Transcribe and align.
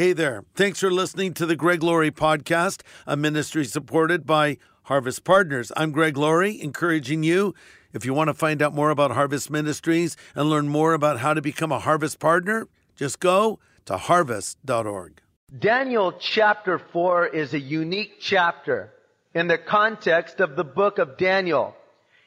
Hey 0.00 0.14
there. 0.14 0.46
Thanks 0.54 0.80
for 0.80 0.90
listening 0.90 1.34
to 1.34 1.44
the 1.44 1.54
Greg 1.54 1.82
Laurie 1.82 2.10
podcast, 2.10 2.80
a 3.06 3.18
ministry 3.18 3.66
supported 3.66 4.24
by 4.24 4.56
Harvest 4.84 5.24
Partners. 5.24 5.70
I'm 5.76 5.92
Greg 5.92 6.16
Laurie, 6.16 6.58
encouraging 6.58 7.22
you, 7.22 7.54
if 7.92 8.06
you 8.06 8.14
want 8.14 8.28
to 8.28 8.32
find 8.32 8.62
out 8.62 8.72
more 8.72 8.88
about 8.88 9.10
Harvest 9.10 9.50
Ministries 9.50 10.16
and 10.34 10.48
learn 10.48 10.68
more 10.68 10.94
about 10.94 11.18
how 11.18 11.34
to 11.34 11.42
become 11.42 11.70
a 11.70 11.78
Harvest 11.78 12.18
Partner, 12.18 12.66
just 12.96 13.20
go 13.20 13.58
to 13.84 13.98
harvest.org. 13.98 15.20
Daniel 15.58 16.12
chapter 16.12 16.78
4 16.78 17.26
is 17.26 17.52
a 17.52 17.60
unique 17.60 18.20
chapter 18.20 18.94
in 19.34 19.48
the 19.48 19.58
context 19.58 20.40
of 20.40 20.56
the 20.56 20.64
book 20.64 20.96
of 20.96 21.18
Daniel, 21.18 21.76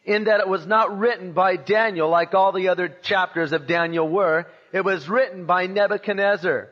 in 0.06 0.26
that 0.26 0.42
it 0.42 0.48
was 0.48 0.68
not 0.68 0.96
written 0.96 1.34
by 1.34 1.56
Daniel 1.56 2.08
like 2.08 2.36
all 2.36 2.52
the 2.52 2.68
other 2.68 2.88
chapters 3.02 3.52
of 3.52 3.66
Daniel 3.66 4.08
were. 4.08 4.46
It 4.72 4.86
was 4.86 5.10
written 5.10 5.48
by 5.48 5.66
Nebuchadnezzar. 5.66 6.70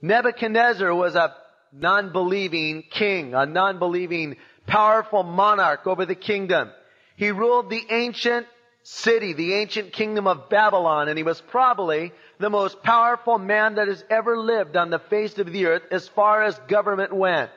Nebuchadnezzar 0.00 0.94
was 0.94 1.14
a 1.14 1.34
non-believing 1.72 2.84
king, 2.90 3.34
a 3.34 3.46
non-believing 3.46 4.36
powerful 4.66 5.22
monarch 5.22 5.86
over 5.86 6.06
the 6.06 6.14
kingdom. 6.14 6.70
He 7.16 7.30
ruled 7.30 7.70
the 7.70 7.82
ancient 7.90 8.46
city, 8.82 9.32
the 9.32 9.54
ancient 9.54 9.92
kingdom 9.92 10.26
of 10.26 10.48
Babylon, 10.48 11.08
and 11.08 11.18
he 11.18 11.24
was 11.24 11.40
probably 11.40 12.12
the 12.38 12.50
most 12.50 12.82
powerful 12.82 13.38
man 13.38 13.74
that 13.74 13.88
has 13.88 14.02
ever 14.08 14.38
lived 14.38 14.76
on 14.76 14.90
the 14.90 14.98
face 14.98 15.36
of 15.38 15.52
the 15.52 15.66
earth 15.66 15.82
as 15.90 16.08
far 16.08 16.42
as 16.42 16.58
government 16.68 17.12
went. 17.12 17.50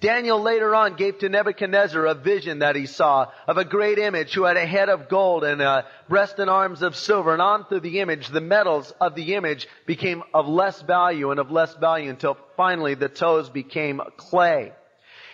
Daniel 0.00 0.42
later 0.42 0.74
on 0.74 0.96
gave 0.96 1.18
to 1.18 1.28
Nebuchadnezzar 1.30 2.04
a 2.04 2.14
vision 2.14 2.58
that 2.58 2.76
he 2.76 2.84
saw 2.84 3.28
of 3.48 3.56
a 3.56 3.64
great 3.64 3.98
image 3.98 4.34
who 4.34 4.44
had 4.44 4.58
a 4.58 4.66
head 4.66 4.90
of 4.90 5.08
gold 5.08 5.42
and 5.42 5.62
a 5.62 5.86
breast 6.06 6.38
and 6.38 6.50
arms 6.50 6.82
of 6.82 6.94
silver. 6.94 7.32
And 7.32 7.40
on 7.40 7.64
through 7.64 7.80
the 7.80 8.00
image, 8.00 8.28
the 8.28 8.42
metals 8.42 8.92
of 9.00 9.14
the 9.14 9.34
image 9.34 9.66
became 9.86 10.22
of 10.34 10.46
less 10.48 10.82
value 10.82 11.30
and 11.30 11.40
of 11.40 11.50
less 11.50 11.74
value 11.76 12.10
until 12.10 12.36
finally 12.58 12.94
the 12.94 13.08
toes 13.08 13.48
became 13.48 14.02
clay. 14.18 14.72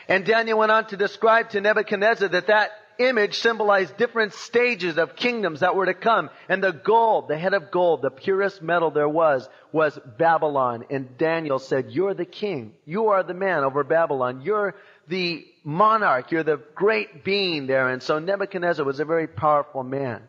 And 0.08 0.24
Daniel 0.24 0.58
went 0.58 0.70
on 0.70 0.86
to 0.88 0.96
describe 0.96 1.50
to 1.50 1.60
Nebuchadnezzar 1.60 2.28
that 2.28 2.46
that 2.46 2.70
image 2.98 3.38
symbolized 3.38 3.96
different 3.96 4.32
stages 4.34 4.98
of 4.98 5.16
kingdoms 5.16 5.60
that 5.60 5.74
were 5.74 5.86
to 5.86 5.94
come. 5.94 6.30
And 6.48 6.62
the 6.62 6.72
gold, 6.72 7.28
the 7.28 7.38
head 7.38 7.54
of 7.54 7.70
gold, 7.70 8.02
the 8.02 8.10
purest 8.10 8.62
metal 8.62 8.90
there 8.90 9.08
was, 9.08 9.48
was 9.72 9.98
Babylon. 10.18 10.84
And 10.90 11.16
Daniel 11.18 11.58
said, 11.58 11.90
you're 11.90 12.14
the 12.14 12.24
king. 12.24 12.74
You 12.84 13.08
are 13.08 13.22
the 13.22 13.34
man 13.34 13.64
over 13.64 13.84
Babylon. 13.84 14.42
You're 14.42 14.74
the 15.08 15.44
monarch. 15.64 16.30
You're 16.30 16.42
the 16.42 16.60
great 16.74 17.24
being 17.24 17.66
there. 17.66 17.88
And 17.88 18.02
so 18.02 18.18
Nebuchadnezzar 18.18 18.84
was 18.84 19.00
a 19.00 19.04
very 19.04 19.26
powerful 19.26 19.82
man. 19.82 20.22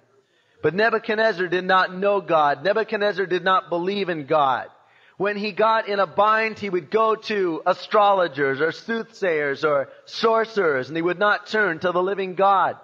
But 0.61 0.73
Nebuchadnezzar 0.73 1.47
did 1.47 1.65
not 1.65 1.93
know 1.93 2.21
God. 2.21 2.63
Nebuchadnezzar 2.63 3.25
did 3.25 3.43
not 3.43 3.69
believe 3.69 4.09
in 4.09 4.25
God. 4.25 4.67
When 5.23 5.37
he 5.37 5.53
got 5.53 5.87
in 5.87 6.01
a 6.01 6.05
bind, 6.05 6.59
he 6.59 6.69
would 6.69 6.91
go 6.91 7.15
to 7.15 7.61
astrologers 7.65 8.59
or 8.59 8.73
soothsayers 8.73 9.63
or 9.63 9.87
sorcerers, 10.03 10.89
and 10.89 10.97
he 10.97 11.01
would 11.01 11.17
not 11.17 11.47
turn 11.47 11.79
to 11.79 11.93
the 11.93 12.03
living 12.03 12.35
God. 12.35 12.75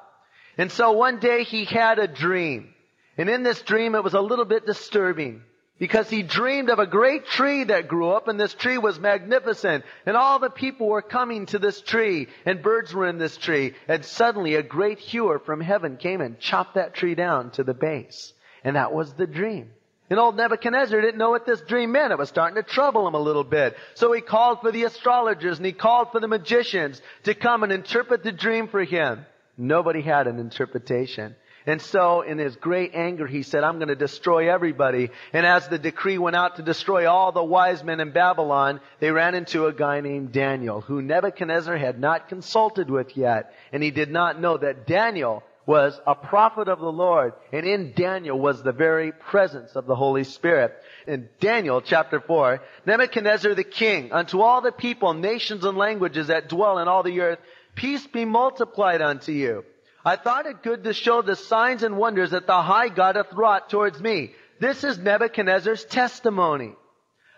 And 0.58 0.72
so 0.72 0.94
one 0.94 1.20
day 1.20 1.44
he 1.44 1.66
had 1.66 2.00
a 2.00 2.08
dream. 2.08 2.74
And 3.18 3.30
in 3.30 3.44
this 3.44 3.62
dream, 3.64 3.94
it 3.94 4.06
was 4.06 4.14
a 4.14 4.22
little 4.22 4.46
bit 4.46 4.66
disturbing 4.66 5.42
because 5.80 6.10
he 6.10 6.24
dreamed 6.24 6.70
of 6.70 6.80
a 6.80 6.88
great 6.88 7.26
tree 7.26 7.66
that 7.66 7.90
grew 7.90 8.12
up 8.12 8.30
and 8.30 8.40
this 8.40 8.54
tree 8.54 8.78
was 8.78 9.02
magnificent 9.02 9.84
and 10.06 10.16
all 10.16 10.40
the 10.40 10.50
people 10.50 10.88
were 10.88 11.02
coming 11.02 11.46
to 11.48 11.60
this 11.60 11.82
tree 11.82 12.30
and 12.46 12.64
birds 12.64 12.94
were 12.94 13.10
in 13.10 13.18
this 13.18 13.36
tree 13.36 13.74
and 13.90 14.06
suddenly 14.06 14.56
a 14.56 14.64
great 14.64 15.00
hewer 15.00 15.40
from 15.40 15.60
heaven 15.60 15.98
came 15.98 16.22
and 16.22 16.40
chopped 16.40 16.76
that 16.76 16.94
tree 16.94 17.16
down 17.16 17.52
to 17.52 17.66
the 17.66 17.74
base. 17.74 18.32
And 18.64 18.78
that 18.78 18.94
was 18.94 19.12
the 19.16 19.28
dream. 19.28 19.72
And 20.10 20.20
old 20.20 20.36
Nebuchadnezzar 20.36 21.00
didn't 21.00 21.20
know 21.20 21.30
what 21.30 21.46
this 21.46 21.62
dream 21.62 21.92
meant. 21.92 22.12
It 22.12 22.18
was 22.18 22.30
starting 22.30 22.56
to 22.56 22.68
trouble 22.68 23.08
him 23.08 23.14
a 23.14 23.20
little 23.20 23.44
bit. 23.44 23.78
So 23.94 24.12
he 24.12 24.22
called 24.22 24.62
for 24.62 24.72
the 24.72 24.86
astrologers 24.86 25.58
and 25.58 25.66
he 25.66 25.74
called 25.74 26.12
for 26.12 26.20
the 26.20 26.28
magicians 26.28 27.00
to 27.24 27.36
come 27.36 27.64
and 27.64 27.72
interpret 27.72 28.24
the 28.24 28.32
dream 28.32 28.68
for 28.68 28.84
him. 28.84 29.26
Nobody 29.58 30.02
had 30.02 30.26
an 30.28 30.40
interpretation. 30.40 31.36
And 31.68 31.82
so 31.82 32.22
in 32.22 32.40
his 32.40 32.56
great 32.56 32.96
anger, 32.96 33.28
he 33.28 33.44
said, 33.44 33.64
I'm 33.64 33.78
going 33.78 33.90
to 33.90 33.96
destroy 33.96 34.52
everybody. 34.52 35.12
And 35.34 35.46
as 35.46 35.68
the 35.68 35.78
decree 35.78 36.18
went 36.18 36.36
out 36.36 36.56
to 36.56 36.64
destroy 36.64 37.08
all 37.08 37.32
the 37.32 37.44
wise 37.44 37.84
men 37.84 38.00
in 38.00 38.12
Babylon, 38.12 38.80
they 39.00 39.12
ran 39.12 39.36
into 39.36 39.68
a 39.68 39.74
guy 39.74 40.02
named 40.02 40.32
Daniel, 40.32 40.82
who 40.82 41.02
Nebuchadnezzar 41.02 41.78
had 41.78 42.00
not 42.00 42.30
consulted 42.30 42.90
with 42.90 43.16
yet. 43.16 43.54
And 43.72 43.84
he 43.84 43.92
did 43.92 44.10
not 44.10 44.40
know 44.40 44.58
that 44.58 44.88
Daniel 44.88 45.44
was 45.70 46.02
a 46.08 46.16
prophet 46.16 46.68
of 46.68 46.80
the 46.80 46.92
Lord, 46.92 47.34
and 47.54 47.64
in 47.64 47.94
Daniel 47.96 48.40
was 48.40 48.64
the 48.64 48.72
very 48.72 49.12
presence 49.12 49.76
of 49.76 49.86
the 49.86 49.96
Holy 49.96 50.24
Spirit. 50.24 50.74
In 51.06 51.30
Daniel 51.40 51.80
chapter 51.80 52.20
4, 52.20 52.60
Nebuchadnezzar 52.88 53.54
the 53.54 53.64
king, 53.64 54.12
unto 54.12 54.42
all 54.42 54.62
the 54.62 54.72
people, 54.72 55.14
nations, 55.14 55.64
and 55.64 55.78
languages 55.78 56.26
that 56.30 56.50
dwell 56.50 56.80
in 56.80 56.88
all 56.88 57.04
the 57.04 57.22
earth, 57.22 57.38
peace 57.76 58.08
be 58.08 58.26
multiplied 58.26 59.04
unto 59.04 59.32
you. 59.32 59.64
I 60.04 60.16
thought 60.16 60.48
it 60.48 60.64
good 60.64 60.86
to 60.86 60.94
show 60.96 61.22
the 61.22 61.36
signs 61.36 61.84
and 61.84 61.98
wonders 61.98 62.32
that 62.32 62.48
the 62.48 62.64
high 62.64 62.90
God 62.90 63.16
hath 63.16 63.32
wrought 63.32 63.70
towards 63.70 64.02
me. 64.02 64.32
This 64.60 64.84
is 64.84 64.98
Nebuchadnezzar's 64.98 65.86
testimony. 65.86 66.74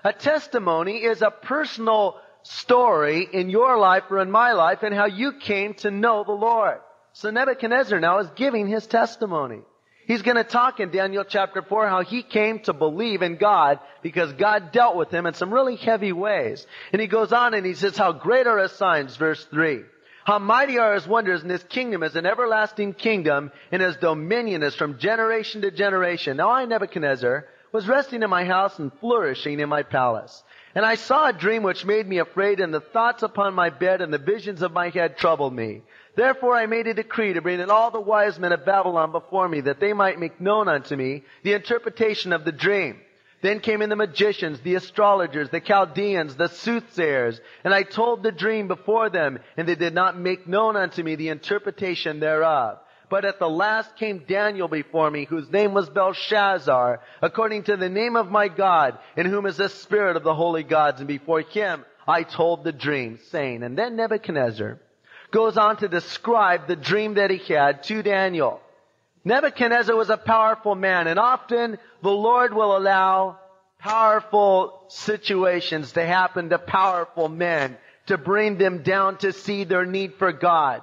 A 0.06 0.14
testimony 0.14 1.04
is 1.04 1.22
a 1.22 1.32
personal 1.32 2.16
story 2.44 3.28
in 3.34 3.50
your 3.50 3.78
life 3.78 4.04
or 4.10 4.20
in 4.20 4.32
my 4.32 4.54
life 4.54 4.84
and 4.84 4.96
how 4.96 5.08
you 5.08 5.34
came 5.34 5.74
to 5.74 5.92
know 5.92 6.24
the 6.24 6.32
Lord. 6.32 6.80
So 7.14 7.30
Nebuchadnezzar 7.30 8.00
now 8.00 8.20
is 8.20 8.30
giving 8.36 8.68
his 8.68 8.88
testimony. 8.88 9.60
He's 10.08 10.24
going 10.24 10.38
to 10.38 10.44
talk 10.44 10.80
in 10.80 10.92
Daniel 10.92 11.24
chapter 11.24 11.62
4 11.62 11.88
how 11.88 12.02
he 12.04 12.24
came 12.24 12.60
to 12.62 12.74
believe 12.74 13.22
in 13.22 13.38
God 13.38 13.80
because 14.02 14.34
God 14.34 14.72
dealt 14.72 14.96
with 14.96 15.12
him 15.12 15.26
in 15.26 15.34
some 15.34 15.54
really 15.54 15.76
heavy 15.76 16.12
ways. 16.12 16.66
And 16.92 17.02
he 17.02 17.08
goes 17.08 17.32
on 17.32 17.54
and 17.54 17.66
he 17.66 17.76
says, 17.76 17.98
how 17.98 18.12
great 18.12 18.48
are 18.48 18.58
his 18.58 18.72
signs, 18.74 19.16
verse 19.16 19.46
3. 19.52 19.84
How 20.26 20.40
mighty 20.40 20.78
are 20.78 20.94
his 20.94 21.08
wonders, 21.08 21.42
and 21.42 21.50
his 21.50 21.64
kingdom 21.64 22.04
is 22.04 22.16
an 22.16 22.28
everlasting 22.28 22.94
kingdom, 22.94 23.52
and 23.72 23.82
his 23.82 23.96
dominion 23.98 24.62
is 24.62 24.76
from 24.76 25.00
generation 25.00 25.62
to 25.62 25.72
generation. 25.72 26.38
Now 26.38 26.52
I, 26.52 26.66
Nebuchadnezzar, 26.66 27.46
was 27.72 27.88
resting 27.88 28.22
in 28.22 28.30
my 28.30 28.46
house 28.46 28.78
and 28.78 28.92
flourishing 29.00 29.60
in 29.60 29.70
my 29.70 29.82
palace. 29.82 30.44
And 30.74 30.86
I 30.86 30.96
saw 30.96 31.28
a 31.28 31.34
dream 31.34 31.64
which 31.64 31.86
made 31.86 32.08
me 32.08 32.20
afraid, 32.20 32.60
and 32.60 32.74
the 32.74 32.80
thoughts 32.80 33.24
upon 33.24 33.54
my 33.54 33.70
bed 33.70 34.02
and 34.02 34.14
the 34.14 34.18
visions 34.18 34.62
of 34.62 34.72
my 34.72 34.90
head 34.90 35.18
troubled 35.18 35.54
me. 35.54 35.82
Therefore 36.16 36.56
I 36.56 36.66
made 36.66 36.88
a 36.88 36.94
decree 36.94 37.34
to 37.34 37.42
bring 37.42 37.60
in 37.60 37.70
all 37.70 37.92
the 37.92 38.00
wise 38.00 38.40
men 38.40 38.54
of 38.54 38.66
Babylon 38.66 39.12
before 39.12 39.48
me, 39.50 39.62
that 39.62 39.80
they 39.80 39.94
might 39.94 40.20
make 40.20 40.40
known 40.40 40.68
unto 40.70 40.96
me 40.96 41.24
the 41.44 41.54
interpretation 41.54 42.32
of 42.32 42.46
the 42.46 42.52
dream. 42.52 43.02
Then 43.42 43.60
came 43.60 43.82
in 43.82 43.90
the 43.90 43.96
magicians, 43.96 44.60
the 44.62 44.76
astrologers, 44.76 45.50
the 45.50 45.60
Chaldeans, 45.60 46.36
the 46.36 46.48
soothsayers, 46.48 47.42
and 47.64 47.74
I 47.74 47.84
told 47.84 48.22
the 48.22 48.32
dream 48.32 48.68
before 48.68 49.10
them, 49.10 49.40
and 49.58 49.68
they 49.68 49.76
did 49.76 49.96
not 49.96 50.18
make 50.18 50.48
known 50.48 50.76
unto 50.76 51.02
me 51.02 51.16
the 51.16 51.30
interpretation 51.30 52.20
thereof. 52.20 52.78
But 53.12 53.26
at 53.26 53.40
the 53.40 53.50
last 53.50 53.98
came 53.98 54.24
Daniel 54.26 54.70
before 54.70 55.12
me, 55.12 55.26
whose 55.26 55.52
name 55.52 55.74
was 55.74 55.90
Belshazzar, 55.90 57.02
according 57.22 57.64
to 57.64 57.76
the 57.76 57.90
name 57.90 58.16
of 58.16 58.32
my 58.32 58.48
God, 58.48 58.98
in 59.18 59.26
whom 59.26 59.46
is 59.46 59.58
the 59.58 59.68
spirit 59.68 60.16
of 60.16 60.24
the 60.24 60.34
holy 60.34 60.64
gods, 60.64 61.02
and 61.02 61.10
before 61.10 61.42
him 61.42 61.84
I 62.08 62.24
told 62.24 62.64
the 62.64 62.72
dream, 62.72 63.20
saying, 63.30 63.64
and 63.64 63.78
then 63.78 63.98
Nebuchadnezzar, 63.98 64.80
goes 65.30 65.58
on 65.58 65.76
to 65.78 65.90
describe 65.90 66.68
the 66.68 66.78
dream 66.78 67.16
that 67.16 67.32
he 67.32 67.54
had 67.54 67.84
to 67.84 68.02
Daniel. 68.02 68.62
Nebuchadnezzar 69.26 69.94
was 69.94 70.10
a 70.10 70.16
powerful 70.16 70.76
man, 70.76 71.08
and 71.08 71.20
often 71.20 71.80
the 72.02 72.10
Lord 72.10 72.54
will 72.54 72.78
allow 72.78 73.40
powerful 73.78 74.86
situations 74.88 75.92
to 75.92 76.06
happen 76.06 76.50
to 76.50 76.60
powerful 76.60 77.28
men 77.28 77.76
to 78.06 78.18
bring 78.18 78.58
them 78.58 78.84
down 78.84 79.18
to 79.18 79.34
see 79.34 79.66
their 79.66 79.86
need 79.86 80.14
for 80.14 80.32
God. 80.32 80.82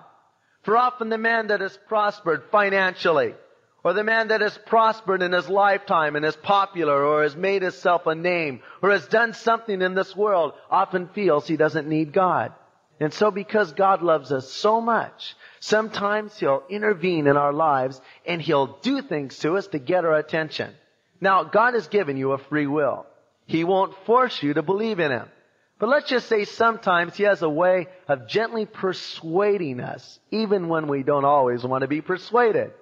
For 0.69 0.77
often 0.77 1.09
the 1.09 1.17
man 1.17 1.47
that 1.47 1.63
has 1.63 1.75
prospered 1.89 2.43
financially, 2.53 3.35
or 3.83 3.95
the 3.95 4.05
man 4.05 4.29
that 4.29 4.43
has 4.43 4.59
prospered 4.67 5.23
in 5.23 5.33
his 5.33 5.49
lifetime 5.49 6.15
and 6.15 6.27
is 6.27 6.37
popular, 6.37 7.07
or 7.07 7.23
has 7.23 7.35
made 7.35 7.63
himself 7.63 8.07
a 8.07 8.15
name, 8.15 8.61
or 8.83 8.91
has 8.91 9.07
done 9.07 9.33
something 9.33 9.81
in 9.81 9.95
this 9.95 10.15
world, 10.15 10.53
often 10.71 11.09
feels 11.09 11.49
he 11.49 11.57
doesn't 11.57 11.89
need 11.89 12.13
God. 12.13 12.53
And 13.01 13.15
so 13.15 13.31
because 13.31 13.73
God 13.73 14.03
loves 14.03 14.31
us 14.31 14.53
so 14.53 14.79
much, 14.83 15.35
sometimes 15.59 16.39
He'll 16.39 16.65
intervene 16.69 17.29
in 17.29 17.39
our 17.39 17.55
lives 17.55 17.99
and 18.27 18.43
He'll 18.43 18.79
do 18.83 19.01
things 19.01 19.39
to 19.39 19.57
us 19.57 19.69
to 19.69 19.79
get 19.79 20.05
our 20.05 20.17
attention. 20.17 20.75
Now, 21.19 21.45
God 21.45 21.73
has 21.73 21.89
given 21.89 22.19
you 22.19 22.33
a 22.33 22.45
free 22.51 22.67
will. 22.67 23.07
He 23.47 23.65
won't 23.65 23.97
force 24.05 24.43
you 24.43 24.53
to 24.53 24.61
believe 24.61 25.01
in 25.01 25.13
Him. 25.13 25.31
But 25.79 25.89
let's 25.89 26.09
just 26.09 26.29
say 26.29 26.45
sometimes 26.45 27.17
He 27.17 27.25
has 27.25 27.43
a 27.43 27.49
way 27.49 27.87
of 28.09 28.29
gently 28.29 28.67
persuading 28.67 29.81
us, 29.81 30.19
even 30.31 30.69
when 30.69 30.89
we 30.89 31.03
don't 31.03 31.25
always 31.25 31.63
want 31.65 31.83
to 31.83 31.89
be 31.89 32.01
persuaded. 32.01 32.73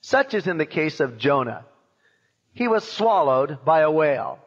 Such 0.00 0.34
as 0.34 0.46
in 0.46 0.58
the 0.58 0.66
case 0.66 1.00
of 1.00 1.18
Jonah. 1.18 1.64
He 2.52 2.68
was 2.68 2.84
swallowed 2.84 3.64
by 3.64 3.80
a 3.80 3.90
whale. 3.90 4.38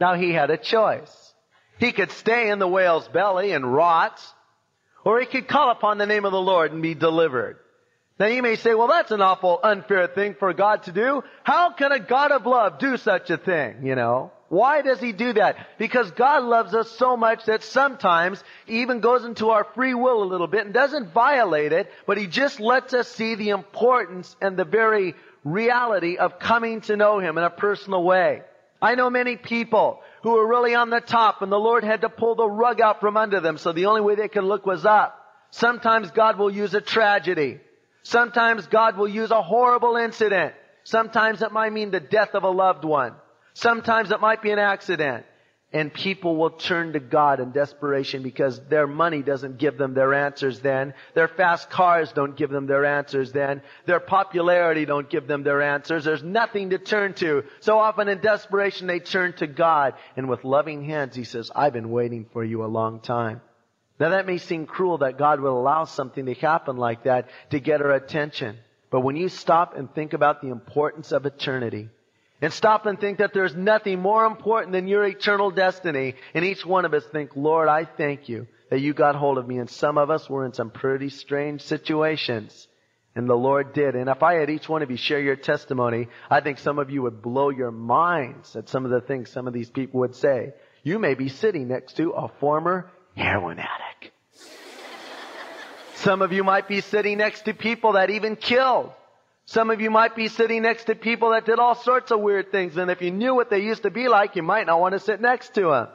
Now 0.00 0.14
he 0.14 0.32
had 0.32 0.50
a 0.50 0.56
choice. 0.56 1.34
He 1.78 1.92
could 1.92 2.10
stay 2.12 2.50
in 2.50 2.58
the 2.58 2.68
whale's 2.68 3.08
belly 3.08 3.52
and 3.52 3.72
rot, 3.72 4.20
or 5.04 5.20
he 5.20 5.26
could 5.26 5.48
call 5.48 5.70
upon 5.70 5.98
the 5.98 6.06
name 6.06 6.24
of 6.24 6.32
the 6.32 6.40
Lord 6.40 6.72
and 6.72 6.82
be 6.82 6.94
delivered. 6.94 7.58
Now 8.18 8.26
you 8.26 8.42
may 8.42 8.56
say, 8.56 8.74
well, 8.74 8.88
that's 8.88 9.12
an 9.12 9.20
awful 9.20 9.60
unfair 9.62 10.08
thing 10.08 10.34
for 10.38 10.52
God 10.52 10.82
to 10.84 10.92
do. 10.92 11.22
How 11.44 11.72
can 11.72 11.92
a 11.92 12.00
God 12.00 12.32
of 12.32 12.46
love 12.46 12.78
do 12.78 12.96
such 12.96 13.30
a 13.30 13.36
thing, 13.36 13.86
you 13.86 13.94
know? 13.94 14.32
Why 14.48 14.80
does 14.82 14.98
he 14.98 15.12
do 15.12 15.34
that? 15.34 15.56
Because 15.78 16.10
God 16.12 16.42
loves 16.42 16.74
us 16.74 16.90
so 16.92 17.16
much 17.16 17.44
that 17.44 17.62
sometimes 17.62 18.42
he 18.66 18.80
even 18.80 19.00
goes 19.00 19.24
into 19.24 19.50
our 19.50 19.64
free 19.74 19.94
will 19.94 20.22
a 20.22 20.24
little 20.24 20.46
bit 20.46 20.64
and 20.64 20.74
doesn't 20.74 21.12
violate 21.12 21.72
it, 21.72 21.90
but 22.06 22.16
he 22.16 22.26
just 22.26 22.58
lets 22.58 22.94
us 22.94 23.08
see 23.08 23.34
the 23.34 23.50
importance 23.50 24.34
and 24.40 24.56
the 24.56 24.64
very 24.64 25.14
reality 25.44 26.16
of 26.16 26.38
coming 26.38 26.80
to 26.82 26.96
know 26.96 27.18
him 27.20 27.36
in 27.36 27.44
a 27.44 27.50
personal 27.50 28.02
way. 28.02 28.42
I 28.80 28.94
know 28.94 29.10
many 29.10 29.36
people 29.36 30.00
who 30.22 30.32
were 30.32 30.46
really 30.46 30.74
on 30.74 30.88
the 30.90 31.00
top 31.00 31.42
and 31.42 31.52
the 31.52 31.58
Lord 31.58 31.84
had 31.84 32.00
to 32.00 32.08
pull 32.08 32.34
the 32.34 32.48
rug 32.48 32.80
out 32.80 33.00
from 33.00 33.16
under 33.16 33.40
them 33.40 33.58
so 33.58 33.72
the 33.72 33.86
only 33.86 34.00
way 34.00 34.14
they 34.14 34.28
could 34.28 34.44
look 34.44 34.64
was 34.64 34.86
up. 34.86 35.14
Sometimes 35.50 36.10
God 36.10 36.38
will 36.38 36.50
use 36.50 36.74
a 36.74 36.80
tragedy. 36.80 37.60
Sometimes 38.08 38.66
God 38.68 38.96
will 38.96 39.06
use 39.06 39.30
a 39.30 39.42
horrible 39.42 39.96
incident. 39.96 40.54
Sometimes 40.82 41.42
it 41.42 41.52
might 41.52 41.74
mean 41.74 41.90
the 41.90 42.00
death 42.00 42.30
of 42.32 42.42
a 42.42 42.48
loved 42.48 42.82
one. 42.82 43.12
Sometimes 43.52 44.10
it 44.10 44.20
might 44.22 44.40
be 44.40 44.50
an 44.50 44.58
accident. 44.58 45.26
And 45.74 45.92
people 45.92 46.34
will 46.34 46.52
turn 46.52 46.94
to 46.94 47.00
God 47.00 47.38
in 47.38 47.52
desperation 47.52 48.22
because 48.22 48.58
their 48.70 48.86
money 48.86 49.22
doesn't 49.22 49.58
give 49.58 49.76
them 49.76 49.92
their 49.92 50.14
answers 50.14 50.60
then. 50.60 50.94
Their 51.14 51.28
fast 51.28 51.68
cars 51.68 52.10
don't 52.10 52.34
give 52.34 52.48
them 52.48 52.66
their 52.66 52.86
answers 52.86 53.32
then. 53.32 53.60
Their 53.84 54.00
popularity 54.00 54.86
don't 54.86 55.10
give 55.10 55.26
them 55.26 55.42
their 55.42 55.60
answers. 55.60 56.04
There's 56.04 56.22
nothing 56.22 56.70
to 56.70 56.78
turn 56.78 57.12
to. 57.16 57.44
So 57.60 57.78
often 57.78 58.08
in 58.08 58.22
desperation 58.22 58.86
they 58.86 59.00
turn 59.00 59.34
to 59.34 59.46
God. 59.46 59.92
And 60.16 60.30
with 60.30 60.44
loving 60.44 60.82
hands 60.82 61.14
He 61.14 61.24
says, 61.24 61.50
I've 61.54 61.74
been 61.74 61.90
waiting 61.90 62.24
for 62.32 62.42
you 62.42 62.64
a 62.64 62.72
long 62.72 63.00
time. 63.00 63.42
Now 63.98 64.10
that 64.10 64.26
may 64.26 64.38
seem 64.38 64.66
cruel 64.66 64.98
that 64.98 65.18
God 65.18 65.40
would 65.40 65.50
allow 65.50 65.84
something 65.84 66.26
to 66.26 66.34
happen 66.34 66.76
like 66.76 67.04
that 67.04 67.28
to 67.50 67.60
get 67.60 67.82
our 67.82 67.92
attention. 67.92 68.58
But 68.90 69.00
when 69.00 69.16
you 69.16 69.28
stop 69.28 69.76
and 69.76 69.92
think 69.92 70.12
about 70.12 70.40
the 70.40 70.48
importance 70.48 71.12
of 71.12 71.26
eternity, 71.26 71.88
and 72.40 72.52
stop 72.52 72.86
and 72.86 73.00
think 73.00 73.18
that 73.18 73.34
there's 73.34 73.56
nothing 73.56 73.98
more 73.98 74.24
important 74.24 74.72
than 74.72 74.86
your 74.86 75.04
eternal 75.04 75.50
destiny, 75.50 76.14
and 76.34 76.44
each 76.44 76.64
one 76.64 76.84
of 76.84 76.94
us 76.94 77.04
think, 77.10 77.30
Lord, 77.34 77.68
I 77.68 77.84
thank 77.84 78.28
you 78.28 78.46
that 78.70 78.80
you 78.80 78.94
got 78.94 79.16
hold 79.16 79.38
of 79.38 79.48
me. 79.48 79.58
And 79.58 79.68
some 79.68 79.98
of 79.98 80.10
us 80.10 80.28
were 80.30 80.46
in 80.46 80.52
some 80.52 80.70
pretty 80.70 81.08
strange 81.08 81.62
situations. 81.62 82.68
And 83.16 83.28
the 83.28 83.34
Lord 83.34 83.72
did. 83.72 83.96
And 83.96 84.08
if 84.08 84.22
I 84.22 84.34
had 84.34 84.50
each 84.50 84.68
one 84.68 84.82
of 84.82 84.90
you 84.90 84.96
share 84.96 85.20
your 85.20 85.34
testimony, 85.34 86.06
I 86.30 86.40
think 86.40 86.58
some 86.58 86.78
of 86.78 86.90
you 86.90 87.02
would 87.02 87.20
blow 87.20 87.50
your 87.50 87.72
minds 87.72 88.54
at 88.54 88.68
some 88.68 88.84
of 88.84 88.92
the 88.92 89.00
things 89.00 89.30
some 89.30 89.48
of 89.48 89.52
these 89.52 89.70
people 89.70 90.00
would 90.00 90.14
say. 90.14 90.52
You 90.84 91.00
may 91.00 91.14
be 91.14 91.28
sitting 91.28 91.66
next 91.66 91.96
to 91.96 92.10
a 92.10 92.28
former 92.38 92.88
heroin 93.18 93.58
addict. 93.58 94.14
Some 95.96 96.22
of 96.22 96.32
you 96.32 96.44
might 96.44 96.68
be 96.68 96.80
sitting 96.80 97.18
next 97.18 97.42
to 97.42 97.54
people 97.54 97.92
that 97.94 98.10
even 98.10 98.36
killed. 98.36 98.92
Some 99.46 99.70
of 99.70 99.80
you 99.80 99.90
might 99.90 100.14
be 100.14 100.28
sitting 100.28 100.62
next 100.62 100.84
to 100.84 100.94
people 100.94 101.30
that 101.30 101.46
did 101.46 101.58
all 101.58 101.74
sorts 101.74 102.10
of 102.10 102.20
weird 102.20 102.52
things, 102.52 102.76
and 102.76 102.90
if 102.90 103.00
you 103.02 103.10
knew 103.10 103.34
what 103.34 103.50
they 103.50 103.60
used 103.60 103.82
to 103.82 103.90
be 103.90 104.08
like, 104.08 104.36
you 104.36 104.42
might 104.42 104.66
not 104.66 104.78
want 104.78 104.92
to 104.92 105.00
sit 105.00 105.20
next 105.20 105.54
to 105.54 105.70
them. 105.70 105.88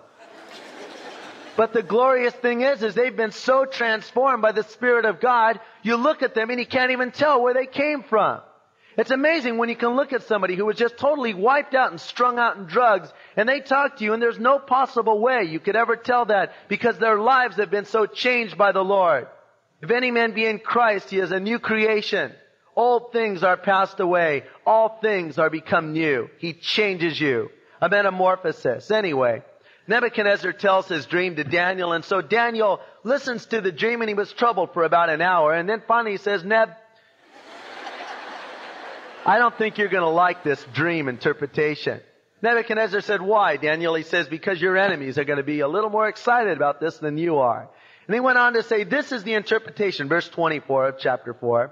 But 1.56 1.72
the 1.72 1.84
glorious 1.84 2.34
thing 2.34 2.62
is, 2.62 2.82
is 2.82 2.96
they've 2.96 3.16
been 3.16 3.32
so 3.32 3.66
transformed 3.66 4.42
by 4.42 4.54
the 4.54 4.64
Spirit 4.64 5.06
of 5.06 5.20
God, 5.20 5.60
you 5.84 5.98
look 5.98 6.24
at 6.24 6.34
them 6.34 6.50
and 6.50 6.60
you 6.60 6.66
can't 6.66 6.92
even 6.92 7.12
tell 7.12 7.44
where 7.44 7.54
they 7.54 7.68
came 7.68 8.02
from. 8.04 8.42
It's 8.98 9.12
amazing 9.12 9.58
when 9.58 9.70
you 9.70 9.76
can 9.76 9.96
look 9.96 10.14
at 10.14 10.24
somebody 10.24 10.56
who 10.56 10.66
was 10.66 10.78
just 10.78 10.98
totally 10.98 11.34
wiped 11.34 11.74
out 11.74 11.92
and 11.92 12.00
strung 12.00 12.38
out 12.38 12.58
in 12.58 12.66
drugs 12.66 13.12
and 13.36 13.50
they 13.50 13.60
talk 13.60 13.98
to 13.98 14.04
you 14.04 14.14
and 14.14 14.22
there's 14.22 14.40
no 14.40 14.60
possible 14.60 15.20
way 15.20 15.44
you 15.44 15.60
could 15.60 15.76
ever 15.76 15.96
tell 15.96 16.26
that 16.26 16.54
because 16.68 16.98
their 16.98 17.20
lives 17.20 17.58
have 17.58 17.72
been 17.72 17.86
so 17.86 18.06
changed 18.06 18.58
by 18.58 18.72
the 18.72 18.84
Lord. 18.84 19.28
If 19.82 19.90
any 19.90 20.12
man 20.12 20.34
be 20.34 20.46
in 20.46 20.60
Christ, 20.60 21.10
he 21.10 21.20
is 21.20 21.32
a 21.32 21.40
new 21.40 21.60
creation. 21.60 22.34
Old 22.76 23.12
things 23.12 23.44
are 23.44 23.58
passed 23.58 24.00
away. 24.00 24.44
All 24.66 25.00
things 25.02 25.38
are 25.38 25.50
become 25.50 25.94
new. 25.94 26.30
He 26.38 26.54
changes 26.54 27.20
you. 27.20 27.50
A 27.82 27.90
metamorphosis. 27.90 28.92
Anyway, 28.92 29.44
Nebuchadnezzar 29.88 30.54
tells 30.54 30.88
his 30.88 31.06
dream 31.06 31.36
to 31.36 31.44
Daniel 31.44 31.92
and 31.92 32.06
so 32.06 32.22
Daniel 32.22 32.80
listens 33.04 33.46
to 33.48 33.60
the 33.60 33.72
dream 33.72 34.02
and 34.02 34.10
he 34.10 34.16
was 34.16 34.32
troubled 34.32 34.74
for 34.74 34.84
about 34.84 35.10
an 35.10 35.22
hour 35.22 35.54
and 35.54 35.68
then 35.68 35.84
finally 35.88 36.12
he 36.12 36.18
says, 36.18 36.44
Neb, 36.44 36.70
I 39.26 39.38
don't 39.38 39.58
think 39.58 39.78
you're 39.78 39.88
going 39.88 40.04
to 40.04 40.10
like 40.10 40.44
this 40.44 40.64
dream 40.74 41.08
interpretation. 41.08 42.02
Nebuchadnezzar 42.42 43.00
said, 43.00 43.22
why? 43.22 43.56
Daniel, 43.56 43.96
he 43.96 44.04
says, 44.04 44.28
because 44.28 44.62
your 44.62 44.78
enemies 44.78 45.18
are 45.18 45.24
going 45.24 45.38
to 45.38 45.44
be 45.44 45.62
a 45.62 45.68
little 45.68 45.90
more 45.90 46.10
excited 46.10 46.58
about 46.58 46.82
this 46.82 46.98
than 46.98 47.18
you 47.18 47.38
are. 47.38 47.70
And 48.06 48.14
he 48.14 48.20
went 48.20 48.38
on 48.38 48.54
to 48.54 48.64
say, 48.64 48.84
this 48.84 49.14
is 49.14 49.24
the 49.24 49.34
interpretation, 49.34 50.10
verse 50.10 50.28
24 50.28 50.90
of 50.90 51.00
chapter 51.00 51.34
4. 51.34 51.72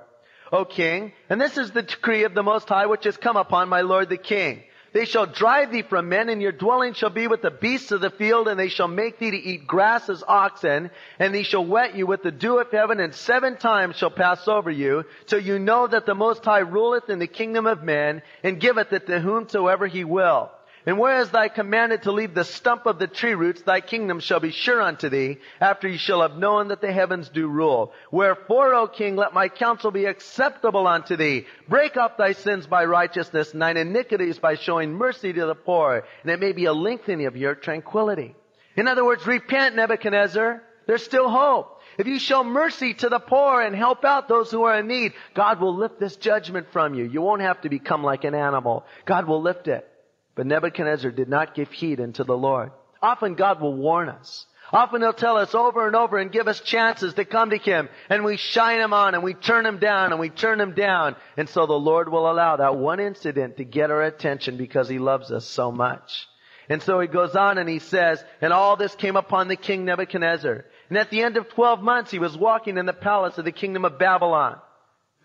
O 0.53 0.65
king, 0.65 1.11
and 1.29 1.39
this 1.39 1.57
is 1.57 1.71
the 1.71 1.81
decree 1.81 2.23
of 2.23 2.33
the 2.33 2.43
Most 2.43 2.69
High 2.69 2.85
which 2.85 3.03
has 3.03 3.17
come 3.17 3.35
upon 3.35 3.67
my 3.67 3.81
Lord 3.81 4.09
the 4.09 4.17
king. 4.17 4.63
They 4.93 5.05
shall 5.05 5.25
drive 5.25 5.71
thee 5.71 5.83
from 5.83 6.09
men, 6.09 6.27
and 6.27 6.41
your 6.41 6.51
dwelling 6.51 6.93
shall 6.93 7.09
be 7.09 7.27
with 7.27 7.41
the 7.41 7.51
beasts 7.51 7.91
of 7.91 8.01
the 8.01 8.09
field, 8.09 8.49
and 8.49 8.59
they 8.59 8.67
shall 8.67 8.89
make 8.89 9.19
thee 9.19 9.31
to 9.31 9.37
eat 9.37 9.65
grass 9.65 10.09
as 10.09 10.23
oxen, 10.27 10.91
and 11.17 11.33
they 11.33 11.43
shall 11.43 11.65
wet 11.65 11.95
you 11.95 12.05
with 12.05 12.23
the 12.23 12.31
dew 12.31 12.59
of 12.59 12.71
heaven, 12.71 12.99
and 12.99 13.15
seven 13.15 13.55
times 13.55 13.95
shall 13.95 14.11
pass 14.11 14.47
over 14.49 14.69
you, 14.69 15.05
till 15.27 15.39
you 15.39 15.59
know 15.59 15.87
that 15.87 16.05
the 16.05 16.15
Most 16.15 16.43
High 16.43 16.59
ruleth 16.59 17.09
in 17.09 17.19
the 17.19 17.27
kingdom 17.27 17.67
of 17.67 17.83
men, 17.83 18.21
and 18.43 18.59
giveth 18.59 18.91
it 18.91 19.07
to 19.07 19.19
whomsoever 19.21 19.87
he 19.87 20.03
will. 20.03 20.51
And 20.85 20.97
whereas 20.97 21.29
thy 21.29 21.47
commanded 21.47 22.03
to 22.03 22.11
leave 22.11 22.33
the 22.33 22.43
stump 22.43 22.87
of 22.87 22.97
the 22.97 23.07
tree 23.07 23.35
roots, 23.35 23.61
thy 23.61 23.81
kingdom 23.81 24.19
shall 24.19 24.39
be 24.39 24.51
sure 24.51 24.81
unto 24.81 25.09
thee, 25.09 25.37
after 25.59 25.87
ye 25.87 25.97
shall 25.97 26.21
have 26.21 26.37
known 26.37 26.69
that 26.69 26.81
the 26.81 26.91
heavens 26.91 27.29
do 27.29 27.47
rule. 27.47 27.93
Wherefore, 28.11 28.73
O 28.73 28.87
king, 28.87 29.15
let 29.15 29.33
my 29.33 29.47
counsel 29.47 29.91
be 29.91 30.05
acceptable 30.05 30.87
unto 30.87 31.15
thee. 31.15 31.45
Break 31.69 31.97
up 31.97 32.17
thy 32.17 32.31
sins 32.31 32.65
by 32.65 32.85
righteousness, 32.85 33.53
and 33.53 33.61
thine 33.61 33.77
iniquities 33.77 34.39
by 34.39 34.55
showing 34.55 34.93
mercy 34.93 35.31
to 35.33 35.45
the 35.45 35.55
poor, 35.55 36.03
and 36.23 36.31
it 36.31 36.39
may 36.39 36.51
be 36.51 36.65
a 36.65 36.73
lengthening 36.73 37.27
of 37.27 37.37
your 37.37 37.53
tranquility. 37.53 38.35
In 38.75 38.87
other 38.87 39.05
words, 39.05 39.27
repent, 39.27 39.75
Nebuchadnezzar. 39.75 40.63
There's 40.87 41.03
still 41.03 41.29
hope. 41.29 41.79
If 41.99 42.07
you 42.07 42.17
show 42.17 42.43
mercy 42.43 42.95
to 42.95 43.09
the 43.09 43.19
poor 43.19 43.61
and 43.61 43.75
help 43.75 44.03
out 44.03 44.27
those 44.27 44.49
who 44.49 44.63
are 44.63 44.79
in 44.79 44.87
need, 44.87 45.13
God 45.35 45.61
will 45.61 45.75
lift 45.75 45.99
this 45.99 46.15
judgment 46.15 46.67
from 46.73 46.95
you. 46.95 47.05
You 47.05 47.21
won't 47.21 47.41
have 47.41 47.61
to 47.61 47.69
become 47.69 48.03
like 48.03 48.23
an 48.23 48.33
animal. 48.33 48.85
God 49.05 49.27
will 49.27 49.41
lift 49.41 49.67
it. 49.67 49.87
But 50.35 50.47
Nebuchadnezzar 50.47 51.11
did 51.11 51.29
not 51.29 51.55
give 51.55 51.71
heed 51.71 51.99
unto 51.99 52.23
the 52.23 52.37
Lord. 52.37 52.71
Often 53.01 53.35
God 53.35 53.61
will 53.61 53.75
warn 53.75 54.09
us. 54.09 54.45
Often 54.73 55.01
He'll 55.01 55.13
tell 55.13 55.37
us 55.37 55.53
over 55.53 55.85
and 55.87 55.95
over 55.95 56.17
and 56.17 56.31
give 56.31 56.47
us 56.47 56.61
chances 56.61 57.13
to 57.15 57.25
come 57.25 57.49
to 57.49 57.57
Him 57.57 57.89
and 58.09 58.23
we 58.23 58.37
shine 58.37 58.79
Him 58.79 58.93
on 58.93 59.15
and 59.15 59.23
we 59.23 59.33
turn 59.33 59.65
Him 59.65 59.79
down 59.79 60.11
and 60.11 60.19
we 60.19 60.29
turn 60.29 60.61
Him 60.61 60.73
down. 60.73 61.15
And 61.35 61.49
so 61.49 61.65
the 61.65 61.73
Lord 61.73 62.09
will 62.09 62.31
allow 62.31 62.55
that 62.57 62.77
one 62.77 62.99
incident 62.99 63.57
to 63.57 63.65
get 63.65 63.91
our 63.91 64.01
attention 64.01 64.57
because 64.57 64.87
He 64.87 64.99
loves 64.99 65.31
us 65.31 65.45
so 65.45 65.71
much. 65.71 66.27
And 66.69 66.81
so 66.81 67.01
He 67.01 67.07
goes 67.07 67.35
on 67.35 67.57
and 67.57 67.67
He 67.67 67.79
says, 67.79 68.23
and 68.39 68.53
all 68.53 68.77
this 68.77 68.95
came 68.95 69.17
upon 69.17 69.49
the 69.49 69.57
King 69.57 69.83
Nebuchadnezzar. 69.83 70.63
And 70.87 70.97
at 70.97 71.09
the 71.09 71.21
end 71.21 71.37
of 71.37 71.49
12 71.49 71.81
months, 71.81 72.11
he 72.11 72.19
was 72.19 72.37
walking 72.37 72.77
in 72.77 72.85
the 72.85 72.93
palace 72.93 73.37
of 73.37 73.45
the 73.45 73.51
kingdom 73.51 73.85
of 73.85 73.97
Babylon. 73.97 74.57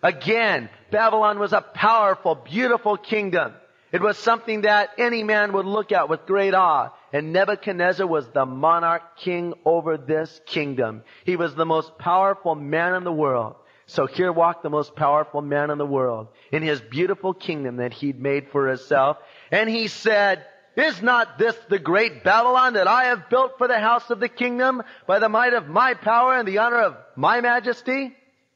Again, 0.02 0.70
Babylon 0.92 1.38
was 1.38 1.52
a 1.52 1.60
powerful, 1.60 2.36
beautiful 2.36 2.96
kingdom. 2.96 3.52
It 3.92 4.02
was 4.02 4.18
something 4.18 4.62
that 4.62 4.90
any 4.98 5.22
man 5.22 5.52
would 5.52 5.66
look 5.66 5.92
at 5.92 6.08
with 6.08 6.26
great 6.26 6.54
awe. 6.54 6.90
And 7.12 7.32
Nebuchadnezzar 7.32 8.06
was 8.06 8.28
the 8.28 8.44
monarch 8.44 9.16
king 9.18 9.54
over 9.64 9.96
this 9.96 10.40
kingdom. 10.46 11.02
He 11.24 11.36
was 11.36 11.54
the 11.54 11.64
most 11.64 11.96
powerful 11.98 12.54
man 12.54 12.94
in 12.94 13.04
the 13.04 13.12
world. 13.12 13.56
So 13.86 14.06
here 14.06 14.32
walked 14.32 14.64
the 14.64 14.70
most 14.70 14.96
powerful 14.96 15.40
man 15.40 15.70
in 15.70 15.78
the 15.78 15.86
world 15.86 16.28
in 16.50 16.62
his 16.62 16.80
beautiful 16.80 17.32
kingdom 17.32 17.76
that 17.76 17.92
he'd 17.92 18.20
made 18.20 18.48
for 18.50 18.66
himself. 18.66 19.18
And 19.52 19.70
he 19.70 19.86
said, 19.86 20.44
is 20.76 21.00
not 21.00 21.38
this 21.38 21.56
the 21.70 21.78
great 21.78 22.24
Babylon 22.24 22.74
that 22.74 22.88
I 22.88 23.04
have 23.04 23.30
built 23.30 23.56
for 23.56 23.68
the 23.68 23.78
house 23.78 24.10
of 24.10 24.20
the 24.20 24.28
kingdom 24.28 24.82
by 25.06 25.20
the 25.20 25.28
might 25.28 25.54
of 25.54 25.68
my 25.68 25.94
power 25.94 26.36
and 26.36 26.46
the 26.46 26.58
honor 26.58 26.80
of 26.80 26.96
my 27.14 27.40
majesty? 27.40 28.14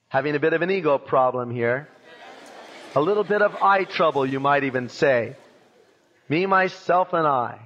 Having 0.08 0.34
a 0.34 0.40
bit 0.40 0.52
of 0.52 0.60
an 0.60 0.70
ego 0.70 0.98
problem 0.98 1.50
here. 1.50 1.88
A 2.96 3.00
little 3.00 3.24
bit 3.24 3.40
of 3.40 3.54
eye 3.62 3.84
trouble, 3.84 4.26
you 4.26 4.40
might 4.40 4.64
even 4.64 4.88
say. 4.88 5.36
Me, 6.28 6.46
myself, 6.46 7.12
and 7.12 7.26
I. 7.26 7.60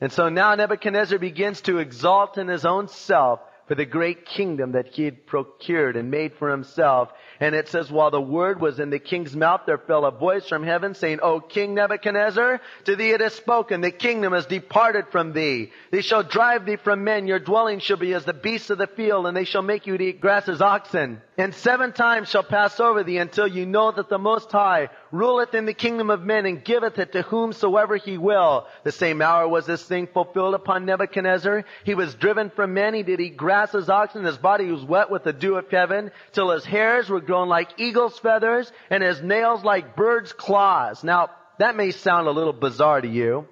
And 0.00 0.10
so 0.10 0.28
now 0.28 0.54
Nebuchadnezzar 0.54 1.18
begins 1.18 1.60
to 1.62 1.78
exalt 1.78 2.38
in 2.38 2.48
his 2.48 2.64
own 2.64 2.88
self 2.88 3.40
for 3.68 3.74
the 3.74 3.84
great 3.84 4.26
kingdom 4.26 4.72
that 4.72 4.88
he 4.88 5.04
had 5.04 5.26
procured 5.26 5.96
and 5.96 6.10
made 6.10 6.34
for 6.34 6.50
himself. 6.50 7.10
And 7.38 7.54
it 7.54 7.68
says, 7.68 7.90
while 7.90 8.10
the 8.10 8.20
word 8.20 8.60
was 8.60 8.80
in 8.80 8.90
the 8.90 8.98
king's 8.98 9.36
mouth, 9.36 9.62
there 9.66 9.78
fell 9.78 10.04
a 10.04 10.10
voice 10.10 10.48
from 10.48 10.64
heaven 10.64 10.94
saying, 10.94 11.20
O 11.22 11.40
King 11.40 11.74
Nebuchadnezzar, 11.74 12.60
to 12.84 12.96
thee 12.96 13.12
it 13.12 13.20
is 13.20 13.34
spoken, 13.34 13.80
the 13.80 13.90
kingdom 13.90 14.32
has 14.32 14.46
departed 14.46 15.06
from 15.12 15.32
thee. 15.32 15.70
They 15.90 16.02
shall 16.02 16.22
drive 16.22 16.66
thee 16.66 16.76
from 16.76 17.04
men, 17.04 17.26
your 17.26 17.38
dwelling 17.38 17.78
shall 17.78 17.98
be 17.98 18.14
as 18.14 18.24
the 18.24 18.34
beasts 18.34 18.70
of 18.70 18.78
the 18.78 18.86
field, 18.86 19.26
and 19.26 19.36
they 19.36 19.44
shall 19.44 19.62
make 19.62 19.86
you 19.86 19.96
to 19.96 20.04
eat 20.04 20.20
grass 20.20 20.48
as 20.48 20.60
oxen. 20.60 21.22
And 21.38 21.54
seven 21.54 21.92
times 21.92 22.28
shall 22.28 22.42
pass 22.42 22.78
over 22.78 23.02
thee 23.02 23.16
until 23.16 23.46
you 23.46 23.64
know 23.64 23.90
that 23.90 24.10
the 24.10 24.18
Most 24.18 24.52
High 24.52 24.90
ruleth 25.10 25.54
in 25.54 25.64
the 25.64 25.72
kingdom 25.72 26.10
of 26.10 26.22
men 26.22 26.44
and 26.44 26.62
giveth 26.62 26.98
it 26.98 27.12
to 27.12 27.22
whomsoever 27.22 27.96
he 27.96 28.18
will. 28.18 28.66
The 28.84 28.92
same 28.92 29.22
hour 29.22 29.48
was 29.48 29.64
this 29.64 29.82
thing 29.82 30.08
fulfilled 30.08 30.54
upon 30.54 30.84
Nebuchadnezzar. 30.84 31.64
He 31.84 31.94
was 31.94 32.14
driven 32.14 32.50
from 32.50 32.74
men. 32.74 32.92
He 32.92 33.02
did 33.02 33.18
eat 33.18 33.38
grass 33.38 33.74
as 33.74 33.88
oxen. 33.88 34.24
His 34.24 34.36
body 34.36 34.70
was 34.70 34.84
wet 34.84 35.10
with 35.10 35.24
the 35.24 35.32
dew 35.32 35.56
of 35.56 35.70
heaven 35.70 36.10
till 36.32 36.50
his 36.50 36.66
hairs 36.66 37.08
were 37.08 37.22
grown 37.22 37.48
like 37.48 37.80
eagle's 37.80 38.18
feathers 38.18 38.70
and 38.90 39.02
his 39.02 39.22
nails 39.22 39.64
like 39.64 39.96
bird's 39.96 40.34
claws. 40.34 41.02
Now, 41.02 41.30
that 41.58 41.76
may 41.76 41.92
sound 41.92 42.28
a 42.28 42.32
little 42.32 42.52
bizarre 42.52 43.00
to 43.00 43.08
you. 43.08 43.48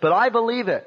But 0.00 0.12
I 0.12 0.28
believe 0.28 0.68
it. 0.68 0.86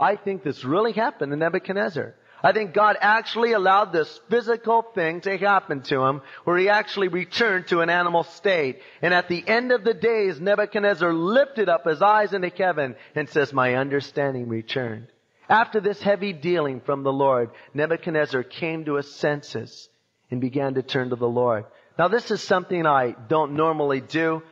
I 0.00 0.16
think 0.16 0.42
this 0.42 0.64
really 0.64 0.92
happened 0.92 1.30
to 1.30 1.36
Nebuchadnezzar. 1.36 2.16
I 2.42 2.52
think 2.52 2.74
God 2.74 2.96
actually 3.00 3.52
allowed 3.52 3.92
this 3.92 4.20
physical 4.28 4.82
thing 4.82 5.20
to 5.22 5.38
happen 5.38 5.82
to 5.82 6.02
him 6.02 6.22
where 6.44 6.58
he 6.58 6.68
actually 6.68 7.08
returned 7.08 7.68
to 7.68 7.80
an 7.80 7.90
animal 7.90 8.24
state. 8.24 8.80
And 9.00 9.14
at 9.14 9.28
the 9.28 9.46
end 9.46 9.70
of 9.70 9.84
the 9.84 9.94
days, 9.94 10.40
Nebuchadnezzar 10.40 11.12
lifted 11.12 11.68
up 11.68 11.86
his 11.86 12.02
eyes 12.02 12.32
into 12.32 12.48
heaven 12.48 12.96
and 13.14 13.28
says, 13.28 13.52
my 13.52 13.76
understanding 13.76 14.48
returned. 14.48 15.06
After 15.48 15.80
this 15.80 16.02
heavy 16.02 16.32
dealing 16.32 16.80
from 16.80 17.04
the 17.04 17.12
Lord, 17.12 17.50
Nebuchadnezzar 17.74 18.42
came 18.42 18.86
to 18.86 18.94
his 18.94 19.14
senses 19.14 19.88
and 20.30 20.40
began 20.40 20.74
to 20.74 20.82
turn 20.82 21.10
to 21.10 21.16
the 21.16 21.28
Lord. 21.28 21.66
Now 21.98 22.08
this 22.08 22.30
is 22.30 22.42
something 22.42 22.86
I 22.86 23.14
don't 23.28 23.52
normally 23.52 24.00
do 24.00 24.42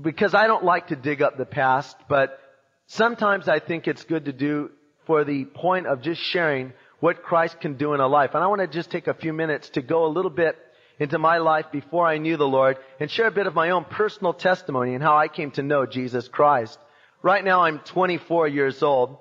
because 0.00 0.34
I 0.34 0.46
don't 0.46 0.64
like 0.64 0.88
to 0.88 0.96
dig 0.96 1.22
up 1.22 1.36
the 1.36 1.46
past, 1.46 1.96
but 2.08 2.38
sometimes 2.86 3.48
I 3.48 3.58
think 3.58 3.88
it's 3.88 4.04
good 4.04 4.26
to 4.26 4.32
do 4.32 4.70
for 5.06 5.24
the 5.24 5.44
point 5.44 5.86
of 5.86 6.02
just 6.02 6.20
sharing 6.20 6.72
what 7.00 7.22
Christ 7.22 7.60
can 7.60 7.74
do 7.74 7.94
in 7.94 8.00
a 8.00 8.06
life. 8.06 8.30
And 8.34 8.44
I 8.44 8.46
want 8.46 8.60
to 8.60 8.66
just 8.66 8.90
take 8.90 9.08
a 9.08 9.14
few 9.14 9.32
minutes 9.32 9.70
to 9.70 9.82
go 9.82 10.06
a 10.06 10.08
little 10.08 10.30
bit 10.30 10.56
into 10.98 11.18
my 11.18 11.38
life 11.38 11.66
before 11.72 12.06
I 12.06 12.18
knew 12.18 12.36
the 12.36 12.46
Lord 12.46 12.76
and 13.00 13.10
share 13.10 13.26
a 13.26 13.32
bit 13.32 13.46
of 13.46 13.54
my 13.54 13.70
own 13.70 13.84
personal 13.84 14.34
testimony 14.34 14.94
and 14.94 15.02
how 15.02 15.16
I 15.16 15.28
came 15.28 15.50
to 15.52 15.62
know 15.62 15.86
Jesus 15.86 16.28
Christ. 16.28 16.78
Right 17.22 17.44
now 17.44 17.62
I'm 17.62 17.78
24 17.80 18.48
years 18.48 18.82
old 18.82 19.16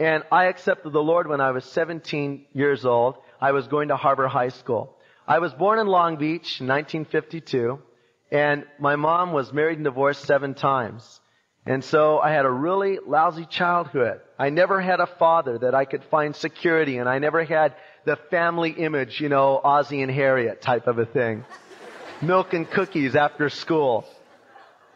and 0.00 0.24
I 0.32 0.46
accepted 0.46 0.92
the 0.92 1.02
Lord 1.02 1.28
when 1.28 1.40
I 1.40 1.52
was 1.52 1.64
17 1.66 2.46
years 2.52 2.84
old. 2.84 3.16
I 3.40 3.52
was 3.52 3.68
going 3.68 3.88
to 3.88 3.96
Harbor 3.96 4.26
High 4.26 4.48
School. 4.48 4.96
I 5.26 5.38
was 5.38 5.52
born 5.54 5.78
in 5.78 5.86
Long 5.86 6.16
Beach 6.16 6.60
in 6.60 6.66
1952 6.66 7.78
and 8.32 8.64
my 8.80 8.96
mom 8.96 9.32
was 9.32 9.52
married 9.52 9.78
and 9.78 9.84
divorced 9.84 10.24
seven 10.24 10.54
times. 10.54 11.19
And 11.66 11.84
so 11.84 12.18
I 12.18 12.30
had 12.30 12.46
a 12.46 12.50
really 12.50 12.98
lousy 13.06 13.44
childhood. 13.44 14.20
I 14.38 14.50
never 14.50 14.80
had 14.80 15.00
a 15.00 15.06
father 15.06 15.58
that 15.58 15.74
I 15.74 15.84
could 15.84 16.02
find 16.04 16.34
security 16.34 16.96
in. 16.96 17.06
I 17.06 17.18
never 17.18 17.44
had 17.44 17.74
the 18.04 18.16
family 18.30 18.70
image, 18.70 19.20
you 19.20 19.28
know, 19.28 19.60
Ozzy 19.62 20.02
and 20.02 20.10
Harriet 20.10 20.62
type 20.62 20.86
of 20.86 20.98
a 20.98 21.04
thing. 21.04 21.44
Milk 22.22 22.54
and 22.54 22.68
cookies 22.70 23.14
after 23.14 23.50
school. 23.50 24.06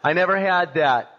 I 0.03 0.13
never 0.13 0.37
had 0.37 0.73
that. 0.75 1.09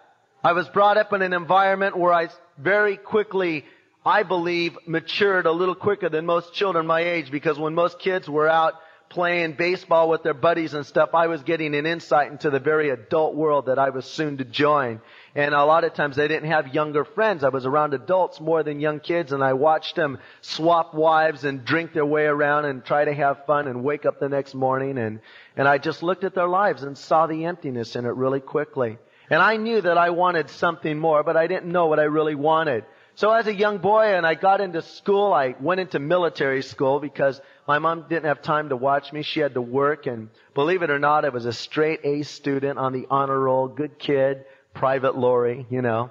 I 0.43 0.53
was 0.53 0.69
brought 0.69 0.97
up 0.97 1.13
in 1.13 1.23
an 1.23 1.33
environment 1.33 1.97
where 1.97 2.13
I 2.13 2.29
very 2.59 2.97
quickly, 2.97 3.65
I 4.05 4.25
believe, 4.25 4.77
matured 4.87 5.47
a 5.47 5.53
little 5.53 5.75
quicker 5.75 6.09
than 6.09 6.27
most 6.27 6.55
children 6.55 6.87
my 6.87 7.01
age 7.01 7.31
because 7.31 7.59
when 7.59 7.75
most 7.75 7.99
kids 7.99 8.29
were 8.29 8.49
out 8.49 8.75
playing 9.17 9.55
baseball 9.55 10.11
with 10.11 10.23
their 10.23 10.35
buddies 10.35 10.75
and 10.75 10.85
stuff, 10.85 11.15
I 11.15 11.29
was 11.29 11.43
getting 11.43 11.75
an 11.75 11.87
insight 11.87 12.31
into 12.31 12.51
the 12.51 12.61
very 12.61 12.91
adult 12.91 13.35
world 13.35 13.65
that 13.65 13.79
I 13.79 13.89
was 13.89 14.05
soon 14.05 14.37
to 14.37 14.45
join. 14.45 15.01
And 15.35 15.55
a 15.55 15.65
lot 15.65 15.85
of 15.85 15.95
times 15.95 16.19
I 16.19 16.29
didn't 16.29 16.51
have 16.51 16.75
younger 16.75 17.03
friends. 17.07 17.43
I 17.43 17.49
was 17.49 17.65
around 17.65 17.95
adults 17.95 18.43
more 18.43 18.63
than 18.63 18.79
young 18.79 19.01
kids 19.01 19.33
and 19.33 19.43
I 19.43 19.55
watched 19.55 19.97
them 19.97 20.19
swap 20.43 20.93
wives 20.93 21.45
and 21.45 21.65
drink 21.65 21.95
their 21.95 22.05
way 22.05 22.27
around 22.27 22.67
and 22.67 22.85
try 22.85 23.07
to 23.07 23.15
have 23.15 23.47
fun 23.47 23.69
and 23.69 23.83
wake 23.83 24.05
up 24.05 24.21
the 24.21 24.29
next 24.29 24.55
morning 24.55 24.99
and, 24.99 25.21
and 25.57 25.67
I 25.67 25.79
just 25.79 26.03
looked 26.03 26.25
at 26.25 26.35
their 26.35 26.47
lives 26.47 26.83
and 26.83 26.99
saw 26.99 27.27
the 27.27 27.47
emptiness 27.47 27.97
in 27.97 28.05
it 28.05 28.15
really 28.15 28.41
quickly. 28.41 28.99
And 29.31 29.41
I 29.41 29.57
knew 29.57 29.81
that 29.81 29.97
I 29.97 30.11
wanted 30.11 30.51
something 30.51 30.99
more, 30.99 31.23
but 31.23 31.39
I 31.39 31.47
didn't 31.47 31.73
know 31.73 31.87
what 31.87 31.99
I 31.99 32.05
really 32.05 32.35
wanted. 32.35 32.85
So 33.17 33.33
as 33.33 33.47
a 33.47 33.55
young 33.55 33.79
boy 33.79 34.15
and 34.15 34.27
I 34.27 34.35
got 34.35 34.61
into 34.61 34.83
school, 34.83 35.33
I 35.33 35.55
went 35.59 35.81
into 35.81 35.99
military 35.99 36.61
school 36.61 37.01
because 37.01 37.41
my 37.67 37.79
mom 37.79 38.05
didn't 38.11 38.27
have 38.27 38.43
time 38.43 38.69
to 38.69 38.77
watch 38.77 39.11
me. 39.11 39.23
She 39.23 39.41
had 39.41 39.55
to 39.55 39.63
work 39.63 40.07
and 40.07 40.29
believe 40.53 40.83
it 40.83 40.91
or 40.91 40.99
not, 40.99 41.25
I 41.25 41.31
was 41.31 41.47
a 41.47 41.53
straight 41.53 42.01
A 42.05 42.25
student 42.25 42.79
on 42.79 42.93
the 42.93 43.07
honor 43.09 43.41
roll, 43.41 43.69
good 43.69 43.99
kid, 43.99 44.45
private 44.75 45.17
Laurie, 45.17 45.67
you 45.71 45.81
know. 45.81 46.11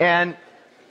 And 0.00 0.36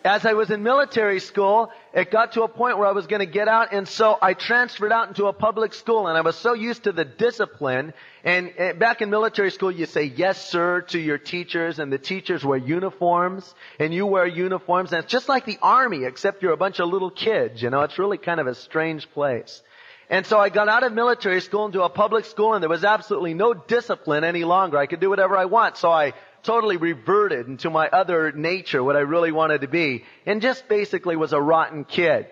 as 0.06 0.26
I 0.26 0.32
was 0.32 0.50
in 0.50 0.64
military 0.64 1.20
school, 1.20 1.74
it 1.96 2.12
got 2.12 2.34
to 2.34 2.44
a 2.44 2.50
point 2.50 2.78
where 2.78 2.88
I 2.88 2.92
was 2.92 3.08
going 3.08 3.22
to 3.22 3.26
get 3.26 3.48
out, 3.48 3.72
and 3.72 3.88
so 3.88 4.18
I 4.22 4.34
transferred 4.34 4.92
out 4.92 5.08
into 5.08 5.28
a 5.28 5.34
public 5.34 5.74
school, 5.74 6.08
and 6.08 6.18
I 6.18 6.22
was 6.22 6.36
so 6.36 6.54
used 6.54 6.84
to 6.84 6.92
the 6.92 7.06
discipline. 7.06 7.94
And 8.26 8.52
eh, 8.58 8.74
back 8.74 9.02
in 9.02 9.10
military 9.10 9.50
school, 9.50 9.72
you 9.72 9.86
say 9.86 10.04
yes, 10.04 10.50
sir, 10.50 10.82
to 10.90 11.00
your 11.00 11.18
teachers, 11.18 11.80
and 11.80 11.94
the 11.94 11.98
teachers 11.98 12.44
wear 12.44 12.58
uniforms, 12.58 13.56
and 13.80 13.94
you 13.94 14.06
wear 14.06 14.28
uniforms, 14.28 14.92
and 14.92 15.06
it's 15.06 15.12
just 15.12 15.30
like 15.30 15.46
the 15.46 15.58
army, 15.62 16.04
except 16.04 16.44
you're 16.44 16.52
a 16.52 16.58
bunch 16.58 16.82
of 16.82 16.90
little 16.90 17.12
kids. 17.12 17.62
You 17.62 17.70
know, 17.70 17.84
it's 17.84 17.98
really 17.98 18.18
kind 18.18 18.42
of 18.42 18.48
a 18.48 18.56
strange 18.56 19.10
place. 19.12 19.62
And 20.10 20.26
so 20.26 20.38
I 20.38 20.50
got 20.50 20.68
out 20.68 20.84
of 20.84 20.92
military 20.92 21.40
school 21.40 21.66
into 21.66 21.82
a 21.82 21.90
public 21.90 22.26
school, 22.26 22.54
and 22.54 22.62
there 22.62 22.70
was 22.70 22.84
absolutely 22.84 23.34
no 23.34 23.54
discipline 23.54 24.26
any 24.26 24.44
longer. 24.44 24.78
I 24.78 24.86
could 24.86 25.00
do 25.00 25.10
whatever 25.10 25.38
I 25.38 25.46
want. 25.46 25.78
So 25.78 25.90
I 25.90 26.12
totally 26.46 26.78
reverted 26.78 27.48
into 27.48 27.70
my 27.70 27.88
other 27.88 28.32
nature, 28.32 28.84
what 28.84 28.96
I 28.96 29.02
really 29.02 29.32
wanted 29.32 29.62
to 29.62 29.68
be, 29.68 30.04
and 30.26 30.42
just 30.42 30.68
basically 30.68 31.16
was 31.16 31.34
a 31.34 31.42
rotten 31.42 31.84
kid. 31.84 32.28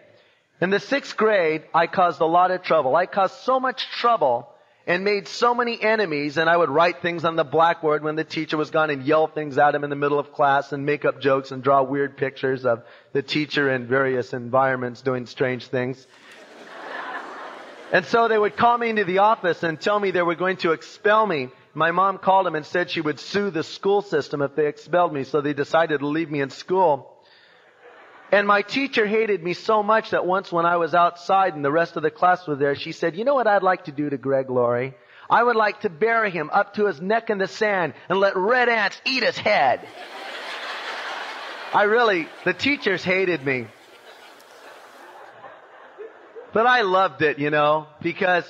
In 0.61 0.69
the 0.69 0.79
sixth 0.79 1.17
grade, 1.17 1.63
I 1.73 1.87
caused 1.87 2.21
a 2.21 2.25
lot 2.25 2.51
of 2.51 2.63
trouble. 2.63 2.95
I 2.95 3.05
caused 3.05 3.35
so 3.41 3.59
much 3.59 3.85
trouble 3.99 4.47
and 4.85 5.03
made 5.03 5.27
so 5.27 5.55
many 5.55 5.81
enemies 5.81 6.37
and 6.37 6.49
I 6.49 6.57
would 6.57 6.69
write 6.69 7.01
things 7.01 7.23
on 7.23 7.35
the 7.35 7.43
blackboard 7.43 8.03
when 8.03 8.15
the 8.15 8.23
teacher 8.23 8.57
was 8.57 8.69
gone 8.69 8.89
and 8.89 9.03
yell 9.03 9.27
things 9.27 9.57
at 9.57 9.75
him 9.75 9.83
in 9.83 9.89
the 9.89 9.95
middle 9.95 10.19
of 10.19 10.33
class 10.33 10.73
and 10.73 10.85
make 10.85 11.05
up 11.05 11.21
jokes 11.21 11.51
and 11.51 11.63
draw 11.63 11.83
weird 11.83 12.17
pictures 12.17 12.65
of 12.65 12.83
the 13.13 13.21
teacher 13.21 13.71
in 13.71 13.87
various 13.87 14.33
environments 14.33 15.01
doing 15.01 15.25
strange 15.25 15.67
things. 15.67 16.05
and 17.93 18.05
so 18.05 18.27
they 18.27 18.37
would 18.37 18.57
call 18.57 18.77
me 18.77 18.89
into 18.89 19.05
the 19.05 19.19
office 19.19 19.63
and 19.63 19.79
tell 19.79 19.99
me 19.99 20.11
they 20.11 20.21
were 20.21 20.35
going 20.35 20.57
to 20.57 20.73
expel 20.73 21.25
me 21.25 21.49
my 21.73 21.91
mom 21.91 22.19
called 22.19 22.45
him 22.45 22.55
and 22.55 22.65
said 22.65 22.89
she 22.89 23.01
would 23.01 23.19
sue 23.19 23.49
the 23.49 23.63
school 23.63 24.01
system 24.01 24.41
if 24.41 24.55
they 24.55 24.67
expelled 24.67 25.13
me, 25.13 25.23
so 25.23 25.41
they 25.41 25.53
decided 25.53 25.99
to 25.99 26.07
leave 26.07 26.29
me 26.29 26.41
in 26.41 26.49
school. 26.49 27.09
And 28.31 28.47
my 28.47 28.61
teacher 28.61 29.05
hated 29.05 29.43
me 29.43 29.53
so 29.53 29.83
much 29.83 30.11
that 30.11 30.25
once 30.25 30.51
when 30.51 30.65
I 30.65 30.77
was 30.77 30.95
outside 30.95 31.55
and 31.55 31.63
the 31.63 31.71
rest 31.71 31.95
of 31.95 32.03
the 32.03 32.11
class 32.11 32.47
was 32.47 32.59
there, 32.59 32.75
she 32.75 32.91
said, 32.91 33.15
you 33.15 33.25
know 33.25 33.35
what 33.35 33.47
I'd 33.47 33.63
like 33.63 33.85
to 33.85 33.91
do 33.91 34.09
to 34.09 34.17
Greg 34.17 34.49
Laurie? 34.49 34.95
I 35.29 35.43
would 35.43 35.55
like 35.55 35.81
to 35.81 35.89
bury 35.89 36.31
him 36.31 36.49
up 36.51 36.75
to 36.75 36.85
his 36.87 37.01
neck 37.01 37.29
in 37.29 37.37
the 37.37 37.47
sand 37.47 37.93
and 38.09 38.19
let 38.19 38.35
red 38.35 38.69
ants 38.69 38.99
eat 39.05 39.23
his 39.23 39.37
head. 39.37 39.87
I 41.73 41.83
really, 41.83 42.27
the 42.43 42.53
teachers 42.53 43.03
hated 43.03 43.43
me. 43.43 43.67
But 46.53 46.67
I 46.67 46.81
loved 46.81 47.23
it, 47.23 47.39
you 47.39 47.49
know, 47.49 47.87
because 48.01 48.45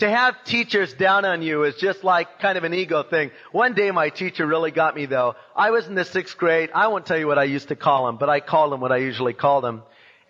to 0.00 0.10
have 0.10 0.44
teachers 0.44 0.92
down 0.94 1.24
on 1.24 1.42
you 1.42 1.64
is 1.64 1.76
just 1.76 2.02
like 2.02 2.40
kind 2.40 2.56
of 2.56 2.64
an 2.64 2.72
ego 2.72 3.02
thing. 3.02 3.30
One 3.52 3.74
day 3.74 3.90
my 3.90 4.08
teacher 4.08 4.46
really 4.46 4.70
got 4.70 4.94
me 4.94 5.06
though. 5.06 5.36
I 5.54 5.70
was 5.70 5.86
in 5.86 5.94
the 5.94 6.06
sixth 6.06 6.36
grade. 6.38 6.70
I 6.74 6.88
won't 6.88 7.04
tell 7.04 7.18
you 7.18 7.26
what 7.26 7.38
I 7.38 7.44
used 7.44 7.68
to 7.68 7.76
call 7.76 8.08
him, 8.08 8.16
but 8.16 8.30
I 8.30 8.40
called 8.40 8.72
him 8.72 8.80
what 8.80 8.92
I 8.92 8.96
usually 8.96 9.34
called 9.34 9.64
him. 9.64 9.82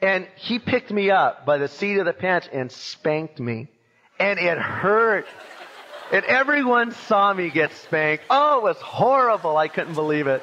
And 0.03 0.27
he 0.37 0.59
picked 0.59 0.91
me 0.91 1.11
up 1.11 1.47
by 1.47 1.59
the 1.59 1.69
seat 1.69 1.99
of 1.99 2.07
the 2.07 2.13
pants 2.13 2.49
and 2.53 2.73
spanked 2.73 3.39
me. 3.39 3.69
And 4.19 4.39
it 4.41 4.59
hurt. 4.59 5.27
And 6.13 6.25
everyone 6.25 6.91
saw 6.91 7.33
me 7.33 7.51
get 7.51 7.73
spanked. 7.73 8.25
Oh, 8.29 8.59
it 8.59 8.63
was 8.65 8.77
horrible. 8.79 9.57
I 9.57 9.69
couldn't 9.69 9.95
believe 9.95 10.27
it. 10.27 10.43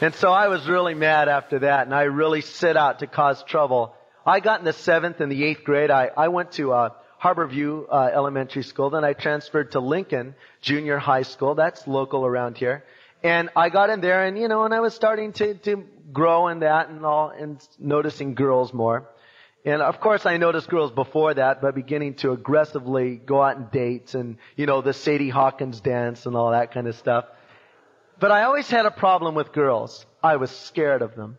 And 0.00 0.12
so 0.16 0.32
I 0.32 0.48
was 0.48 0.68
really 0.68 0.94
mad 0.94 1.28
after 1.28 1.60
that 1.60 1.86
and 1.86 1.94
I 1.94 2.02
really 2.02 2.40
set 2.40 2.76
out 2.76 2.98
to 2.98 3.06
cause 3.06 3.44
trouble. 3.44 3.94
I 4.26 4.40
got 4.40 4.58
in 4.58 4.64
the 4.64 4.72
seventh 4.72 5.20
and 5.20 5.30
the 5.30 5.44
eighth 5.44 5.62
grade. 5.62 5.92
I, 5.92 6.10
I 6.16 6.28
went 6.28 6.52
to, 6.52 6.72
uh, 6.72 6.90
Harborview 7.24 7.86
uh, 7.90 8.10
Elementary 8.12 8.62
School. 8.62 8.90
Then 8.90 9.02
I 9.02 9.14
transferred 9.14 9.72
to 9.72 9.80
Lincoln 9.80 10.34
Junior 10.60 10.98
High 10.98 11.22
School. 11.22 11.54
That's 11.54 11.86
local 11.86 12.26
around 12.26 12.58
here. 12.58 12.84
And 13.22 13.48
I 13.56 13.70
got 13.70 13.88
in 13.88 14.02
there 14.02 14.26
and, 14.26 14.36
you 14.36 14.46
know, 14.48 14.64
and 14.64 14.74
I 14.74 14.80
was 14.80 14.92
starting 14.92 15.32
to, 15.32 15.54
to 15.54 15.84
grow 16.12 16.48
in 16.48 16.60
that 16.60 16.90
and 16.90 17.06
all, 17.06 17.30
and 17.30 17.66
noticing 17.78 18.34
girls 18.34 18.74
more. 18.74 19.08
And 19.64 19.80
of 19.80 19.98
course 20.00 20.26
I 20.26 20.36
noticed 20.36 20.68
girls 20.68 20.92
before 20.92 21.32
that, 21.32 21.62
but 21.62 21.74
beginning 21.74 22.16
to 22.16 22.32
aggressively 22.32 23.16
go 23.16 23.42
out 23.42 23.56
and 23.56 23.70
dates 23.70 24.14
and, 24.14 24.36
you 24.56 24.66
know, 24.66 24.82
the 24.82 24.92
Sadie 24.92 25.30
Hawkins 25.30 25.80
dance 25.80 26.26
and 26.26 26.36
all 26.36 26.50
that 26.50 26.74
kind 26.74 26.86
of 26.86 26.94
stuff. 26.96 27.24
But 28.20 28.32
I 28.32 28.42
always 28.42 28.68
had 28.68 28.84
a 28.84 28.90
problem 28.90 29.34
with 29.34 29.50
girls. 29.52 30.04
I 30.22 30.36
was 30.36 30.50
scared 30.50 31.00
of 31.00 31.16
them. 31.16 31.38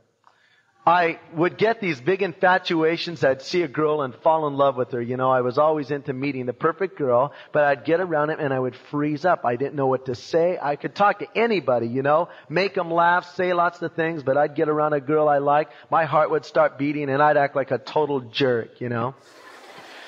I 0.87 1.19
would 1.33 1.57
get 1.57 1.81
these 1.81 1.99
big 1.99 2.21
infatuations. 2.21 3.23
I'd 3.23 3.41
see 3.41 3.63
a 3.63 3.67
girl 3.67 4.03
and 4.03 4.13
fall 4.13 4.45
in 4.47 4.55
love 4.55 4.75
with 4.75 4.91
her. 4.91 5.01
You 5.01 5.17
know, 5.17 5.31
I 5.31 5.41
was 5.41 5.57
always 5.57 5.89
into 5.89 6.13
meeting 6.13 6.45
the 6.45 6.53
perfect 6.53 6.95
girl, 6.95 7.33
but 7.51 7.63
I'd 7.63 7.85
get 7.85 8.01
around 8.01 8.29
it 8.29 8.39
and 8.39 8.53
I 8.53 8.59
would 8.59 8.75
freeze 8.75 9.25
up. 9.25 9.45
I 9.45 9.55
didn't 9.55 9.73
know 9.73 9.87
what 9.87 10.05
to 10.05 10.13
say. 10.13 10.59
I 10.61 10.75
could 10.75 10.93
talk 10.93 11.19
to 11.19 11.27
anybody, 11.35 11.87
you 11.87 12.03
know, 12.03 12.29
make 12.49 12.75
them 12.75 12.91
laugh, 12.91 13.33
say 13.35 13.51
lots 13.53 13.81
of 13.81 13.93
things, 13.93 14.21
but 14.21 14.37
I'd 14.37 14.53
get 14.53 14.69
around 14.69 14.93
a 14.93 15.01
girl 15.01 15.27
I 15.27 15.39
liked. 15.39 15.73
My 15.89 16.05
heart 16.05 16.29
would 16.29 16.45
start 16.45 16.77
beating 16.77 17.09
and 17.09 17.21
I'd 17.21 17.37
act 17.37 17.55
like 17.55 17.71
a 17.71 17.79
total 17.79 18.19
jerk, 18.19 18.79
you 18.79 18.89
know. 18.89 19.15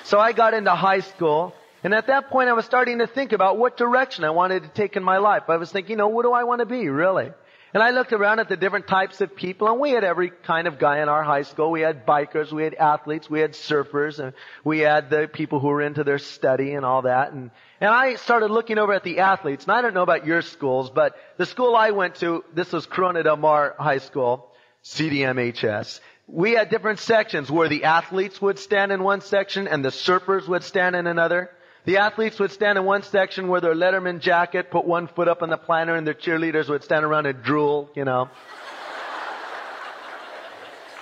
So 0.04 0.20
I 0.20 0.30
got 0.30 0.54
into 0.54 0.70
high 0.70 1.00
school 1.00 1.54
and 1.82 1.92
at 1.92 2.06
that 2.06 2.30
point 2.30 2.50
I 2.50 2.52
was 2.52 2.64
starting 2.64 3.00
to 3.00 3.08
think 3.08 3.32
about 3.32 3.58
what 3.58 3.76
direction 3.76 4.22
I 4.22 4.30
wanted 4.30 4.62
to 4.62 4.68
take 4.68 4.96
in 4.96 5.02
my 5.02 5.18
life. 5.18 5.44
I 5.48 5.56
was 5.56 5.72
thinking, 5.72 5.90
you 5.90 5.96
know, 5.96 6.08
what 6.08 6.22
do 6.22 6.32
I 6.32 6.44
want 6.44 6.60
to 6.60 6.66
be, 6.66 6.88
really? 6.88 7.32
And 7.74 7.82
I 7.82 7.90
looked 7.90 8.14
around 8.14 8.40
at 8.40 8.48
the 8.48 8.56
different 8.56 8.86
types 8.86 9.20
of 9.20 9.36
people, 9.36 9.68
and 9.68 9.78
we 9.78 9.90
had 9.90 10.02
every 10.02 10.30
kind 10.30 10.66
of 10.66 10.78
guy 10.78 11.00
in 11.00 11.08
our 11.08 11.22
high 11.22 11.42
school. 11.42 11.70
We 11.70 11.82
had 11.82 12.06
bikers, 12.06 12.50
we 12.50 12.62
had 12.62 12.74
athletes, 12.74 13.28
we 13.28 13.40
had 13.40 13.52
surfers, 13.52 14.18
and 14.18 14.32
we 14.64 14.78
had 14.78 15.10
the 15.10 15.28
people 15.30 15.60
who 15.60 15.68
were 15.68 15.82
into 15.82 16.02
their 16.02 16.18
study 16.18 16.72
and 16.72 16.86
all 16.86 17.02
that. 17.02 17.32
And, 17.32 17.50
and 17.80 17.90
I 17.90 18.14
started 18.14 18.50
looking 18.50 18.78
over 18.78 18.94
at 18.94 19.04
the 19.04 19.18
athletes, 19.18 19.64
and 19.64 19.72
I 19.72 19.82
don't 19.82 19.92
know 19.92 20.02
about 20.02 20.24
your 20.24 20.40
schools, 20.40 20.88
but 20.88 21.14
the 21.36 21.44
school 21.44 21.76
I 21.76 21.90
went 21.90 22.16
to, 22.16 22.42
this 22.54 22.72
was 22.72 22.86
Corona 22.86 23.22
Del 23.22 23.36
Mar 23.36 23.74
High 23.78 23.98
School, 23.98 24.50
CDMHS. 24.84 26.00
We 26.26 26.52
had 26.52 26.70
different 26.70 27.00
sections 27.00 27.50
where 27.50 27.68
the 27.68 27.84
athletes 27.84 28.40
would 28.40 28.58
stand 28.58 28.92
in 28.92 29.02
one 29.02 29.20
section 29.20 29.68
and 29.68 29.84
the 29.84 29.90
surfers 29.90 30.48
would 30.48 30.62
stand 30.62 30.96
in 30.96 31.06
another. 31.06 31.50
The 31.88 31.96
athletes 31.96 32.38
would 32.38 32.52
stand 32.52 32.76
in 32.76 32.84
one 32.84 33.02
section 33.02 33.48
where 33.48 33.62
their 33.62 33.74
Letterman 33.74 34.20
jacket, 34.20 34.70
put 34.70 34.84
one 34.84 35.06
foot 35.06 35.26
up 35.26 35.40
on 35.40 35.48
the 35.48 35.56
planter, 35.56 35.94
and 35.94 36.06
their 36.06 36.12
cheerleaders 36.12 36.68
would 36.68 36.84
stand 36.84 37.02
around 37.02 37.24
and 37.24 37.42
drool, 37.42 37.88
you 37.94 38.04
know. 38.04 38.28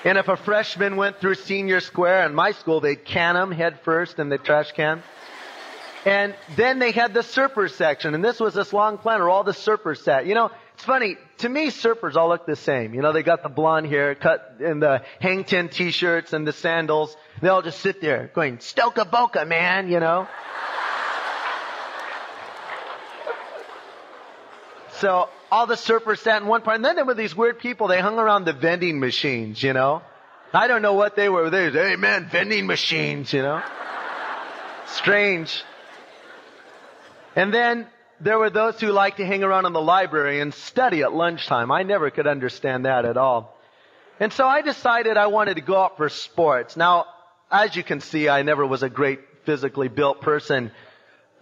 and 0.04 0.16
if 0.16 0.28
a 0.28 0.36
freshman 0.36 0.94
went 0.94 1.18
through 1.18 1.34
senior 1.34 1.80
square 1.80 2.24
in 2.24 2.36
my 2.36 2.52
school, 2.52 2.80
they'd 2.80 3.04
can 3.04 3.34
him 3.34 3.50
head 3.50 3.80
first 3.82 4.20
in 4.20 4.28
the 4.28 4.38
trash 4.38 4.70
can. 4.76 5.02
And 6.04 6.36
then 6.54 6.78
they 6.78 6.92
had 6.92 7.12
the 7.14 7.24
surfer 7.24 7.66
section, 7.66 8.14
and 8.14 8.24
this 8.24 8.38
was 8.38 8.54
this 8.54 8.72
long 8.72 8.98
planter, 8.98 9.28
all 9.28 9.42
the 9.42 9.50
surfers 9.50 10.04
sat. 10.04 10.26
You 10.26 10.36
know, 10.36 10.52
it's 10.74 10.84
funny, 10.84 11.16
to 11.38 11.48
me, 11.48 11.72
surfers 11.72 12.14
all 12.14 12.28
look 12.28 12.46
the 12.46 12.54
same. 12.54 12.94
You 12.94 13.02
know, 13.02 13.12
they 13.12 13.24
got 13.24 13.42
the 13.42 13.48
blonde 13.48 13.88
hair, 13.88 14.14
cut 14.14 14.58
in 14.60 14.78
the 14.78 15.02
hang 15.18 15.42
ten 15.42 15.68
t-shirts 15.68 16.32
and 16.32 16.46
the 16.46 16.52
sandals. 16.52 17.16
They 17.42 17.48
all 17.48 17.62
just 17.62 17.80
sit 17.80 18.00
there 18.00 18.30
going, 18.32 18.58
Stoka 18.58 19.10
Boca, 19.10 19.44
man, 19.44 19.90
you 19.90 19.98
know. 19.98 20.28
So 24.96 25.28
all 25.50 25.66
the 25.66 25.74
surfers 25.74 26.18
sat 26.18 26.42
in 26.42 26.48
one 26.48 26.62
part, 26.62 26.76
and 26.76 26.84
then 26.84 26.96
there 26.96 27.04
were 27.04 27.14
these 27.14 27.34
weird 27.34 27.58
people. 27.58 27.88
They 27.88 28.00
hung 28.00 28.18
around 28.18 28.44
the 28.44 28.52
vending 28.52 28.98
machines, 28.98 29.62
you 29.62 29.72
know. 29.72 30.02
I 30.52 30.68
don't 30.68 30.82
know 30.82 30.94
what 30.94 31.16
they 31.16 31.28
were. 31.28 31.50
They, 31.50 31.70
hey 31.70 31.96
man, 31.96 32.28
vending 32.30 32.66
machines, 32.66 33.32
you 33.32 33.42
know. 33.42 33.62
Strange. 34.86 35.62
And 37.34 37.52
then 37.52 37.86
there 38.20 38.38
were 38.38 38.50
those 38.50 38.80
who 38.80 38.90
liked 38.92 39.18
to 39.18 39.26
hang 39.26 39.42
around 39.42 39.66
in 39.66 39.72
the 39.72 39.82
library 39.82 40.40
and 40.40 40.54
study 40.54 41.02
at 41.02 41.12
lunchtime. 41.12 41.70
I 41.70 41.82
never 41.82 42.10
could 42.10 42.26
understand 42.26 42.86
that 42.86 43.04
at 43.04 43.16
all. 43.16 43.58
And 44.18 44.32
so 44.32 44.46
I 44.46 44.62
decided 44.62 45.18
I 45.18 45.26
wanted 45.26 45.56
to 45.56 45.60
go 45.60 45.76
out 45.76 45.98
for 45.98 46.08
sports. 46.08 46.76
Now, 46.76 47.04
as 47.50 47.76
you 47.76 47.82
can 47.82 48.00
see, 48.00 48.28
I 48.28 48.42
never 48.42 48.66
was 48.66 48.82
a 48.82 48.88
great 48.88 49.20
physically 49.44 49.88
built 49.88 50.22
person, 50.22 50.70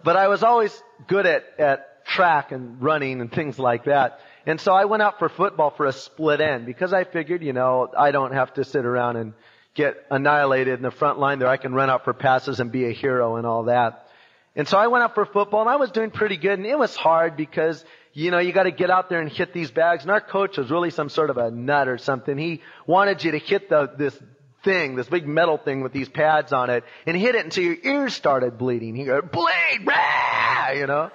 but 0.03 0.17
I 0.17 0.27
was 0.27 0.43
always 0.43 0.83
good 1.07 1.25
at, 1.25 1.45
at 1.57 1.94
track 2.05 2.51
and 2.51 2.81
running 2.81 3.21
and 3.21 3.31
things 3.31 3.59
like 3.59 3.85
that. 3.85 4.19
And 4.45 4.61
so 4.61 4.73
I 4.73 4.85
went 4.85 5.01
out 5.01 5.19
for 5.19 5.27
football 5.27 5.71
for 5.71 5.85
a 5.85 5.91
split 5.91 6.39
end 6.39 6.65
because 6.65 6.93
I 6.93 7.03
figured, 7.03 7.43
you 7.43 7.53
know, 7.53 7.89
I 7.97 8.11
don't 8.11 8.33
have 8.33 8.53
to 8.55 8.63
sit 8.63 8.85
around 8.85 9.17
and 9.17 9.33
get 9.73 9.95
annihilated 10.09 10.77
in 10.77 10.83
the 10.83 10.91
front 10.91 11.19
line 11.19 11.39
there. 11.39 11.47
I 11.47 11.57
can 11.57 11.73
run 11.73 11.89
out 11.89 12.05
for 12.05 12.13
passes 12.13 12.59
and 12.59 12.71
be 12.71 12.85
a 12.85 12.91
hero 12.91 13.35
and 13.37 13.45
all 13.45 13.63
that. 13.63 14.07
And 14.55 14.67
so 14.67 14.77
I 14.77 14.87
went 14.87 15.03
out 15.03 15.15
for 15.15 15.25
football 15.25 15.61
and 15.61 15.69
I 15.69 15.75
was 15.75 15.91
doing 15.91 16.11
pretty 16.11 16.37
good 16.37 16.59
and 16.59 16.65
it 16.65 16.77
was 16.77 16.95
hard 16.95 17.35
because, 17.35 17.83
you 18.13 18.31
know, 18.31 18.39
you 18.39 18.53
gotta 18.53 18.71
get 18.71 18.89
out 18.89 19.09
there 19.09 19.19
and 19.19 19.29
hit 19.29 19.51
these 19.51 19.71
bags. 19.71 20.03
And 20.03 20.11
our 20.11 20.21
coach 20.21 20.57
was 20.57 20.69
really 20.69 20.91
some 20.91 21.09
sort 21.09 21.29
of 21.29 21.37
a 21.37 21.51
nut 21.51 21.87
or 21.87 21.97
something. 21.97 22.37
He 22.37 22.61
wanted 22.87 23.23
you 23.23 23.31
to 23.31 23.39
hit 23.39 23.67
the, 23.69 23.91
this 23.97 24.17
thing, 24.63 24.95
this 24.95 25.07
big 25.07 25.27
metal 25.27 25.57
thing 25.57 25.81
with 25.81 25.91
these 25.91 26.07
pads 26.07 26.53
on 26.53 26.69
it 26.69 26.83
and 27.05 27.17
hit 27.17 27.35
it 27.35 27.43
until 27.43 27.63
your 27.63 27.77
ears 27.83 28.13
started 28.13 28.57
bleeding. 28.57 28.95
He 28.95 29.05
go, 29.05 29.21
bleed, 29.21 29.85
rah, 29.85 30.71
you 30.71 30.87
know. 30.87 31.11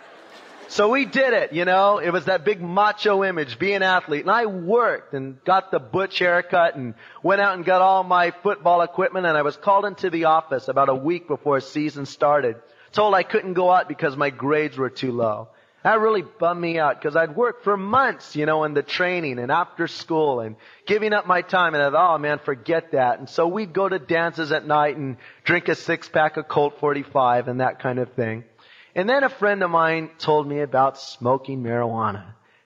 So 0.71 0.89
we 0.89 1.05
did 1.05 1.35
it, 1.35 1.53
you 1.53 1.65
know. 1.65 1.99
It 1.99 2.11
was 2.11 2.27
that 2.27 2.45
big 2.45 2.63
macho 2.63 3.25
image, 3.25 3.59
be 3.59 3.73
an 3.73 3.83
athlete. 3.83 4.23
And 4.23 4.31
I 4.31 4.47
worked 4.47 5.15
and 5.15 5.43
got 5.43 5.73
the 5.73 5.81
butch 5.81 6.21
haircut 6.21 6.77
and 6.77 6.95
went 7.25 7.41
out 7.41 7.57
and 7.57 7.65
got 7.65 7.83
all 7.83 8.05
my 8.05 8.31
football 8.45 8.81
equipment 8.83 9.27
and 9.27 9.37
I 9.37 9.43
was 9.43 9.57
called 9.57 9.85
into 9.85 10.11
the 10.11 10.27
office 10.27 10.69
about 10.69 10.89
a 10.89 10.95
week 10.95 11.27
before 11.27 11.59
season 11.59 12.07
started. 12.07 12.55
Told 12.93 13.17
I 13.17 13.25
couldn't 13.25 13.55
go 13.55 13.69
out 13.69 13.89
because 13.89 14.17
my 14.17 14.31
grades 14.31 14.79
were 14.79 14.91
too 14.91 15.11
low. 15.11 15.49
That 15.83 15.99
really 15.99 16.23
bummed 16.23 16.61
me 16.61 16.79
out 16.79 17.01
because 17.01 17.17
I'd 17.17 17.35
worked 17.35 17.65
for 17.65 17.77
months, 17.77 18.37
you 18.37 18.47
know, 18.47 18.63
in 18.63 18.73
the 18.73 18.83
training 18.85 19.41
and 19.41 19.51
after 19.51 19.89
school 19.89 20.39
and 20.39 20.55
giving 20.87 21.13
up 21.13 21.27
my 21.27 21.43
time 21.43 21.75
and 21.75 21.83
I 21.83 21.91
thought, 21.91 22.15
oh 22.15 22.19
man, 22.19 22.39
forget 22.39 22.93
that. 22.93 23.19
And 23.19 23.29
so 23.29 23.49
we'd 23.49 23.73
go 23.73 23.89
to 23.89 23.99
dances 23.99 24.53
at 24.53 24.65
night 24.65 24.97
and 24.97 25.17
drink 25.43 25.67
a 25.67 25.75
six 25.75 26.09
pack 26.09 26.37
of 26.37 26.47
Colt 26.47 26.79
45 26.79 27.49
and 27.49 27.61
that 27.61 27.81
kind 27.81 27.99
of 27.99 28.13
thing. 28.13 28.45
And 28.95 29.09
then 29.09 29.25
a 29.25 29.29
friend 29.29 29.63
of 29.63 29.71
mine 29.71 30.11
told 30.19 30.47
me 30.49 30.61
about 30.61 30.99
smoking 30.99 31.63
marijuana. 31.63 32.25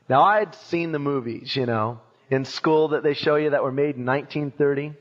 Now 0.08 0.22
I'd 0.22 0.54
seen 0.54 0.92
the 0.92 0.98
movies, 0.98 1.54
you 1.54 1.66
know, 1.66 2.00
in 2.30 2.44
school 2.44 2.88
that 2.88 3.02
they 3.02 3.14
show 3.14 3.36
you 3.36 3.50
that 3.50 3.62
were 3.62 3.72
made 3.72 3.96
in 3.96 4.04
1930. 4.04 4.94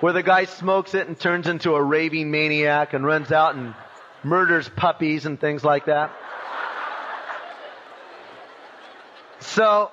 Where 0.00 0.12
the 0.12 0.22
guy 0.22 0.46
smokes 0.46 0.94
it 0.94 1.06
and 1.06 1.18
turns 1.18 1.46
into 1.46 1.74
a 1.74 1.82
raving 1.82 2.30
maniac 2.30 2.92
and 2.92 3.04
runs 3.04 3.30
out 3.30 3.54
and 3.54 3.74
murders 4.24 4.68
puppies 4.68 5.26
and 5.26 5.40
things 5.40 5.62
like 5.62 5.86
that. 5.86 6.10
So, 9.40 9.90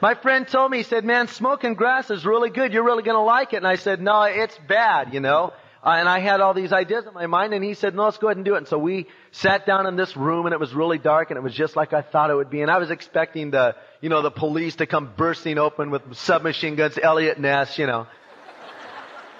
my 0.00 0.14
friend 0.14 0.46
told 0.46 0.70
me, 0.70 0.78
he 0.78 0.82
said, 0.84 1.04
man, 1.04 1.28
smoking 1.28 1.74
grass 1.74 2.10
is 2.10 2.24
really 2.24 2.50
good. 2.50 2.72
You're 2.72 2.84
really 2.84 3.02
going 3.02 3.16
to 3.16 3.22
like 3.22 3.52
it. 3.52 3.56
And 3.58 3.66
I 3.66 3.76
said, 3.76 4.00
no, 4.00 4.22
it's 4.22 4.56
bad, 4.68 5.12
you 5.12 5.20
know. 5.20 5.52
Uh, 5.84 5.90
and 5.90 6.08
I 6.08 6.18
had 6.18 6.40
all 6.40 6.54
these 6.54 6.72
ideas 6.72 7.06
in 7.06 7.14
my 7.14 7.26
mind, 7.26 7.54
and 7.54 7.62
he 7.62 7.74
said, 7.74 7.94
no, 7.94 8.04
let's 8.04 8.18
go 8.18 8.26
ahead 8.26 8.36
and 8.36 8.44
do 8.44 8.54
it. 8.54 8.58
And 8.58 8.68
so 8.68 8.78
we 8.78 9.06
sat 9.30 9.64
down 9.64 9.86
in 9.86 9.94
this 9.94 10.16
room, 10.16 10.46
and 10.46 10.52
it 10.52 10.58
was 10.58 10.74
really 10.74 10.98
dark, 10.98 11.30
and 11.30 11.38
it 11.38 11.42
was 11.42 11.54
just 11.54 11.76
like 11.76 11.92
I 11.92 12.02
thought 12.02 12.30
it 12.30 12.34
would 12.34 12.50
be. 12.50 12.62
And 12.62 12.70
I 12.70 12.78
was 12.78 12.90
expecting 12.90 13.52
the, 13.52 13.76
you 14.00 14.08
know, 14.08 14.22
the 14.22 14.30
police 14.30 14.76
to 14.76 14.86
come 14.86 15.12
bursting 15.16 15.56
open 15.56 15.90
with 15.90 16.02
submachine 16.16 16.74
guns, 16.74 16.98
Eliot 17.00 17.38
Ness, 17.38 17.78
you 17.78 17.86
know. 17.86 18.06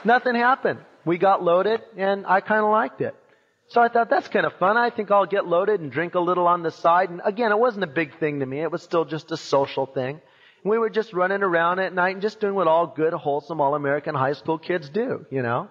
Nothing 0.05 0.37
happened. 0.37 0.79
We 1.05 1.19
got 1.19 1.43
loaded, 1.43 1.81
and 1.97 2.25
I 2.25 2.41
kind 2.41 2.65
of 2.65 2.71
liked 2.71 3.01
it. 3.01 3.17
So 3.71 3.81
I 3.81 3.89
thought, 3.89 4.09
that's 4.09 4.29
kind 4.29 4.47
of 4.47 4.53
fun. 4.55 4.77
I 4.77 4.91
think 4.91 5.11
I'll 5.11 5.27
get 5.27 5.45
loaded 5.45 5.81
and 5.81 5.91
drink 5.91 6.15
a 6.15 6.21
little 6.21 6.47
on 6.47 6.63
the 6.63 6.71
side. 6.71 7.11
And 7.11 7.21
again, 7.25 7.51
it 7.51 7.59
wasn't 7.59 7.83
a 7.83 7.89
big 7.89 8.17
thing 8.19 8.41
to 8.41 8.47
me. 8.47 8.61
It 8.61 8.71
was 8.71 8.83
still 8.83 9.05
just 9.05 9.33
a 9.33 9.37
social 9.37 9.87
thing. 9.87 10.21
And 10.63 10.71
we 10.71 10.79
were 10.79 10.89
just 10.89 11.13
running 11.13 11.43
around 11.43 11.81
at 11.81 11.93
night 11.93 12.15
and 12.15 12.23
just 12.23 12.41
doing 12.41 12.55
what 12.55 12.69
all 12.69 12.87
good, 12.87 13.13
wholesome, 13.13 13.61
all-American 13.61 14.15
high 14.15 14.33
school 14.35 14.57
kids 14.57 14.89
do, 14.89 15.27
you 15.31 15.43
know 15.43 15.69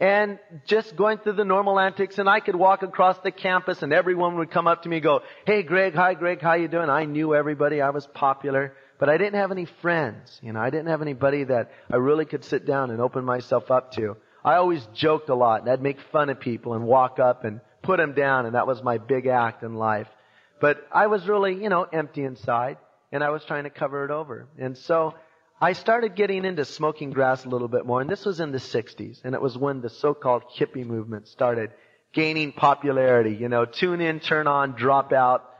and 0.00 0.38
just 0.66 0.96
going 0.96 1.18
through 1.18 1.34
the 1.34 1.44
normal 1.44 1.78
antics 1.78 2.18
and 2.18 2.28
I 2.28 2.40
could 2.40 2.56
walk 2.56 2.82
across 2.82 3.18
the 3.18 3.30
campus 3.30 3.82
and 3.82 3.92
everyone 3.92 4.36
would 4.38 4.50
come 4.50 4.66
up 4.66 4.82
to 4.82 4.88
me 4.88 4.96
and 4.96 5.02
go, 5.02 5.20
Hey 5.46 5.62
Greg, 5.62 5.94
hi 5.94 6.14
Greg, 6.14 6.40
how 6.40 6.54
you 6.54 6.68
doing? 6.68 6.90
I 6.90 7.04
knew 7.04 7.34
everybody, 7.34 7.80
I 7.80 7.90
was 7.90 8.06
popular, 8.06 8.74
but 8.98 9.08
I 9.08 9.16
didn't 9.18 9.38
have 9.38 9.52
any 9.52 9.66
friends. 9.82 10.38
You 10.42 10.52
know, 10.52 10.60
I 10.60 10.70
didn't 10.70 10.88
have 10.88 11.02
anybody 11.02 11.44
that 11.44 11.70
I 11.90 11.96
really 11.96 12.24
could 12.24 12.44
sit 12.44 12.66
down 12.66 12.90
and 12.90 13.00
open 13.00 13.24
myself 13.24 13.70
up 13.70 13.92
to. 13.92 14.16
I 14.44 14.56
always 14.56 14.84
joked 14.94 15.28
a 15.28 15.34
lot 15.34 15.62
and 15.62 15.70
I'd 15.70 15.82
make 15.82 16.00
fun 16.12 16.28
of 16.28 16.40
people 16.40 16.74
and 16.74 16.84
walk 16.84 17.18
up 17.20 17.44
and 17.44 17.60
put 17.82 17.98
them 17.98 18.14
down 18.14 18.46
and 18.46 18.56
that 18.56 18.66
was 18.66 18.82
my 18.82 18.98
big 18.98 19.26
act 19.26 19.62
in 19.62 19.74
life. 19.74 20.08
But 20.60 20.86
I 20.92 21.06
was 21.06 21.26
really, 21.28 21.62
you 21.62 21.68
know, 21.68 21.84
empty 21.84 22.24
inside 22.24 22.78
and 23.12 23.22
I 23.22 23.30
was 23.30 23.44
trying 23.44 23.64
to 23.64 23.70
cover 23.70 24.04
it 24.04 24.10
over. 24.10 24.48
And 24.58 24.76
so 24.76 25.14
I 25.64 25.72
started 25.72 26.14
getting 26.14 26.44
into 26.44 26.66
smoking 26.66 27.08
grass 27.08 27.46
a 27.46 27.48
little 27.48 27.68
bit 27.68 27.86
more, 27.86 28.02
and 28.02 28.10
this 28.10 28.26
was 28.26 28.38
in 28.38 28.52
the 28.52 28.58
60s, 28.58 29.24
and 29.24 29.34
it 29.34 29.40
was 29.40 29.56
when 29.56 29.80
the 29.80 29.88
so-called 29.88 30.42
hippie 30.58 30.84
movement 30.84 31.26
started 31.26 31.70
gaining 32.12 32.52
popularity. 32.52 33.34
You 33.34 33.48
know, 33.48 33.64
tune 33.64 34.02
in, 34.02 34.20
turn 34.20 34.46
on, 34.46 34.72
drop 34.72 35.14
out, 35.14 35.54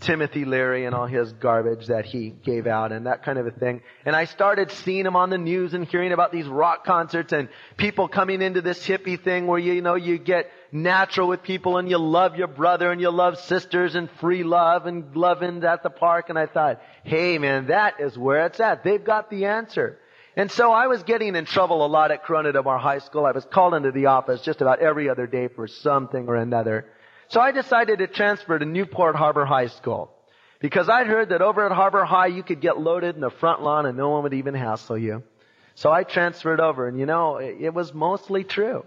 Timothy 0.00 0.44
Leary 0.44 0.84
and 0.84 0.94
all 0.94 1.06
his 1.06 1.32
garbage 1.34 1.86
that 1.86 2.04
he 2.04 2.30
gave 2.30 2.66
out 2.66 2.92
and 2.92 3.06
that 3.06 3.22
kind 3.22 3.38
of 3.38 3.46
a 3.46 3.50
thing. 3.50 3.80
And 4.04 4.14
I 4.14 4.24
started 4.24 4.70
seeing 4.70 5.06
him 5.06 5.16
on 5.16 5.30
the 5.30 5.38
news 5.38 5.72
and 5.72 5.86
hearing 5.86 6.12
about 6.12 6.32
these 6.32 6.46
rock 6.46 6.84
concerts 6.84 7.32
and 7.32 7.48
people 7.76 8.08
coming 8.08 8.42
into 8.42 8.60
this 8.60 8.84
hippie 8.86 9.22
thing 9.22 9.46
where 9.46 9.58
you, 9.58 9.72
you 9.72 9.82
know, 9.82 9.94
you 9.94 10.18
get 10.18 10.50
natural 10.74 11.28
with 11.28 11.44
people 11.44 11.78
and 11.78 11.88
you 11.88 11.98
love 11.98 12.36
your 12.36 12.48
brother 12.48 12.90
and 12.90 13.00
you 13.00 13.08
love 13.10 13.38
sisters 13.38 13.94
and 13.94 14.10
free 14.20 14.42
love 14.42 14.86
and 14.86 15.14
loving 15.16 15.62
at 15.62 15.84
the 15.84 15.88
park. 15.88 16.28
And 16.28 16.38
I 16.38 16.46
thought, 16.46 16.82
hey 17.04 17.38
man, 17.38 17.68
that 17.68 18.00
is 18.00 18.18
where 18.18 18.46
it's 18.46 18.58
at. 18.58 18.82
They've 18.82 19.02
got 19.02 19.30
the 19.30 19.46
answer. 19.46 19.98
And 20.36 20.50
so 20.50 20.72
I 20.72 20.88
was 20.88 21.04
getting 21.04 21.36
in 21.36 21.44
trouble 21.44 21.86
a 21.86 21.86
lot 21.86 22.10
at 22.10 22.24
Corona 22.24 22.52
Del 22.52 22.64
Mar 22.64 22.78
High 22.78 22.98
School. 22.98 23.24
I 23.24 23.30
was 23.30 23.44
called 23.44 23.74
into 23.74 23.92
the 23.92 24.06
office 24.06 24.40
just 24.40 24.60
about 24.60 24.80
every 24.80 25.08
other 25.08 25.28
day 25.28 25.46
for 25.46 25.68
something 25.68 26.26
or 26.26 26.34
another. 26.34 26.86
So 27.28 27.40
I 27.40 27.52
decided 27.52 28.00
to 28.00 28.08
transfer 28.08 28.58
to 28.58 28.64
Newport 28.64 29.14
Harbor 29.14 29.44
High 29.44 29.68
School. 29.68 30.10
Because 30.58 30.88
I'd 30.88 31.06
heard 31.06 31.28
that 31.28 31.40
over 31.40 31.64
at 31.64 31.70
Harbor 31.70 32.04
High 32.04 32.28
you 32.28 32.42
could 32.42 32.60
get 32.60 32.80
loaded 32.80 33.14
in 33.14 33.20
the 33.20 33.30
front 33.30 33.62
lawn 33.62 33.86
and 33.86 33.96
no 33.96 34.10
one 34.10 34.24
would 34.24 34.34
even 34.34 34.54
hassle 34.54 34.98
you. 34.98 35.22
So 35.76 35.92
I 35.92 36.02
transferred 36.02 36.58
over 36.58 36.88
and 36.88 36.98
you 36.98 37.06
know, 37.06 37.36
it 37.36 37.72
was 37.72 37.94
mostly 37.94 38.42
true. 38.42 38.84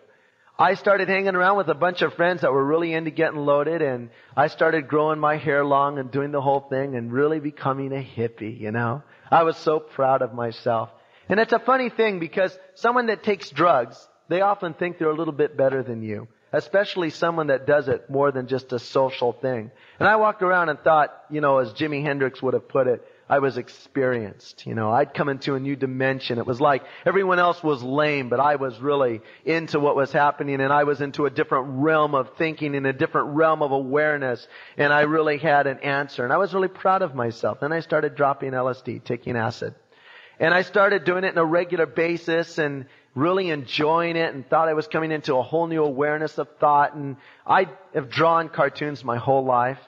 I 0.59 0.73
started 0.73 1.07
hanging 1.07 1.35
around 1.35 1.57
with 1.57 1.69
a 1.69 1.75
bunch 1.75 2.01
of 2.01 2.15
friends 2.15 2.41
that 2.41 2.51
were 2.51 2.65
really 2.65 2.91
into 2.93 3.11
getting 3.11 3.39
loaded 3.39 3.83
and 3.83 4.09
I 4.35 4.47
started 4.47 4.87
growing 4.87 5.19
my 5.19 5.37
hair 5.37 5.63
long 5.63 5.99
and 5.99 6.09
doing 6.09 6.31
the 6.31 6.41
whole 6.41 6.61
thing 6.61 6.95
and 6.95 7.13
really 7.13 7.39
becoming 7.39 7.93
a 7.93 8.03
hippie, 8.03 8.59
you 8.59 8.71
know. 8.71 9.03
I 9.29 9.43
was 9.43 9.55
so 9.57 9.79
proud 9.79 10.23
of 10.23 10.33
myself. 10.33 10.89
And 11.29 11.39
it's 11.39 11.53
a 11.53 11.59
funny 11.59 11.89
thing 11.89 12.19
because 12.19 12.57
someone 12.73 13.05
that 13.07 13.21
takes 13.21 13.51
drugs, 13.51 13.95
they 14.29 14.41
often 14.41 14.73
think 14.73 14.97
they're 14.97 15.11
a 15.11 15.15
little 15.15 15.33
bit 15.33 15.55
better 15.57 15.83
than 15.83 16.01
you. 16.01 16.27
especially 16.51 17.09
someone 17.09 17.47
that 17.47 17.67
does 17.67 17.87
it 17.87 18.09
more 18.09 18.31
than 18.31 18.47
just 18.47 18.71
a 18.73 18.79
social 18.79 19.33
thing. 19.33 19.71
And 19.99 20.07
I 20.07 20.15
walked 20.15 20.41
around 20.41 20.69
and 20.69 20.79
thought, 20.79 21.13
you 21.29 21.41
know, 21.41 21.57
as 21.59 21.73
Jimi 21.73 22.03
Hendrix 22.03 22.41
would 22.41 22.53
have 22.53 22.67
put 22.67 22.87
it, 22.87 23.05
I 23.29 23.39
was 23.39 23.57
experienced. 23.57 24.65
You 24.65 24.73
know, 24.73 24.91
I'd 24.91 25.13
come 25.13 25.27
into 25.27 25.55
a 25.55 25.59
new 25.59 25.75
dimension. 25.75 26.37
It 26.37 26.45
was 26.45 26.61
like 26.61 26.83
everyone 27.05 27.39
else 27.39 27.61
was 27.61 27.83
lame, 27.83 28.29
but 28.29 28.39
I 28.39 28.55
was 28.55 28.79
really 28.79 29.21
into 29.43 29.79
what 29.79 29.95
was 29.95 30.11
happening 30.11 30.61
and 30.61 30.71
I 30.71 30.85
was 30.85 31.01
into 31.01 31.25
a 31.25 31.29
different 31.29 31.81
realm 31.83 32.15
of 32.15 32.37
thinking 32.37 32.75
and 32.75 32.87
a 32.87 32.93
different 32.93 33.35
realm 33.35 33.61
of 33.61 33.71
awareness 33.71 34.47
and 34.77 34.93
I 34.93 35.01
really 35.01 35.37
had 35.37 35.67
an 35.67 35.79
answer 35.79 36.23
and 36.23 36.31
I 36.31 36.37
was 36.37 36.53
really 36.53 36.69
proud 36.69 37.01
of 37.01 37.15
myself. 37.15 37.59
Then 37.59 37.73
I 37.73 37.81
started 37.81 38.15
dropping 38.15 38.51
LSD, 38.51 39.03
taking 39.03 39.35
acid. 39.35 39.75
And 40.39 40.53
I 40.53 40.61
started 40.61 41.03
doing 41.03 41.23
it 41.23 41.31
on 41.31 41.37
a 41.37 41.45
regular 41.45 41.87
basis 41.87 42.59
and 42.59 42.85
really 43.15 43.49
enjoying 43.49 44.15
it 44.15 44.33
and 44.33 44.47
thought 44.47 44.69
I 44.69 44.73
was 44.73 44.87
coming 44.87 45.11
into 45.11 45.35
a 45.35 45.41
whole 45.41 45.67
new 45.67 45.83
awareness 45.83 46.37
of 46.37 46.47
thought 46.59 46.93
and 46.93 47.17
I 47.45 47.67
have 47.93 48.09
drawn 48.09 48.47
cartoons 48.47 49.03
my 49.03 49.17
whole 49.17 49.43
life. 49.43 49.79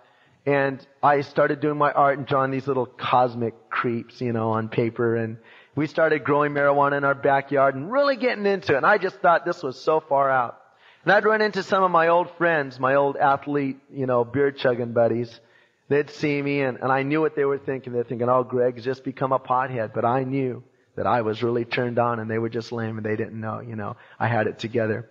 And 0.45 0.85
I 1.03 1.21
started 1.21 1.59
doing 1.59 1.77
my 1.77 1.91
art 1.91 2.17
and 2.17 2.25
drawing 2.25 2.51
these 2.51 2.67
little 2.67 2.85
cosmic 2.85 3.69
creeps, 3.69 4.21
you 4.21 4.33
know, 4.33 4.51
on 4.51 4.69
paper. 4.69 5.15
And 5.15 5.37
we 5.75 5.87
started 5.87 6.23
growing 6.23 6.53
marijuana 6.53 6.97
in 6.97 7.03
our 7.03 7.15
backyard 7.15 7.75
and 7.75 7.91
really 7.91 8.15
getting 8.15 8.45
into 8.45 8.73
it. 8.73 8.77
And 8.77 8.85
I 8.85 8.97
just 8.97 9.17
thought 9.17 9.45
this 9.45 9.61
was 9.61 9.79
so 9.79 9.99
far 9.99 10.29
out. 10.29 10.59
And 11.03 11.13
I'd 11.13 11.25
run 11.25 11.41
into 11.41 11.63
some 11.63 11.83
of 11.83 11.91
my 11.91 12.07
old 12.09 12.29
friends, 12.37 12.79
my 12.79 12.95
old 12.95 13.15
athlete, 13.15 13.77
you 13.91 14.05
know, 14.05 14.23
beer 14.23 14.51
chugging 14.51 14.93
buddies. 14.93 15.39
They'd 15.87 16.09
see 16.09 16.41
me 16.41 16.61
and, 16.61 16.77
and 16.77 16.91
I 16.91 17.03
knew 17.03 17.21
what 17.21 17.35
they 17.35 17.45
were 17.45 17.57
thinking. 17.57 17.93
They're 17.93 18.03
thinking, 18.03 18.29
oh, 18.29 18.43
Greg's 18.43 18.83
just 18.83 19.03
become 19.03 19.31
a 19.31 19.39
pothead. 19.39 19.93
But 19.93 20.05
I 20.05 20.23
knew 20.23 20.63
that 20.95 21.07
I 21.07 21.21
was 21.21 21.41
really 21.41 21.65
turned 21.65 21.97
on 21.97 22.19
and 22.19 22.29
they 22.29 22.37
were 22.37 22.49
just 22.49 22.71
lame 22.71 22.97
and 22.97 23.05
they 23.05 23.15
didn't 23.15 23.39
know, 23.39 23.61
you 23.61 23.75
know, 23.75 23.95
I 24.19 24.27
had 24.27 24.47
it 24.47 24.59
together. 24.59 25.09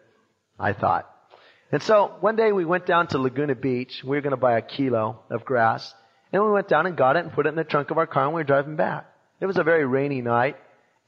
I 0.58 0.72
thought. 0.72 1.10
And 1.70 1.82
so 1.82 2.16
one 2.20 2.36
day 2.36 2.50
we 2.52 2.64
went 2.64 2.86
down 2.86 3.08
to 3.08 3.18
Laguna 3.18 3.54
Beach. 3.54 4.02
We 4.02 4.16
were 4.16 4.22
going 4.22 4.30
to 4.30 4.38
buy 4.38 4.56
a 4.56 4.62
kilo 4.62 5.20
of 5.30 5.44
grass. 5.44 5.94
And 6.32 6.42
we 6.42 6.50
went 6.50 6.68
down 6.68 6.86
and 6.86 6.96
got 6.96 7.16
it 7.16 7.24
and 7.24 7.32
put 7.32 7.46
it 7.46 7.50
in 7.50 7.56
the 7.56 7.64
trunk 7.64 7.90
of 7.90 7.98
our 7.98 8.06
car 8.06 8.24
and 8.24 8.34
we 8.34 8.40
were 8.40 8.44
driving 8.44 8.76
back. 8.76 9.06
It 9.40 9.46
was 9.46 9.56
a 9.56 9.64
very 9.64 9.84
rainy 9.84 10.22
night. 10.22 10.56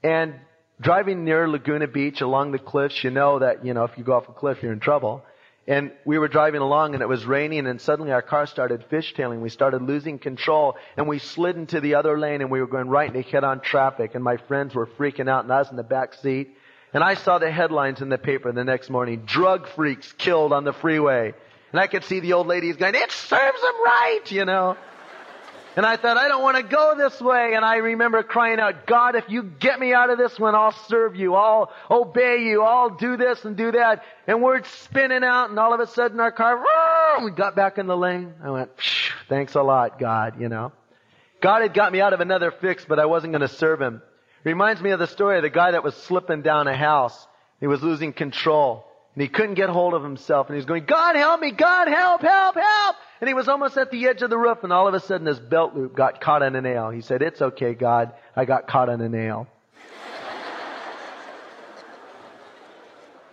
And 0.03 0.35
driving 0.81 1.25
near 1.25 1.49
Laguna 1.49 1.89
Beach 1.89 2.21
along 2.21 2.53
the 2.53 2.59
cliffs, 2.59 3.03
you 3.03 3.11
know 3.11 3.39
that, 3.39 3.65
you 3.65 3.75
know, 3.75 3.85
if 3.85 3.97
you 3.97 4.05
go 4.05 4.15
off 4.15 4.29
a 4.29 4.33
cliff, 4.33 4.63
you're 4.63 4.73
in 4.73 4.81
trouble. 4.81 5.23
And 5.67 5.93
we 6.05 6.19
were 6.19 6.29
driving 6.29 6.63
along 6.63 6.95
and 6.95 7.03
it 7.03 7.09
was 7.09 7.25
raining 7.25 7.67
and 7.67 7.81
suddenly 7.81 8.13
our 8.13 8.23
car 8.23 8.47
started 8.47 8.85
fishtailing. 8.91 9.41
We 9.41 9.51
started 9.51 9.83
losing 9.83 10.19
control 10.19 10.77
and 10.97 11.07
we 11.07 11.19
slid 11.19 11.57
into 11.57 11.81
the 11.81 11.95
other 11.95 12.19
lane 12.19 12.41
and 12.41 12.51
we 12.51 12.61
were 12.61 12.67
going 12.67 12.89
right 12.89 13.15
into 13.15 13.29
head 13.29 13.45
on 13.45 13.61
traffic 13.61 14.15
and 14.15 14.25
my 14.25 14.37
friends 14.37 14.75
were 14.75 14.87
freaking 14.87 15.29
out 15.29 15.45
and 15.45 15.53
I 15.53 15.59
was 15.59 15.71
in 15.71 15.77
the 15.77 15.83
back 15.83 16.15
seat. 16.15 16.57
And 16.93 17.05
I 17.05 17.15
saw 17.15 17.39
the 17.39 17.51
headlines 17.51 18.03
in 18.03 18.09
the 18.09 18.19
paper 18.19 18.51
the 18.53 18.65
next 18.65 18.91
morning. 18.91 19.23
Drug 19.25 19.69
freaks 19.69 20.13
killed 20.13 20.53
on 20.53 20.65
the 20.65 20.73
freeway. 20.73 21.35
And 21.73 21.81
I 21.81 21.87
could 21.87 22.05
see 22.05 22.21
the 22.21 22.33
old 22.33 22.49
ladies 22.49 22.77
going, 22.77 22.95
it 22.97 23.13
serves 23.13 23.61
them 23.61 23.85
right, 23.85 24.23
you 24.29 24.45
know. 24.45 24.77
And 25.77 25.87
I 25.87 25.97
thought, 25.97 26.17
I 26.17 26.27
don't 26.27 26.43
want 26.43 26.57
to 26.57 26.65
go 26.65 26.95
this 26.97 27.21
way. 27.21 27.55
And 27.55 27.65
I 27.65 27.77
remember 27.77 28.25
crying 28.25 28.59
out, 28.59 28.87
God, 28.87 29.15
if 29.15 29.29
you 29.29 29.45
get 29.45 29.79
me 29.79 29.95
out 29.95 30.11
of 30.11 30.19
this 30.19 30.37
one, 30.37 30.57
I'll 30.57 30.73
serve 30.89 31.15
you. 31.15 31.37
I'll 31.37 31.71
obey 31.89 32.43
you. 32.43 32.63
I'll 32.63 32.91
do 32.91 33.17
this 33.17 33.45
and 33.45 33.57
do 33.57 33.71
that. 33.73 34.03
And 34.27 34.43
we're 34.43 34.65
spinning 34.65 35.23
out 35.23 35.51
and 35.51 35.59
all 35.61 35.73
of 35.73 35.79
a 35.79 35.87
sudden 35.87 36.19
our 36.19 36.33
car, 36.33 36.61
we 37.25 37.31
got 37.31 37.55
back 37.55 37.79
in 37.79 37.87
the 37.87 37.97
lane. 37.97 38.35
I 38.43 38.51
went, 38.51 38.71
thanks 39.29 39.55
a 39.55 39.63
lot, 39.63 40.01
God, 40.01 40.41
you 40.41 40.49
know. 40.49 40.73
God 41.41 41.63
had 41.63 41.73
got 41.73 41.93
me 41.93 42.01
out 42.01 42.13
of 42.13 42.21
another 42.21 42.51
fix, 42.51 42.85
but 42.85 42.99
I 42.99 43.07
wasn't 43.07 43.33
going 43.33 43.49
to 43.49 43.49
serve 43.49 43.81
him. 43.81 44.03
Reminds 44.45 44.81
me 44.81 44.91
of 44.91 44.99
the 44.99 45.07
story 45.07 45.37
of 45.37 45.43
the 45.43 45.51
guy 45.51 45.73
that 45.73 45.85
was 45.85 45.95
slipping 45.95 46.43
down 46.43 46.67
a 46.67 46.77
house. 46.77 47.27
He 47.61 47.67
was 47.67 47.83
losing 47.83 48.13
control. 48.13 48.87
And 49.15 49.23
he 49.23 49.29
couldn't 49.29 49.55
get 49.55 49.69
hold 49.69 49.93
of 49.93 50.03
himself. 50.03 50.47
And 50.47 50.55
he 50.55 50.59
was 50.59 50.67
going, 50.67 50.85
God 50.85 51.17
help 51.17 51.41
me! 51.41 51.51
God 51.51 51.89
help! 51.89 52.23
Help! 52.23 52.55
Help! 52.55 52.97
And 53.21 53.29
he 53.29 53.35
was 53.35 53.49
almost 53.49 53.77
at 53.77 53.91
the 53.91 54.07
edge 54.07 54.23
of 54.23 54.31
the 54.31 54.39
roof 54.39 54.59
and 54.63 54.73
all 54.73 54.89
of 54.89 54.95
a 54.95 55.01
sudden 55.01 55.27
his 55.27 55.39
belt 55.39 55.75
loop 55.75 55.95
got 55.95 56.21
caught 56.21 56.43
on 56.43 56.57
a 56.57 56.61
nail. 56.61 56.91
He 56.91 57.03
said, 57.03 57.21
it's 57.21 57.43
okay, 57.43 57.75
God. 57.75 58.13
I 58.35 58.45
got 58.45 58.67
caught 58.67 58.89
on 58.89 59.01
a 59.01 59.09
nail. 59.09 59.47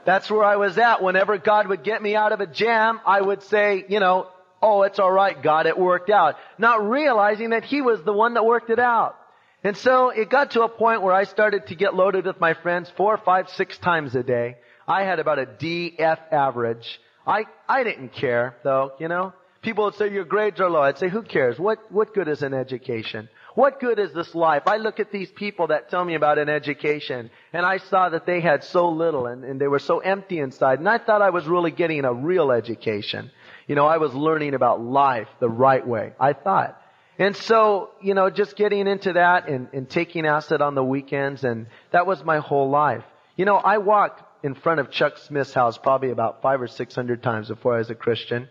That's 0.04 0.32
where 0.32 0.44
I 0.44 0.56
was 0.56 0.78
at. 0.78 1.04
Whenever 1.04 1.38
God 1.38 1.68
would 1.68 1.84
get 1.84 2.02
me 2.02 2.16
out 2.16 2.32
of 2.32 2.40
a 2.40 2.48
jam, 2.48 3.00
I 3.06 3.20
would 3.20 3.44
say, 3.44 3.86
you 3.90 4.00
know, 4.00 4.28
oh, 4.62 4.84
it's 4.84 5.00
alright, 5.00 5.44
God, 5.44 5.68
it 5.68 5.78
worked 5.78 6.10
out. 6.10 6.36
Not 6.58 6.90
realizing 6.90 7.50
that 7.50 7.66
He 7.66 7.82
was 7.82 8.02
the 8.04 8.14
one 8.14 8.34
that 8.36 8.46
worked 8.46 8.70
it 8.70 8.80
out. 8.80 9.18
And 9.64 9.76
so 9.76 10.10
it 10.10 10.30
got 10.30 10.52
to 10.52 10.62
a 10.62 10.70
point 10.70 11.02
where 11.02 11.14
I 11.14 11.24
started 11.24 11.68
to 11.68 11.76
get 11.76 11.96
loaded 11.96 12.26
with 12.26 12.40
my 12.40 12.54
friends 12.54 12.92
four, 12.96 13.18
five, 13.18 13.50
six 13.50 13.78
times 13.78 14.16
a 14.16 14.24
day. 14.24 14.58
I 14.88 15.04
had 15.04 15.20
about 15.20 15.40
a 15.40 15.46
DF 15.46 16.20
average. 16.32 17.00
I, 17.26 17.46
I 17.68 17.84
didn't 17.84 18.14
care 18.14 18.56
though, 18.64 18.94
you 19.00 19.08
know. 19.08 19.34
People 19.64 19.86
would 19.86 19.96
say 19.96 20.12
your 20.12 20.24
grades 20.24 20.62
are 20.62 20.70
low. 20.70 20.82
I'd 20.82 21.00
say 21.00 21.10
who 21.10 21.24
cares? 21.24 21.60
What, 21.60 21.92
what 21.92 22.14
good 22.14 22.28
is 22.28 22.44
an 22.44 22.54
education? 22.54 23.28
What 23.56 23.80
good 23.80 23.98
is 24.00 24.14
this 24.14 24.36
life? 24.36 24.64
I 24.68 24.78
look 24.78 25.00
at 25.00 25.12
these 25.12 25.32
people 25.32 25.68
that 25.68 25.90
tell 25.90 26.06
me 26.06 26.14
about 26.14 26.38
an 26.38 26.48
education 26.48 27.32
and 27.52 27.66
I 27.66 27.78
saw 27.78 28.08
that 28.10 28.28
they 28.28 28.40
had 28.40 28.64
so 28.64 28.90
little 28.90 29.26
and, 29.26 29.44
and 29.44 29.60
they 29.60 29.68
were 29.68 29.80
so 29.80 29.98
empty 29.98 30.40
inside 30.40 30.80
and 30.80 30.88
I 30.88 31.00
thought 31.00 31.24
I 31.24 31.32
was 31.32 31.48
really 31.48 31.72
getting 31.72 32.06
a 32.06 32.14
real 32.14 32.52
education. 32.52 33.32
You 33.68 33.76
know, 33.76 33.88
I 33.88 33.98
was 33.98 34.14
learning 34.14 34.54
about 34.54 34.82
life 34.82 35.28
the 35.40 35.50
right 35.50 35.86
way. 35.86 36.14
I 36.20 36.34
thought. 36.34 36.80
And 37.20 37.36
so, 37.36 37.90
you 38.02 38.14
know, 38.14 38.30
just 38.30 38.56
getting 38.56 38.88
into 38.88 39.14
that 39.14 39.50
and, 39.50 39.70
and 39.74 39.90
taking 39.90 40.26
acid 40.26 40.62
on 40.62 40.76
the 40.76 40.84
weekends, 40.84 41.44
and 41.44 41.68
that 41.92 42.06
was 42.06 42.24
my 42.24 42.38
whole 42.38 42.70
life. 42.70 43.04
You 43.36 43.46
know, 43.46 43.56
I 43.58 43.80
walked 43.80 44.24
in 44.44 44.54
front 44.54 44.80
of 44.80 44.92
Chuck 44.92 45.18
Smith's 45.18 45.54
house 45.54 45.78
probably 45.78 46.12
about 46.12 46.42
five 46.42 46.62
or 46.62 46.68
six 46.68 46.94
hundred 46.94 47.24
times 47.24 47.48
before 47.48 47.76
I 47.76 47.80
was 47.80 47.90
a 47.90 47.96
Christian. 47.96 48.48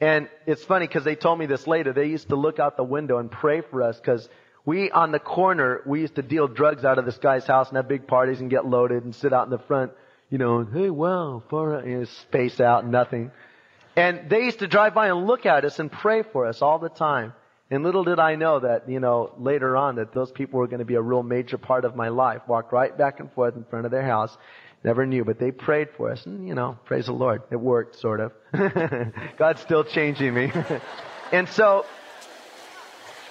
And 0.00 0.28
it's 0.46 0.64
funny 0.64 0.86
because 0.86 1.04
they 1.04 1.16
told 1.16 1.38
me 1.38 1.46
this 1.46 1.66
later. 1.66 1.92
They 1.92 2.06
used 2.06 2.28
to 2.28 2.36
look 2.36 2.58
out 2.58 2.76
the 2.76 2.84
window 2.84 3.18
and 3.18 3.30
pray 3.30 3.62
for 3.62 3.82
us 3.82 3.98
because 3.98 4.28
we 4.64 4.90
on 4.90 5.12
the 5.12 5.18
corner, 5.18 5.82
we 5.86 6.00
used 6.00 6.14
to 6.16 6.22
deal 6.22 6.46
drugs 6.48 6.84
out 6.84 6.98
of 6.98 7.04
this 7.04 7.18
guy's 7.18 7.46
house 7.46 7.68
and 7.68 7.76
have 7.76 7.88
big 7.88 8.06
parties 8.06 8.40
and 8.40 8.50
get 8.50 8.64
loaded 8.64 9.04
and 9.04 9.14
sit 9.14 9.32
out 9.32 9.44
in 9.44 9.50
the 9.50 9.58
front, 9.58 9.92
you 10.30 10.38
know, 10.38 10.58
and, 10.58 10.72
hey, 10.72 10.90
wow, 10.90 11.42
far 11.50 11.86
you 11.86 11.98
know, 11.98 12.04
space 12.04 12.60
out, 12.60 12.86
nothing. 12.86 13.30
And 13.96 14.28
they 14.30 14.44
used 14.44 14.60
to 14.60 14.66
drive 14.66 14.94
by 14.94 15.08
and 15.08 15.26
look 15.26 15.46
at 15.46 15.64
us 15.64 15.78
and 15.78 15.90
pray 15.90 16.22
for 16.22 16.46
us 16.46 16.62
all 16.62 16.78
the 16.78 16.88
time. 16.88 17.32
And 17.70 17.82
little 17.82 18.04
did 18.04 18.18
I 18.18 18.34
know 18.34 18.60
that, 18.60 18.88
you 18.88 19.00
know, 19.00 19.32
later 19.38 19.76
on 19.76 19.96
that 19.96 20.12
those 20.12 20.30
people 20.30 20.60
were 20.60 20.66
going 20.66 20.80
to 20.80 20.84
be 20.84 20.96
a 20.96 21.02
real 21.02 21.22
major 21.22 21.56
part 21.56 21.84
of 21.84 21.96
my 21.96 22.08
life. 22.08 22.42
Walked 22.46 22.72
right 22.72 22.96
back 22.96 23.20
and 23.20 23.32
forth 23.32 23.56
in 23.56 23.64
front 23.64 23.86
of 23.86 23.90
their 23.90 24.04
house. 24.04 24.36
Never 24.84 25.06
knew, 25.06 25.24
but 25.24 25.38
they 25.38 25.50
prayed 25.50 25.88
for 25.96 26.10
us. 26.10 26.26
And, 26.26 26.46
you 26.46 26.54
know, 26.54 26.78
praise 26.84 27.06
the 27.06 27.12
Lord. 27.12 27.42
It 27.50 27.56
worked, 27.56 27.96
sort 27.96 28.20
of. 28.20 28.32
God's 29.38 29.62
still 29.62 29.82
changing 29.82 30.34
me. 30.34 30.52
and 31.32 31.48
so, 31.48 31.86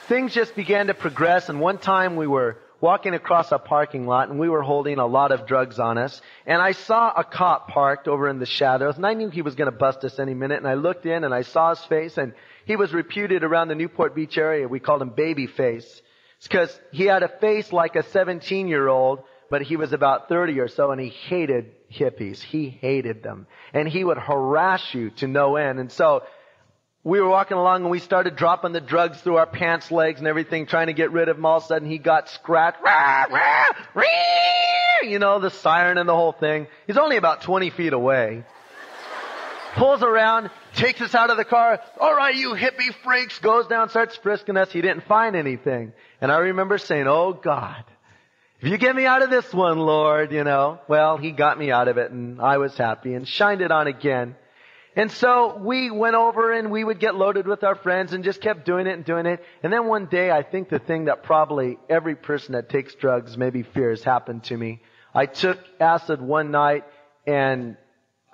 things 0.08 0.34
just 0.34 0.56
began 0.56 0.88
to 0.88 0.96
progress. 0.96 1.50
And 1.50 1.60
one 1.60 1.78
time 1.78 2.16
we 2.16 2.26
were 2.26 2.58
walking 2.82 3.14
across 3.14 3.52
a 3.52 3.58
parking 3.58 4.08
lot 4.08 4.30
and 4.30 4.38
we 4.38 4.50
were 4.50 4.62
holding 4.62 5.00
a 5.00 5.06
lot 5.06 5.32
of 5.32 5.48
drugs 5.48 5.80
on 5.80 5.98
us. 5.98 6.22
And 6.46 6.62
I 6.62 6.74
saw 6.74 7.14
a 7.16 7.24
cop 7.24 7.70
parked 7.70 8.10
over 8.10 8.28
in 8.28 8.40
the 8.40 8.46
shadows 8.46 8.98
and 8.98 9.06
I 9.06 9.14
knew 9.14 9.30
he 9.30 9.42
was 9.42 9.56
going 9.56 9.72
to 9.72 9.78
bust 9.78 10.04
us 10.04 10.20
any 10.20 10.34
minute. 10.34 10.58
And 10.58 10.68
I 10.68 10.74
looked 10.74 11.06
in 11.06 11.24
and 11.24 11.34
I 11.34 11.44
saw 11.44 11.70
his 11.70 11.86
face 11.86 12.18
and 12.18 12.34
he 12.66 12.76
was 12.76 12.94
reputed 12.94 13.44
around 13.44 13.68
the 13.68 13.76
Newport 13.76 14.16
Beach 14.16 14.38
area. 14.38 14.68
We 14.68 14.80
called 14.80 15.02
him 15.02 15.10
baby 15.10 15.48
face. 15.48 16.02
It's 16.38 16.48
because 16.48 16.80
he 16.92 17.06
had 17.06 17.24
a 17.24 17.28
face 17.28 17.72
like 17.72 17.96
a 17.96 18.04
17 18.04 18.68
year 18.68 18.88
old, 18.88 19.24
but 19.50 19.62
he 19.62 19.78
was 19.78 19.94
about 19.94 20.30
30 20.30 20.60
or 20.60 20.68
so 20.68 20.92
and 20.92 21.00
he 21.00 21.10
hated 21.10 21.72
hippies. 21.92 22.42
He 22.42 22.70
hated 22.70 23.24
them. 23.24 23.48
And 23.74 23.88
he 23.88 24.04
would 24.04 24.18
harass 24.18 24.94
you 24.94 25.12
to 25.12 25.28
no 25.28 25.56
end. 25.56 25.80
And 25.80 25.92
so 25.92 26.24
we 27.04 27.20
were 27.20 27.30
walking 27.30 27.58
along 27.58 27.84
and 27.84 27.92
we 27.92 28.00
started 28.00 28.36
dropping 28.36 28.72
the 28.72 28.82
drugs 28.82 29.20
through 29.22 29.38
our 29.38 29.46
pants 29.46 29.92
legs 29.92 30.20
and 30.20 30.28
everything, 30.28 30.66
trying 30.66 30.88
to 30.88 30.94
get 30.94 31.12
rid 31.12 31.30
of 31.30 31.36
them. 31.36 31.46
All 31.46 31.58
of 31.58 31.64
a 31.64 31.68
sudden 31.68 31.90
he 31.90 31.98
got 31.98 32.30
scratched. 32.30 32.78
Rah, 32.84 33.26
rah, 33.30 33.66
rah, 33.94 34.04
you 35.04 35.20
know, 35.20 35.40
the 35.40 35.50
siren 35.50 35.98
and 35.98 36.08
the 36.08 36.16
whole 36.16 36.32
thing. 36.32 36.68
He's 36.88 36.98
only 36.98 37.18
about 37.18 37.42
20 37.42 37.72
feet 37.72 37.94
away. 37.94 38.46
Pulls 39.76 40.04
around, 40.04 40.52
takes 40.76 41.02
us 41.02 41.16
out 41.16 41.30
of 41.30 41.38
the 41.38 41.46
car. 41.46 41.80
All 42.00 42.16
right, 42.16 42.36
you 42.36 42.50
hippie 42.52 42.94
freaks. 43.04 43.40
Goes 43.40 43.68
down, 43.68 43.90
starts 43.90 44.16
frisking 44.18 44.58
us. 44.58 44.72
He 44.72 44.82
didn't 44.82 45.06
find 45.06 45.36
anything. 45.36 45.94
And 46.22 46.32
I 46.32 46.38
remember 46.38 46.78
saying, 46.78 47.08
Oh 47.08 47.34
God, 47.34 47.84
if 48.62 48.70
you 48.70 48.78
get 48.78 48.96
me 48.96 49.06
out 49.06 49.24
of 49.24 49.30
this 49.30 49.54
one, 49.54 49.80
Lord, 49.80 50.32
you 50.32 50.44
know. 50.44 50.80
Well, 50.88 51.18
he 51.18 51.32
got 51.32 51.58
me 51.58 51.72
out 51.72 51.88
of 51.88 51.98
it 51.98 52.12
and 52.12 52.40
I 52.40 52.58
was 52.60 52.78
happy 52.78 53.14
and 53.14 53.28
shined 53.28 53.62
it 53.62 53.72
on 53.72 53.88
again. 53.88 54.36
And 54.96 55.12
so 55.12 55.58
we 55.58 55.90
went 55.90 56.16
over 56.16 56.54
and 56.54 56.72
we 56.72 56.84
would 56.84 57.00
get 57.00 57.16
loaded 57.16 57.48
with 57.48 57.64
our 57.64 57.76
friends 57.76 58.14
and 58.14 58.24
just 58.24 58.42
kept 58.42 58.66
doing 58.66 58.86
it 58.86 58.94
and 58.94 59.04
doing 59.04 59.26
it. 59.26 59.44
And 59.64 59.74
then 59.74 59.88
one 59.88 60.06
day, 60.06 60.30
I 60.30 60.44
think 60.44 60.70
the 60.70 60.80
thing 60.80 61.06
that 61.06 61.24
probably 61.24 61.78
every 61.90 62.16
person 62.16 62.54
that 62.54 62.70
takes 62.70 62.94
drugs 62.96 63.36
maybe 63.36 63.64
fears 63.64 64.04
happened 64.04 64.44
to 64.46 64.58
me. 64.58 64.82
I 65.14 65.26
took 65.26 65.58
acid 65.80 66.22
one 66.22 66.52
night 66.52 66.86
and 67.26 67.76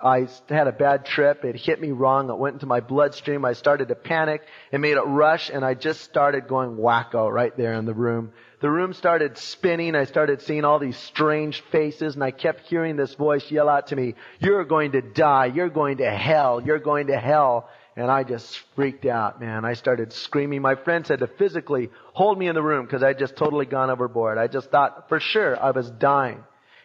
I 0.02 0.28
had 0.48 0.66
a 0.66 0.72
bad 0.72 1.04
trip. 1.04 1.44
It 1.44 1.56
hit 1.56 1.80
me 1.80 1.90
wrong. 1.90 2.30
It 2.30 2.38
went 2.38 2.54
into 2.54 2.66
my 2.66 2.80
bloodstream. 2.80 3.44
I 3.44 3.52
started 3.52 3.88
to 3.88 3.94
panic. 3.94 4.42
It 4.72 4.80
made 4.80 4.96
it 4.96 5.06
rush 5.06 5.50
and 5.50 5.64
I 5.64 5.74
just 5.74 6.00
started 6.02 6.48
going 6.48 6.76
wacko 6.76 7.30
right 7.30 7.54
there 7.56 7.74
in 7.74 7.84
the 7.84 7.94
room. 7.94 8.32
The 8.60 8.70
room 8.70 8.94
started 8.94 9.36
spinning. 9.36 9.94
I 9.94 10.04
started 10.04 10.42
seeing 10.42 10.64
all 10.64 10.78
these 10.78 10.96
strange 10.96 11.62
faces 11.70 12.14
and 12.14 12.24
I 12.24 12.30
kept 12.30 12.66
hearing 12.68 12.96
this 12.96 13.14
voice 13.14 13.50
yell 13.50 13.68
out 13.68 13.88
to 13.88 13.96
me, 13.96 14.14
you're 14.38 14.64
going 14.64 14.92
to 14.92 15.02
die. 15.02 15.46
You're 15.46 15.68
going 15.68 15.98
to 15.98 16.10
hell. 16.10 16.62
You're 16.62 16.78
going 16.78 17.08
to 17.08 17.18
hell. 17.18 17.68
And 17.96 18.10
I 18.10 18.22
just 18.22 18.58
freaked 18.76 19.04
out, 19.04 19.40
man. 19.40 19.64
I 19.66 19.74
started 19.74 20.12
screaming. 20.12 20.62
My 20.62 20.76
friends 20.76 21.08
had 21.08 21.18
to 21.18 21.26
physically 21.26 21.90
hold 22.14 22.38
me 22.38 22.48
in 22.48 22.54
the 22.54 22.62
room 22.62 22.86
because 22.86 23.02
I'd 23.02 23.18
just 23.18 23.36
totally 23.36 23.66
gone 23.66 23.90
overboard. 23.90 24.38
I 24.38 24.46
just 24.46 24.70
thought 24.70 25.08
for 25.08 25.20
sure 25.20 25.62
I 25.62 25.72
was 25.72 25.90
dying. 25.90 26.42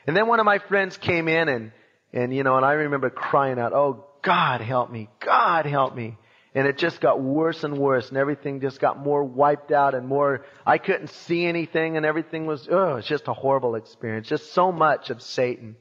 And 0.07 0.17
then 0.17 0.27
one 0.27 0.39
of 0.39 0.45
my 0.45 0.59
friends 0.59 0.97
came 0.97 1.27
in 1.27 1.47
and 1.47 1.71
and, 2.15 2.33
you 2.33 2.43
know, 2.43 2.55
and 2.55 2.65
I 2.65 2.71
remember 2.71 3.09
crying 3.09 3.59
out, 3.59 3.73
oh, 3.73 4.05
God 4.23 4.61
help 4.61 4.89
me. 4.89 5.09
God 5.19 5.65
help 5.65 5.93
me. 5.93 6.17
And 6.55 6.65
it 6.65 6.77
just 6.77 7.01
got 7.01 7.21
worse 7.21 7.65
and 7.65 7.77
worse 7.77 8.07
and 8.07 8.17
everything 8.17 8.61
just 8.61 8.79
got 8.79 8.97
more 8.97 9.21
wiped 9.21 9.73
out 9.73 9.93
and 9.93 10.07
more, 10.07 10.45
I 10.65 10.77
couldn't 10.77 11.09
see 11.09 11.45
anything 11.45 11.97
and 11.97 12.05
everything 12.05 12.45
was, 12.45 12.69
oh, 12.71 12.95
it's 12.95 13.07
just 13.07 13.27
a 13.27 13.33
horrible 13.33 13.75
experience. 13.75 14.29
Just 14.29 14.53
so 14.53 14.71
much 14.71 15.09
of 15.09 15.21
Satan. 15.21 15.75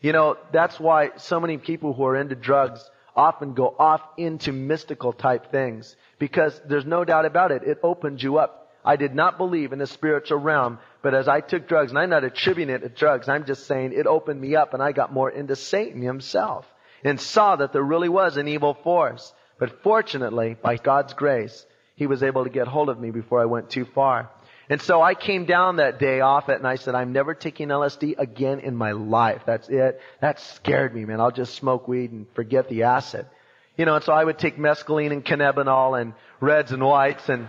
You 0.00 0.12
know, 0.12 0.36
that's 0.52 0.80
why 0.80 1.10
so 1.16 1.38
many 1.38 1.56
people 1.56 1.92
who 1.92 2.04
are 2.04 2.16
into 2.16 2.34
drugs 2.34 2.84
often 3.14 3.54
go 3.54 3.74
off 3.78 4.02
into 4.16 4.52
mystical 4.52 5.12
type 5.12 5.52
things 5.52 5.94
because 6.18 6.60
there's 6.68 6.84
no 6.84 7.04
doubt 7.04 7.24
about 7.24 7.52
it. 7.52 7.62
It 7.62 7.78
opens 7.84 8.20
you 8.20 8.38
up 8.38 8.65
I 8.86 8.94
did 8.94 9.16
not 9.16 9.36
believe 9.36 9.72
in 9.72 9.80
the 9.80 9.86
spiritual 9.88 10.38
realm, 10.38 10.78
but 11.02 11.12
as 11.12 11.26
I 11.26 11.40
took 11.40 11.66
drugs, 11.66 11.90
and 11.90 11.98
I'm 11.98 12.08
not 12.08 12.22
attributing 12.22 12.72
it 12.72 12.78
to 12.78 12.88
drugs, 12.88 13.28
I'm 13.28 13.44
just 13.44 13.66
saying 13.66 13.92
it 13.92 14.06
opened 14.06 14.40
me 14.40 14.54
up 14.54 14.74
and 14.74 14.82
I 14.82 14.92
got 14.92 15.12
more 15.12 15.28
into 15.28 15.56
Satan 15.56 16.00
himself 16.00 16.64
and 17.02 17.20
saw 17.20 17.56
that 17.56 17.72
there 17.72 17.82
really 17.82 18.08
was 18.08 18.36
an 18.36 18.46
evil 18.46 18.74
force. 18.74 19.34
But 19.58 19.82
fortunately, 19.82 20.56
by 20.62 20.76
God's 20.76 21.14
grace, 21.14 21.66
he 21.96 22.06
was 22.06 22.22
able 22.22 22.44
to 22.44 22.50
get 22.50 22.68
hold 22.68 22.88
of 22.88 23.00
me 23.00 23.10
before 23.10 23.40
I 23.40 23.46
went 23.46 23.70
too 23.70 23.86
far. 23.86 24.30
And 24.68 24.80
so 24.80 25.02
I 25.02 25.14
came 25.14 25.46
down 25.46 25.76
that 25.76 25.98
day 25.98 26.20
off 26.20 26.48
it 26.48 26.58
and 26.58 26.66
I 26.66 26.76
said, 26.76 26.94
I'm 26.94 27.12
never 27.12 27.34
taking 27.34 27.68
LSD 27.68 28.18
again 28.18 28.60
in 28.60 28.76
my 28.76 28.92
life. 28.92 29.42
That's 29.46 29.68
it. 29.68 30.00
That 30.20 30.40
scared 30.40 30.94
me, 30.94 31.04
man. 31.04 31.20
I'll 31.20 31.30
just 31.30 31.54
smoke 31.54 31.88
weed 31.88 32.12
and 32.12 32.26
forget 32.34 32.68
the 32.68 32.84
acid. 32.84 33.26
You 33.76 33.84
know, 33.84 33.96
and 33.96 34.04
so 34.04 34.12
I 34.12 34.24
would 34.24 34.38
take 34.38 34.58
mescaline 34.58 35.12
and 35.12 35.24
cannabinol 35.24 36.00
and 36.00 36.14
reds 36.40 36.72
and 36.72 36.82
whites 36.82 37.28
and 37.28 37.48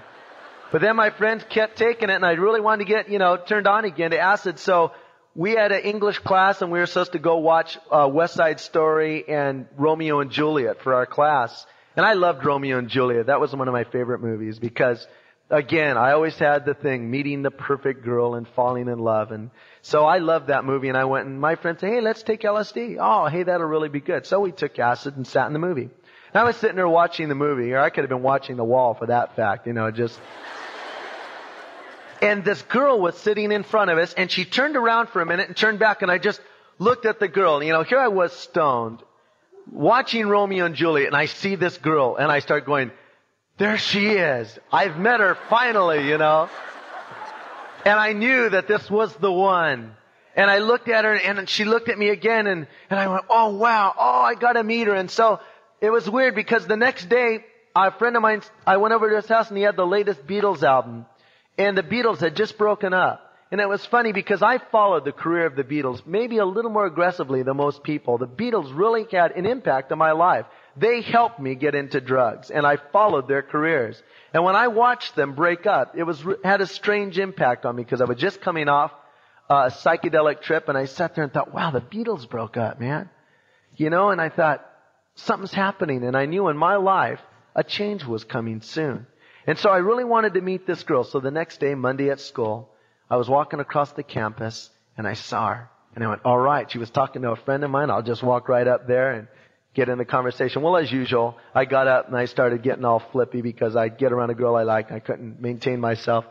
but 0.72 0.82
then 0.82 0.96
my 0.96 1.10
friends 1.10 1.44
kept 1.50 1.78
taking 1.78 2.10
it 2.10 2.16
and 2.16 2.26
I 2.26 2.34
really 2.34 2.62
wanted 2.62 2.86
to 2.86 2.90
get, 2.90 3.10
you 3.10 3.20
know, 3.20 3.38
turned 3.38 3.68
on 3.68 3.86
again 3.86 4.12
to 4.12 4.20
acid. 4.20 4.60
So 4.60 4.92
we 5.36 5.52
had 5.52 5.72
an 5.72 5.82
English 5.82 6.20
class 6.20 6.62
and 6.62 6.72
we 6.72 6.80
were 6.80 6.86
supposed 6.86 7.14
to 7.14 7.20
go 7.20 7.38
watch 7.38 7.78
uh, 7.92 8.10
West 8.12 8.34
Side 8.34 8.60
Story 8.60 9.24
and 9.28 9.68
Romeo 9.78 10.20
and 10.20 10.32
Juliet 10.32 10.82
for 10.82 10.94
our 10.96 11.06
class. 11.06 11.66
And 11.96 12.06
I 12.06 12.14
loved 12.14 12.46
Romeo 12.46 12.78
and 12.78 12.90
Juliet. 12.90 13.28
That 13.28 13.40
was 13.40 13.56
one 13.56 13.68
of 13.68 13.74
my 13.74 13.84
favorite 13.86 14.22
movies 14.22 14.60
because 14.60 15.06
again, 15.50 15.98
I 15.98 16.12
always 16.12 16.38
had 16.38 16.66
the 16.66 16.74
thing, 16.74 17.10
meeting 17.10 17.42
the 17.42 17.52
perfect 17.52 18.04
girl 18.04 18.36
and 18.36 18.48
falling 18.50 18.88
in 18.88 19.00
love. 19.00 19.32
And 19.32 19.52
so 19.82 20.06
I 20.06 20.18
loved 20.18 20.48
that 20.48 20.66
movie 20.66 20.90
and 20.90 20.98
I 20.98 21.06
went 21.06 21.28
and 21.28 21.40
my 21.40 21.56
friend 21.56 21.80
said, 21.80 21.92
hey, 21.92 22.02
let's 22.02 22.24
take 22.24 22.42
LSD. 22.42 22.98
Oh, 23.00 23.28
hey, 23.28 23.44
that'll 23.44 23.68
really 23.68 23.90
be 23.90 24.02
good. 24.02 24.26
So 24.26 24.40
we 24.42 24.52
took 24.52 24.78
acid 24.80 25.16
and 25.16 25.26
sat 25.26 25.48
in 25.48 25.54
the 25.54 25.60
movie. 25.60 25.90
And 26.34 26.42
I 26.42 26.44
was 26.44 26.58
sitting 26.58 26.76
there 26.76 26.88
watching 26.88 27.30
the 27.30 27.36
movie, 27.36 27.72
or 27.74 27.80
I 27.80 27.90
could 27.90 28.04
have 28.04 28.10
been 28.10 28.22
watching 28.22 28.58
the 28.58 28.64
wall 28.64 28.94
for 28.94 29.08
that 29.08 29.36
fact, 29.36 29.66
you 29.66 29.74
know, 29.74 29.92
just 29.92 30.20
and 32.22 32.44
this 32.44 32.62
girl 32.64 33.00
was 33.00 33.18
sitting 33.18 33.52
in 33.52 33.64
front 33.64 33.92
of 33.92 33.98
us 33.98 34.14
and 34.14 34.32
she 34.32 34.46
turned 34.46 34.76
around 34.76 35.10
for 35.10 35.22
a 35.22 35.26
minute 35.26 35.48
and 35.48 35.58
turned 35.58 35.80
back 35.80 36.02
and 36.02 36.12
I 36.12 36.18
just 36.18 36.42
looked 36.80 37.06
at 37.06 37.20
the 37.20 37.28
girl. 37.28 37.62
You 37.64 37.74
know, 37.74 37.84
here 37.84 38.00
I 38.00 38.08
was 38.08 38.34
stoned 38.34 39.02
watching 39.72 40.28
Romeo 40.28 40.66
and 40.66 40.76
Juliet 40.76 41.08
and 41.08 41.16
I 41.16 41.26
see 41.26 41.56
this 41.56 41.78
girl 41.78 42.16
and 42.16 42.32
I 42.32 42.40
start 42.40 42.66
going, 42.66 42.92
there 43.58 43.78
she 43.78 44.10
is. 44.10 44.58
I've 44.72 44.98
met 44.98 45.20
her 45.20 45.36
finally, 45.50 46.08
you 46.08 46.18
know. 46.18 46.50
And 47.86 48.00
I 48.00 48.14
knew 48.14 48.50
that 48.50 48.68
this 48.68 48.90
was 48.90 49.14
the 49.16 49.32
one. 49.32 49.94
And 50.36 50.52
I 50.52 50.60
looked 50.60 50.88
at 50.88 51.06
her 51.06 51.14
and 51.14 51.50
she 51.50 51.66
looked 51.66 51.90
at 51.90 51.98
me 51.98 52.10
again 52.10 52.48
and, 52.48 52.68
and 52.90 53.00
I 53.00 53.08
went, 53.08 53.26
oh 53.30 53.56
wow, 53.56 53.94
oh 53.98 54.22
I 54.22 54.36
gotta 54.36 54.64
meet 54.64 54.88
her. 54.88 54.94
And 54.94 55.10
so 55.10 55.40
it 55.82 55.90
was 55.90 56.10
weird 56.10 56.36
because 56.36 56.68
the 56.68 56.78
next 56.78 57.10
day, 57.10 57.44
a 57.76 57.92
friend 57.92 58.16
of 58.16 58.22
mine, 58.22 58.42
I 58.66 58.78
went 58.78 58.94
over 58.94 59.10
to 59.10 59.16
his 59.16 59.28
house 59.28 59.50
and 59.50 59.58
he 59.58 59.64
had 59.64 59.76
the 59.76 59.86
latest 59.86 60.26
Beatles 60.28 60.64
album 60.64 61.06
and 61.58 61.78
the 61.78 61.84
Beatles 61.84 62.20
had 62.20 62.36
just 62.36 62.58
broken 62.58 62.94
up. 62.94 63.24
And 63.50 63.62
it 63.62 63.70
was 63.70 63.86
funny 63.86 64.12
because 64.12 64.42
I 64.42 64.58
followed 64.58 65.06
the 65.06 65.14
career 65.14 65.46
of 65.46 65.56
the 65.56 65.64
Beatles 65.64 66.06
maybe 66.06 66.38
a 66.38 66.46
little 66.46 66.70
more 66.70 66.86
aggressively 66.86 67.44
than 67.44 67.56
most 67.56 67.82
people. 67.82 68.18
The 68.18 68.28
Beatles 68.28 68.78
really 68.78 69.06
had 69.10 69.32
an 69.32 69.46
impact 69.46 69.92
on 69.94 69.98
my 69.98 70.12
life. 70.12 70.46
They 70.76 71.02
helped 71.02 71.40
me 71.40 71.56
get 71.56 71.74
into 71.74 72.02
drugs 72.02 72.52
and 72.52 72.68
I 72.68 72.76
followed 72.92 73.30
their 73.30 73.42
careers. 73.42 74.02
And 74.34 74.44
when 74.44 74.58
I 74.58 74.68
watched 74.68 75.16
them 75.16 75.34
break 75.34 75.66
up, 75.66 75.94
it 75.96 76.04
was, 76.04 76.22
had 76.44 76.60
a 76.60 76.68
strange 76.68 77.18
impact 77.18 77.66
on 77.66 77.78
me 77.78 77.84
because 77.84 78.02
I 78.02 78.06
was 78.06 78.18
just 78.18 78.42
coming 78.42 78.68
off 78.68 78.92
uh, 79.50 79.70
a 79.70 79.72
psychedelic 79.72 80.42
trip 80.42 80.68
and 80.68 80.78
I 80.78 80.84
sat 80.86 81.16
there 81.16 81.24
and 81.24 81.32
thought, 81.32 81.54
wow, 81.54 81.72
the 81.72 81.80
Beatles 81.80 82.30
broke 82.30 82.58
up, 82.58 82.82
man. 82.82 83.10
You 83.78 83.90
know, 83.90 84.10
and 84.10 84.20
I 84.20 84.28
thought, 84.28 84.66
something's 85.16 85.54
happening 85.54 86.04
and 86.04 86.16
I 86.16 86.26
knew 86.26 86.50
in 86.50 86.58
my 86.58 86.76
life 86.76 87.20
a 87.56 87.64
change 87.64 88.04
was 88.06 88.24
coming 88.24 88.62
soon. 88.62 89.08
And 89.48 89.58
so 89.58 89.70
I 89.70 89.78
really 89.78 90.04
wanted 90.04 90.34
to 90.34 90.42
meet 90.42 90.68
this 90.68 90.84
girl. 90.84 91.06
So 91.06 91.22
the 91.22 91.32
next 91.32 91.60
day, 91.62 91.74
Monday 91.74 92.10
at 92.10 92.20
school, 92.20 92.70
I 93.10 93.16
was 93.16 93.30
walking 93.30 93.62
across 93.62 93.94
the 93.94 94.04
campus 94.04 94.70
and 94.98 95.08
I 95.08 95.14
saw 95.14 95.48
her. 95.48 95.70
And 95.96 96.04
I 96.04 96.10
went, 96.10 96.22
all 96.26 96.38
right. 96.38 96.70
She 96.70 96.78
was 96.78 96.90
talking 96.90 97.22
to 97.22 97.32
a 97.32 97.38
friend 97.38 97.64
of 97.64 97.72
mine. 97.72 97.90
I'll 97.90 98.04
just 98.04 98.22
walk 98.22 98.50
right 98.50 98.68
up 98.68 98.88
there 98.88 99.12
and 99.14 99.28
get 99.74 99.88
in 99.88 99.98
the 99.98 100.06
conversation. 100.06 100.62
Well, 100.62 100.76
as 100.76 100.92
usual, 100.92 101.38
I 101.56 101.66
got 101.66 101.88
up 101.88 102.08
and 102.08 102.18
I 102.18 102.26
started 102.26 102.62
getting 102.62 102.84
all 102.84 103.00
flippy 103.12 103.42
because 103.42 103.76
I'd 103.76 103.98
get 103.98 104.12
around 104.12 104.32
a 104.32 104.36
girl 104.36 104.56
I 104.56 104.64
liked. 104.64 104.92
I 104.92 105.00
couldn't 105.00 105.42
maintain 105.42 105.80
myself. 105.80 106.26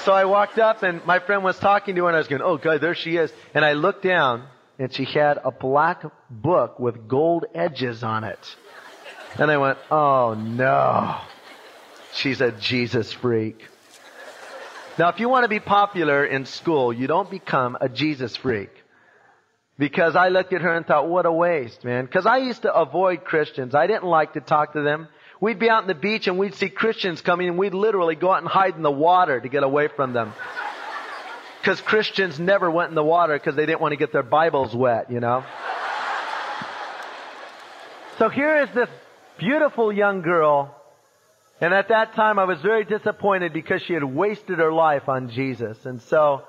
So 0.00 0.12
I 0.12 0.24
walked 0.24 0.58
up 0.58 0.82
and 0.82 1.04
my 1.06 1.20
friend 1.20 1.44
was 1.44 1.56
talking 1.58 1.94
to 1.94 2.02
her 2.02 2.08
and 2.08 2.16
I 2.16 2.18
was 2.18 2.26
going, 2.26 2.42
oh 2.42 2.56
God, 2.56 2.80
there 2.80 2.96
she 2.96 3.16
is. 3.16 3.32
And 3.54 3.64
I 3.64 3.74
looked 3.74 4.02
down 4.02 4.48
and 4.78 4.92
she 4.92 5.04
had 5.04 5.38
a 5.44 5.52
black 5.52 6.02
book 6.28 6.80
with 6.80 7.06
gold 7.06 7.44
edges 7.54 8.02
on 8.02 8.24
it. 8.24 8.56
And 9.38 9.50
I 9.50 9.56
went, 9.58 9.78
oh 9.90 10.34
no. 10.34 11.18
She's 12.14 12.40
a 12.40 12.52
Jesus 12.52 13.12
freak. 13.12 13.66
Now, 14.98 15.08
if 15.08 15.20
you 15.20 15.28
want 15.28 15.44
to 15.44 15.48
be 15.48 15.60
popular 15.60 16.24
in 16.24 16.44
school, 16.44 16.92
you 16.92 17.06
don't 17.06 17.30
become 17.30 17.78
a 17.80 17.88
Jesus 17.88 18.36
freak. 18.36 18.70
Because 19.78 20.14
I 20.14 20.28
looked 20.28 20.52
at 20.52 20.60
her 20.60 20.74
and 20.74 20.86
thought, 20.86 21.08
what 21.08 21.24
a 21.24 21.32
waste, 21.32 21.82
man. 21.82 22.04
Because 22.04 22.26
I 22.26 22.36
used 22.38 22.62
to 22.62 22.74
avoid 22.74 23.24
Christians. 23.24 23.74
I 23.74 23.86
didn't 23.86 24.04
like 24.04 24.34
to 24.34 24.40
talk 24.40 24.74
to 24.74 24.82
them. 24.82 25.08
We'd 25.40 25.58
be 25.58 25.70
out 25.70 25.82
on 25.82 25.88
the 25.88 25.94
beach 25.94 26.28
and 26.28 26.38
we'd 26.38 26.54
see 26.54 26.68
Christians 26.68 27.22
coming 27.22 27.48
and 27.48 27.58
we'd 27.58 27.74
literally 27.74 28.14
go 28.14 28.30
out 28.30 28.42
and 28.42 28.48
hide 28.48 28.76
in 28.76 28.82
the 28.82 28.92
water 28.92 29.40
to 29.40 29.48
get 29.48 29.62
away 29.64 29.88
from 29.88 30.12
them. 30.12 30.34
Because 31.60 31.80
Christians 31.80 32.38
never 32.38 32.70
went 32.70 32.90
in 32.90 32.94
the 32.94 33.02
water 33.02 33.32
because 33.32 33.56
they 33.56 33.66
didn't 33.66 33.80
want 33.80 33.92
to 33.92 33.96
get 33.96 34.12
their 34.12 34.22
Bibles 34.22 34.74
wet, 34.74 35.10
you 35.10 35.20
know. 35.20 35.42
So 38.18 38.28
here 38.28 38.62
is 38.62 38.68
this 38.74 38.88
beautiful 39.42 39.92
young 39.92 40.22
girl. 40.22 40.74
And 41.60 41.74
at 41.74 41.88
that 41.88 42.14
time 42.14 42.38
I 42.38 42.44
was 42.44 42.60
very 42.60 42.84
disappointed 42.84 43.52
because 43.52 43.82
she 43.82 43.92
had 43.92 44.04
wasted 44.04 44.58
her 44.58 44.72
life 44.72 45.08
on 45.08 45.30
Jesus. 45.30 45.84
And 45.84 46.00
so 46.02 46.42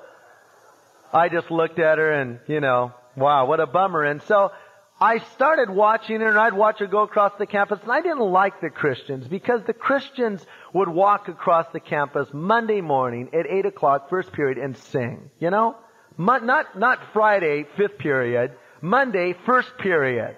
I 1.12 1.28
just 1.28 1.50
looked 1.50 1.78
at 1.78 1.98
her 1.98 2.12
and, 2.12 2.38
you 2.46 2.60
know, 2.60 2.92
wow, 3.16 3.46
what 3.46 3.58
a 3.58 3.66
bummer. 3.66 4.04
And 4.04 4.22
so 4.22 4.52
I 5.00 5.18
started 5.34 5.70
watching 5.70 6.20
her 6.20 6.28
and 6.28 6.38
I'd 6.38 6.54
watch 6.54 6.78
her 6.78 6.86
go 6.86 7.02
across 7.02 7.32
the 7.38 7.46
campus 7.46 7.80
and 7.82 7.90
I 7.90 8.00
didn't 8.00 8.20
like 8.20 8.60
the 8.60 8.70
Christians 8.70 9.26
because 9.26 9.62
the 9.66 9.72
Christians 9.72 10.44
would 10.72 10.88
walk 10.88 11.26
across 11.28 11.66
the 11.72 11.80
campus 11.80 12.28
Monday 12.32 12.80
morning 12.80 13.30
at 13.32 13.46
8 13.46 13.66
o'clock, 13.66 14.08
first 14.08 14.32
period, 14.32 14.58
and 14.58 14.76
sing. 14.76 15.30
You 15.40 15.50
know? 15.50 15.76
Not, 16.16 16.78
not 16.78 16.98
Friday, 17.12 17.66
fifth 17.76 17.98
period. 17.98 18.52
Monday, 18.80 19.34
first 19.46 19.76
period. 19.78 20.36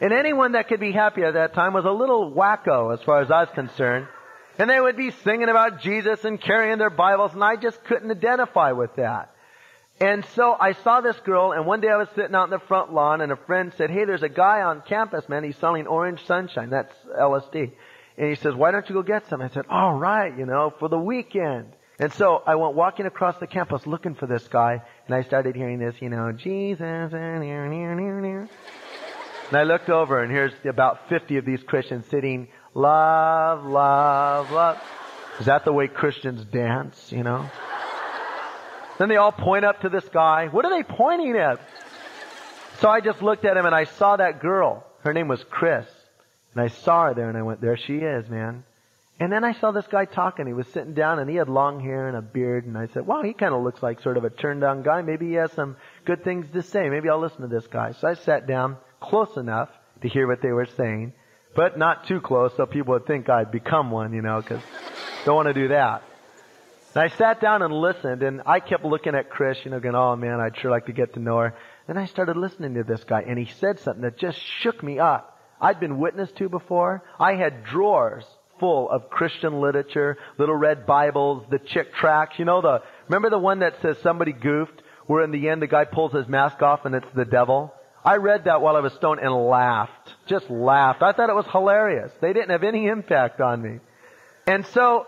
And 0.00 0.12
anyone 0.12 0.52
that 0.52 0.68
could 0.68 0.80
be 0.80 0.92
happy 0.92 1.22
at 1.22 1.34
that 1.34 1.54
time 1.54 1.72
was 1.72 1.84
a 1.84 1.90
little 1.90 2.30
wacko 2.30 2.92
as 2.92 3.02
far 3.02 3.20
as 3.20 3.30
I 3.30 3.40
was 3.40 3.50
concerned. 3.54 4.08
And 4.58 4.70
they 4.70 4.80
would 4.80 4.96
be 4.96 5.10
singing 5.10 5.48
about 5.48 5.80
Jesus 5.80 6.24
and 6.24 6.40
carrying 6.40 6.78
their 6.78 6.90
Bibles 6.90 7.32
and 7.34 7.42
I 7.42 7.56
just 7.56 7.82
couldn't 7.84 8.10
identify 8.10 8.72
with 8.72 8.94
that. 8.96 9.34
And 10.00 10.24
so 10.34 10.56
I 10.58 10.72
saw 10.72 11.00
this 11.00 11.18
girl 11.20 11.52
and 11.52 11.66
one 11.66 11.80
day 11.80 11.88
I 11.88 11.96
was 11.96 12.08
sitting 12.14 12.34
out 12.34 12.44
in 12.44 12.50
the 12.50 12.58
front 12.58 12.92
lawn 12.92 13.20
and 13.20 13.30
a 13.30 13.36
friend 13.36 13.72
said, 13.76 13.90
hey, 13.90 14.04
there's 14.04 14.22
a 14.22 14.28
guy 14.28 14.62
on 14.62 14.82
campus, 14.82 15.28
man. 15.28 15.44
He's 15.44 15.56
selling 15.58 15.86
orange 15.86 16.24
sunshine. 16.26 16.70
That's 16.70 16.94
LSD. 17.18 17.72
And 18.16 18.28
he 18.28 18.34
says, 18.36 18.54
why 18.54 18.70
don't 18.70 18.88
you 18.88 18.94
go 18.94 19.02
get 19.02 19.28
some? 19.28 19.40
I 19.40 19.48
said, 19.48 19.66
all 19.68 19.94
right, 19.94 20.36
you 20.36 20.46
know, 20.46 20.72
for 20.78 20.88
the 20.88 20.98
weekend. 20.98 21.72
And 21.98 22.12
so 22.12 22.42
I 22.44 22.56
went 22.56 22.74
walking 22.74 23.06
across 23.06 23.38
the 23.38 23.46
campus 23.46 23.86
looking 23.86 24.14
for 24.16 24.26
this 24.26 24.46
guy 24.48 24.82
and 25.06 25.14
I 25.14 25.22
started 25.22 25.54
hearing 25.54 25.78
this, 25.78 25.94
you 26.00 26.08
know, 26.08 26.32
Jesus, 26.32 26.80
and 26.80 27.40
near, 27.40 27.68
near, 27.68 27.94
near, 27.94 28.20
near. 28.20 28.48
And 29.48 29.56
I 29.56 29.64
looked 29.64 29.90
over 29.90 30.22
and 30.22 30.32
here's 30.32 30.52
about 30.64 31.08
50 31.08 31.36
of 31.36 31.44
these 31.44 31.62
Christians 31.62 32.06
sitting, 32.06 32.48
love, 32.74 33.64
love, 33.64 34.50
love. 34.50 34.82
Is 35.40 35.46
that 35.46 35.64
the 35.64 35.72
way 35.72 35.88
Christians 35.88 36.44
dance, 36.44 37.12
you 37.12 37.22
know? 37.22 37.48
Then 38.98 39.08
they 39.08 39.16
all 39.16 39.32
point 39.32 39.64
up 39.64 39.80
to 39.80 39.88
this 39.88 40.08
guy. 40.08 40.46
What 40.46 40.64
are 40.64 40.70
they 40.70 40.84
pointing 40.84 41.36
at? 41.36 41.60
So 42.80 42.88
I 42.88 43.00
just 43.00 43.22
looked 43.22 43.44
at 43.44 43.56
him 43.56 43.66
and 43.66 43.74
I 43.74 43.84
saw 43.84 44.16
that 44.16 44.40
girl. 44.40 44.84
Her 45.02 45.12
name 45.12 45.28
was 45.28 45.44
Chris. 45.50 45.86
And 46.54 46.62
I 46.62 46.68
saw 46.68 47.06
her 47.06 47.14
there 47.14 47.28
and 47.28 47.36
I 47.36 47.42
went, 47.42 47.60
there 47.60 47.76
she 47.76 47.96
is, 47.96 48.28
man. 48.28 48.64
And 49.18 49.32
then 49.32 49.44
I 49.44 49.52
saw 49.54 49.70
this 49.70 49.86
guy 49.86 50.06
talking. 50.06 50.46
He 50.46 50.52
was 50.52 50.66
sitting 50.68 50.94
down 50.94 51.18
and 51.18 51.30
he 51.30 51.36
had 51.36 51.48
long 51.48 51.80
hair 51.80 52.08
and 52.08 52.16
a 52.16 52.22
beard. 52.22 52.66
And 52.66 52.76
I 52.76 52.86
said, 52.88 53.06
wow, 53.06 53.22
he 53.22 53.32
kind 53.32 53.54
of 53.54 53.62
looks 53.62 53.82
like 53.82 54.00
sort 54.00 54.16
of 54.16 54.24
a 54.24 54.30
turned 54.30 54.64
on 54.64 54.82
guy. 54.82 55.02
Maybe 55.02 55.28
he 55.28 55.34
has 55.34 55.52
some 55.52 55.76
good 56.04 56.24
things 56.24 56.46
to 56.52 56.62
say. 56.62 56.88
Maybe 56.88 57.08
I'll 57.08 57.20
listen 57.20 57.42
to 57.42 57.48
this 57.48 57.66
guy. 57.66 57.92
So 57.92 58.08
I 58.08 58.14
sat 58.14 58.46
down 58.46 58.76
close 59.00 59.36
enough 59.36 59.68
to 60.02 60.08
hear 60.08 60.26
what 60.26 60.42
they 60.42 60.52
were 60.52 60.66
saying, 60.76 61.12
but 61.54 61.78
not 61.78 62.06
too 62.06 62.20
close 62.20 62.52
so 62.56 62.66
people 62.66 62.94
would 62.94 63.06
think 63.06 63.28
I'd 63.28 63.50
become 63.50 63.90
one, 63.90 64.12
you 64.12 64.22
know, 64.22 64.40
because 64.40 64.62
don't 65.24 65.36
want 65.36 65.48
to 65.48 65.54
do 65.54 65.68
that. 65.68 66.02
And 66.94 67.02
I 67.02 67.08
sat 67.16 67.40
down 67.40 67.62
and 67.62 67.74
listened 67.74 68.22
and 68.22 68.42
I 68.46 68.60
kept 68.60 68.84
looking 68.84 69.14
at 69.14 69.30
Chris, 69.30 69.58
you 69.64 69.70
know, 69.70 69.80
going, 69.80 69.96
oh 69.96 70.14
man, 70.14 70.40
I'd 70.40 70.56
sure 70.56 70.70
like 70.70 70.86
to 70.86 70.92
get 70.92 71.14
to 71.14 71.20
know 71.20 71.38
her. 71.38 71.54
Then 71.86 71.98
I 71.98 72.06
started 72.06 72.36
listening 72.36 72.74
to 72.74 72.84
this 72.84 73.02
guy 73.04 73.22
and 73.22 73.38
he 73.38 73.46
said 73.58 73.80
something 73.80 74.02
that 74.02 74.16
just 74.16 74.38
shook 74.60 74.82
me 74.82 74.98
up. 74.98 75.40
I'd 75.60 75.80
been 75.80 75.98
witness 75.98 76.30
to 76.36 76.48
before. 76.48 77.02
I 77.18 77.34
had 77.34 77.64
drawers 77.64 78.24
full 78.60 78.88
of 78.88 79.10
Christian 79.10 79.60
literature, 79.60 80.16
little 80.38 80.54
red 80.54 80.86
Bibles, 80.86 81.44
the 81.50 81.58
chick 81.58 81.92
tracts. 81.94 82.38
You 82.38 82.44
know 82.44 82.60
the, 82.60 82.82
remember 83.08 83.30
the 83.30 83.38
one 83.38 83.60
that 83.60 83.74
says 83.82 83.96
somebody 84.02 84.32
goofed, 84.32 84.80
where 85.06 85.22
in 85.22 85.30
the 85.30 85.48
end 85.48 85.62
the 85.62 85.66
guy 85.66 85.84
pulls 85.84 86.12
his 86.12 86.28
mask 86.28 86.62
off 86.62 86.84
and 86.84 86.94
it's 86.94 87.10
the 87.14 87.24
devil? 87.24 87.72
I 88.04 88.16
read 88.16 88.44
that 88.44 88.60
while 88.60 88.76
I 88.76 88.80
was 88.80 88.92
stoned 88.92 89.20
and 89.20 89.32
laughed. 89.32 90.14
Just 90.26 90.50
laughed. 90.50 91.02
I 91.02 91.12
thought 91.12 91.30
it 91.30 91.36
was 91.36 91.46
hilarious. 91.46 92.12
They 92.20 92.32
didn't 92.32 92.50
have 92.50 92.62
any 92.62 92.86
impact 92.86 93.40
on 93.40 93.62
me. 93.62 93.80
And 94.46 94.66
so, 94.66 95.06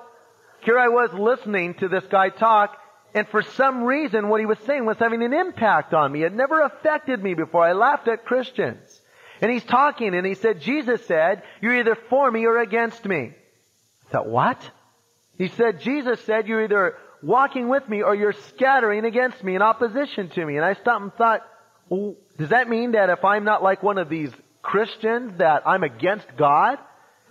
here 0.63 0.79
I 0.79 0.89
was 0.89 1.13
listening 1.13 1.75
to 1.75 1.89
this 1.89 2.05
guy 2.11 2.31
talk, 2.31 2.77
and 3.15 3.29
for 3.29 3.43
some 3.43 3.85
reason 3.85 4.29
what 4.29 4.41
he 4.41 4.47
was 4.47 4.59
saying 4.67 4.87
was 4.87 4.97
having 4.99 5.23
an 5.23 5.35
impact 5.35 5.93
on 5.93 6.11
me. 6.11 6.23
It 6.23 6.33
never 6.33 6.63
affected 6.63 7.23
me 7.23 7.35
before. 7.35 7.65
I 7.65 7.73
laughed 7.73 8.09
at 8.09 8.25
Christians. 8.25 9.01
And 9.41 9.51
he's 9.51 9.65
talking 9.65 10.15
and 10.15 10.27
he 10.27 10.35
said, 10.35 10.61
Jesus 10.61 11.05
said, 11.07 11.43
you're 11.61 11.79
either 11.79 11.97
for 12.09 12.31
me 12.31 12.47
or 12.47 12.59
against 12.59 13.05
me. 13.05 13.35
I 14.07 14.11
thought, 14.11 14.29
what? 14.29 14.59
He 15.37 15.49
said, 15.49 15.81
Jesus 15.81 16.21
said, 16.23 16.49
you're 16.49 16.65
either 16.65 16.97
walking 17.27 17.69
with 17.69 17.87
me 17.89 18.03
or 18.03 18.15
you're 18.15 18.35
scattering 18.55 19.05
against 19.05 19.43
me 19.43 19.57
in 19.57 19.63
opposition 19.63 20.29
to 20.31 20.47
me. 20.47 20.57
And 20.57 20.65
I 20.65 20.75
stopped 20.75 21.03
and 21.03 21.15
thought, 21.15 21.43
well, 21.89 22.15
does 22.39 22.51
that 22.51 22.69
mean 22.69 22.93
that 22.93 23.11
if 23.11 23.25
I'm 23.25 23.45
not 23.45 23.63
like 23.63 23.83
one 23.83 23.99
of 23.99 24.09
these 24.09 24.31
Christians 24.63 25.39
that 25.39 25.67
I'm 25.67 25.83
against 25.83 26.27
God? 26.37 26.79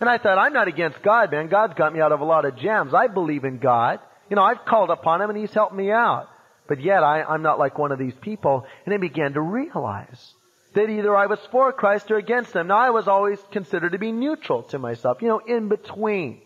And 0.01 0.09
I 0.09 0.17
thought, 0.17 0.37
I'm 0.37 0.53
not 0.53 0.67
against 0.67 1.01
God, 1.01 1.31
man. 1.31 1.47
God's 1.47 1.73
got 1.75 1.93
me 1.93 2.01
out 2.01 2.11
of 2.11 2.19
a 2.19 2.25
lot 2.25 2.43
of 2.43 2.57
jams. 2.57 2.93
I 2.93 3.07
believe 3.07 3.45
in 3.45 3.59
God. 3.59 3.99
You 4.29 4.35
know, 4.35 4.43
I've 4.43 4.65
called 4.65 4.89
upon 4.89 5.21
Him 5.21 5.29
and 5.29 5.39
He's 5.39 5.53
helped 5.53 5.73
me 5.73 5.91
out. 5.91 6.27
But 6.67 6.81
yet 6.81 7.03
I, 7.03 7.23
I'm 7.23 7.43
not 7.43 7.59
like 7.59 7.77
one 7.77 7.91
of 7.91 7.99
these 7.99 8.15
people. 8.21 8.65
And 8.85 8.93
I 8.93 8.97
began 8.97 9.33
to 9.33 9.41
realize 9.41 10.33
that 10.73 10.89
either 10.89 11.15
I 11.15 11.27
was 11.27 11.39
for 11.51 11.71
Christ 11.71 12.11
or 12.11 12.17
against 12.17 12.53
him. 12.53 12.67
Now 12.67 12.79
I 12.79 12.89
was 12.89 13.07
always 13.07 13.39
considered 13.51 13.93
to 13.93 13.97
be 13.97 14.11
neutral 14.11 14.63
to 14.63 14.79
myself, 14.79 15.21
you 15.21 15.29
know, 15.29 15.39
in 15.39 15.69
between. 15.69 16.41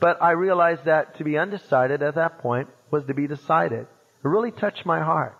But 0.00 0.22
I 0.22 0.32
realized 0.32 0.84
that 0.84 1.18
to 1.18 1.24
be 1.24 1.38
undecided 1.38 2.02
at 2.02 2.14
that 2.14 2.38
point 2.38 2.68
was 2.90 3.04
to 3.06 3.14
be 3.14 3.26
decided. 3.26 3.82
It 3.82 4.28
really 4.28 4.52
touched 4.52 4.86
my 4.86 5.00
heart. 5.00 5.36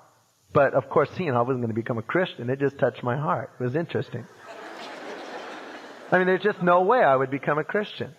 But 0.53 0.75
of 0.75 0.89
course, 0.89 1.11
you 1.19 1.31
know, 1.31 1.39
I 1.39 1.43
wasn't 1.43 1.61
going 1.61 1.75
to 1.75 1.75
become 1.75 1.99
a 1.99 2.03
Christian. 2.03 2.51
It 2.51 2.59
just 2.59 2.79
touched 2.79 3.03
my 3.03 3.17
heart. 3.17 3.51
It 3.61 3.63
was 3.63 3.77
interesting. 3.77 4.27
I 6.11 6.19
mean, 6.19 6.27
there's 6.27 6.43
just 6.43 6.63
no 6.63 6.83
way 6.83 7.01
I 7.01 7.15
would 7.15 7.31
become 7.31 7.59
a 7.59 7.65
Christian. 7.65 8.15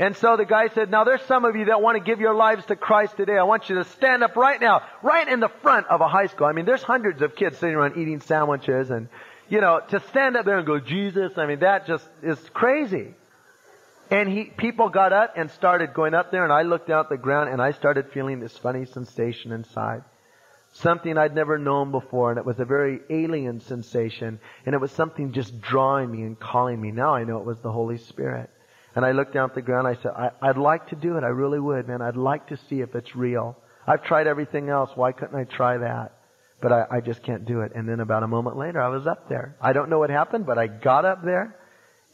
And 0.00 0.16
so 0.16 0.36
the 0.36 0.44
guy 0.44 0.68
said, 0.68 0.90
now 0.90 1.04
there's 1.04 1.22
some 1.22 1.44
of 1.44 1.56
you 1.56 1.66
that 1.66 1.82
want 1.82 1.98
to 1.98 2.04
give 2.04 2.20
your 2.20 2.34
lives 2.34 2.64
to 2.66 2.76
Christ 2.76 3.16
today. 3.16 3.36
I 3.36 3.42
want 3.42 3.68
you 3.68 3.76
to 3.76 3.84
stand 3.84 4.22
up 4.22 4.36
right 4.36 4.60
now, 4.60 4.82
right 5.02 5.28
in 5.28 5.40
the 5.40 5.48
front 5.60 5.88
of 5.88 6.00
a 6.00 6.08
high 6.08 6.26
school. 6.26 6.46
I 6.46 6.52
mean, 6.52 6.66
there's 6.66 6.82
hundreds 6.82 7.20
of 7.20 7.34
kids 7.34 7.58
sitting 7.58 7.74
around 7.74 7.98
eating 7.98 8.20
sandwiches 8.20 8.90
and, 8.90 9.08
you 9.48 9.60
know, 9.60 9.80
to 9.90 10.00
stand 10.08 10.36
up 10.36 10.46
there 10.46 10.56
and 10.56 10.66
go, 10.66 10.78
Jesus, 10.78 11.32
I 11.36 11.46
mean, 11.46 11.60
that 11.60 11.86
just 11.86 12.08
is 12.22 12.38
crazy. 12.54 13.14
And 14.10 14.28
he, 14.28 14.44
people 14.44 14.88
got 14.88 15.12
up 15.12 15.34
and 15.36 15.50
started 15.50 15.92
going 15.92 16.14
up 16.14 16.30
there 16.30 16.44
and 16.44 16.52
I 16.52 16.62
looked 16.62 16.90
out 16.90 17.08
the 17.08 17.18
ground 17.18 17.50
and 17.50 17.60
I 17.60 17.72
started 17.72 18.10
feeling 18.12 18.40
this 18.40 18.56
funny 18.56 18.86
sensation 18.86 19.52
inside. 19.52 20.02
Something 20.72 21.18
I'd 21.18 21.34
never 21.34 21.58
known 21.58 21.90
before 21.90 22.30
and 22.30 22.38
it 22.38 22.46
was 22.46 22.58
a 22.58 22.64
very 22.64 23.00
alien 23.10 23.60
sensation 23.60 24.40
and 24.64 24.74
it 24.74 24.80
was 24.80 24.92
something 24.92 25.32
just 25.32 25.60
drawing 25.60 26.10
me 26.10 26.22
and 26.22 26.38
calling 26.38 26.80
me. 26.80 26.90
Now 26.90 27.14
I 27.14 27.24
know 27.24 27.38
it 27.38 27.44
was 27.44 27.60
the 27.60 27.72
Holy 27.72 27.98
Spirit. 27.98 28.50
And 28.94 29.04
I 29.04 29.12
looked 29.12 29.34
down 29.34 29.50
at 29.50 29.54
the 29.54 29.62
ground. 29.62 29.86
I 29.86 29.94
said, 29.94 30.12
I, 30.16 30.46
would 30.46 30.56
like 30.56 30.88
to 30.88 30.96
do 30.96 31.16
it. 31.16 31.24
I 31.24 31.28
really 31.28 31.60
would, 31.60 31.86
man. 31.86 32.00
I'd 32.00 32.16
like 32.16 32.48
to 32.48 32.56
see 32.68 32.80
if 32.80 32.94
it's 32.94 33.14
real. 33.14 33.56
I've 33.86 34.02
tried 34.02 34.26
everything 34.26 34.70
else. 34.70 34.90
Why 34.94 35.12
couldn't 35.12 35.38
I 35.38 35.44
try 35.44 35.78
that? 35.78 36.18
but 36.60 36.72
I, 36.72 36.86
I 36.90 37.00
just 37.00 37.22
can't 37.22 37.44
do 37.44 37.60
it. 37.60 37.72
And 37.74 37.88
then 37.88 38.00
about 38.00 38.22
a 38.22 38.28
moment 38.28 38.56
later, 38.56 38.80
I 38.80 38.88
was 38.88 39.06
up 39.06 39.28
there. 39.28 39.56
I 39.60 39.72
don't 39.72 39.90
know 39.90 39.98
what 39.98 40.10
happened, 40.10 40.46
but 40.46 40.58
I 40.58 40.66
got 40.66 41.04
up 41.04 41.24
there, 41.24 41.56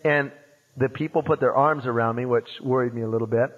and 0.05 0.33
the 0.77 0.89
people 0.89 1.23
put 1.23 1.41
their 1.41 1.55
arms 1.55 1.87
around 1.87 2.17
me, 2.17 2.25
which 2.27 2.49
worried 2.63 2.95
me 2.95 3.03
a 3.03 3.09
little 3.09 3.27
bit. 3.27 3.51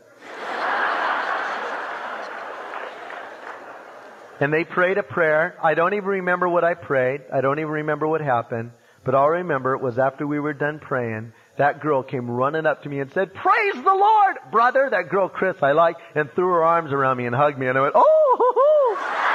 and 4.40 4.52
they 4.52 4.64
prayed 4.64 4.98
a 4.98 5.02
prayer. 5.02 5.56
I 5.62 5.74
don't 5.74 5.94
even 5.94 6.08
remember 6.08 6.48
what 6.48 6.64
I 6.64 6.74
prayed. 6.74 7.22
I 7.32 7.40
don't 7.40 7.58
even 7.58 7.70
remember 7.72 8.06
what 8.06 8.20
happened. 8.20 8.72
But 9.04 9.14
all 9.14 9.26
I 9.26 9.38
remember 9.38 9.74
it 9.74 9.80
was 9.80 9.98
after 9.98 10.26
we 10.26 10.40
were 10.40 10.52
done 10.52 10.80
praying, 10.80 11.32
that 11.58 11.80
girl 11.80 12.02
came 12.02 12.28
running 12.28 12.66
up 12.66 12.82
to 12.82 12.88
me 12.88 12.98
and 13.00 13.10
said, 13.12 13.32
Praise 13.32 13.74
the 13.74 13.94
Lord, 13.94 14.36
brother. 14.50 14.88
That 14.90 15.08
girl, 15.08 15.28
Chris, 15.28 15.56
I 15.62 15.72
like, 15.72 15.96
and 16.14 16.30
threw 16.32 16.48
her 16.48 16.64
arms 16.64 16.92
around 16.92 17.16
me 17.16 17.26
and 17.26 17.34
hugged 17.34 17.58
me. 17.58 17.66
And 17.68 17.78
I 17.78 17.82
went, 17.82 17.94
Oh, 17.96 18.12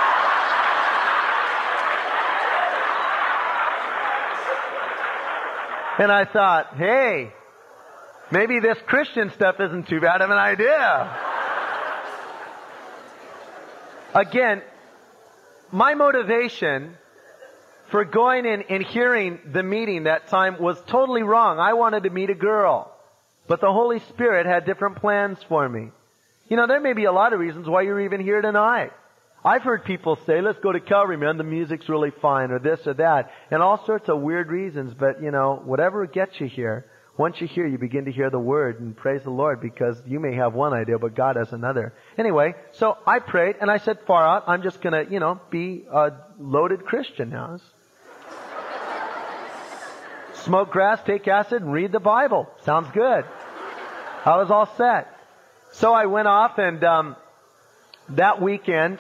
And 5.99 6.11
I 6.11 6.25
thought, 6.25 6.77
hey, 6.77 7.31
maybe 8.31 8.59
this 8.59 8.77
Christian 8.85 9.31
stuff 9.31 9.59
isn't 9.59 9.87
too 9.87 9.99
bad 9.99 10.21
of 10.21 10.29
an 10.29 10.37
idea. 10.37 11.17
Again, 14.13 14.61
my 15.71 15.93
motivation 15.93 16.97
for 17.89 18.05
going 18.05 18.45
in 18.45 18.63
and 18.63 18.83
hearing 18.83 19.39
the 19.51 19.63
meeting 19.63 20.03
that 20.03 20.27
time 20.27 20.59
was 20.59 20.81
totally 20.87 21.23
wrong. 21.23 21.59
I 21.59 21.73
wanted 21.73 22.03
to 22.03 22.09
meet 22.09 22.29
a 22.29 22.35
girl. 22.35 22.93
But 23.47 23.61
the 23.61 23.71
Holy 23.71 23.99
Spirit 23.99 24.45
had 24.45 24.65
different 24.65 24.97
plans 24.97 25.37
for 25.47 25.67
me. 25.67 25.89
You 26.47 26.57
know, 26.57 26.67
there 26.67 26.79
may 26.79 26.93
be 26.93 27.05
a 27.05 27.11
lot 27.11 27.33
of 27.33 27.39
reasons 27.39 27.67
why 27.67 27.81
you're 27.81 28.01
even 28.01 28.21
here 28.21 28.41
tonight. 28.41 28.91
I've 29.43 29.63
heard 29.63 29.83
people 29.83 30.17
say, 30.27 30.41
let's 30.41 30.59
go 30.59 30.71
to 30.71 30.79
Calvary, 30.79 31.17
man, 31.17 31.37
the 31.37 31.43
music's 31.43 31.89
really 31.89 32.11
fine, 32.11 32.51
or 32.51 32.59
this 32.59 32.85
or 32.85 32.93
that, 32.95 33.31
and 33.49 33.63
all 33.63 33.83
sorts 33.85 34.07
of 34.07 34.19
weird 34.19 34.49
reasons, 34.49 34.93
but 34.93 35.21
you 35.23 35.31
know, 35.31 35.59
whatever 35.65 36.05
gets 36.05 36.39
you 36.39 36.47
here, 36.47 36.85
once 37.17 37.41
you 37.41 37.47
hear, 37.47 37.67
you 37.67 37.77
begin 37.77 38.05
to 38.05 38.11
hear 38.11 38.29
the 38.29 38.39
word 38.39 38.79
and 38.79 38.95
praise 38.95 39.21
the 39.23 39.29
Lord 39.29 39.59
because 39.61 40.01
you 40.07 40.19
may 40.19 40.35
have 40.35 40.53
one 40.53 40.73
idea, 40.73 40.97
but 40.97 41.13
God 41.13 41.35
has 41.35 41.51
another. 41.51 41.93
Anyway, 42.17 42.55
so 42.71 42.97
I 43.05 43.19
prayed 43.19 43.57
and 43.59 43.69
I 43.69 43.77
said, 43.77 43.99
far 44.07 44.25
out, 44.25 44.45
I'm 44.47 44.63
just 44.63 44.81
gonna, 44.81 45.03
you 45.09 45.19
know, 45.19 45.39
be 45.49 45.85
a 45.91 46.13
loaded 46.39 46.85
Christian 46.85 47.29
now. 47.29 47.59
Smoke 50.33 50.71
grass, 50.71 50.99
take 51.05 51.27
acid, 51.27 51.61
and 51.61 51.73
read 51.73 51.91
the 51.91 51.99
Bible. 51.99 52.47
Sounds 52.63 52.89
good. 52.93 53.25
I 54.23 54.37
was 54.37 54.49
all 54.49 54.73
set. 54.77 55.07
So 55.73 55.93
I 55.93 56.05
went 56.05 56.27
off 56.27 56.57
and, 56.57 56.83
um, 56.83 57.15
that 58.09 58.41
weekend, 58.41 58.99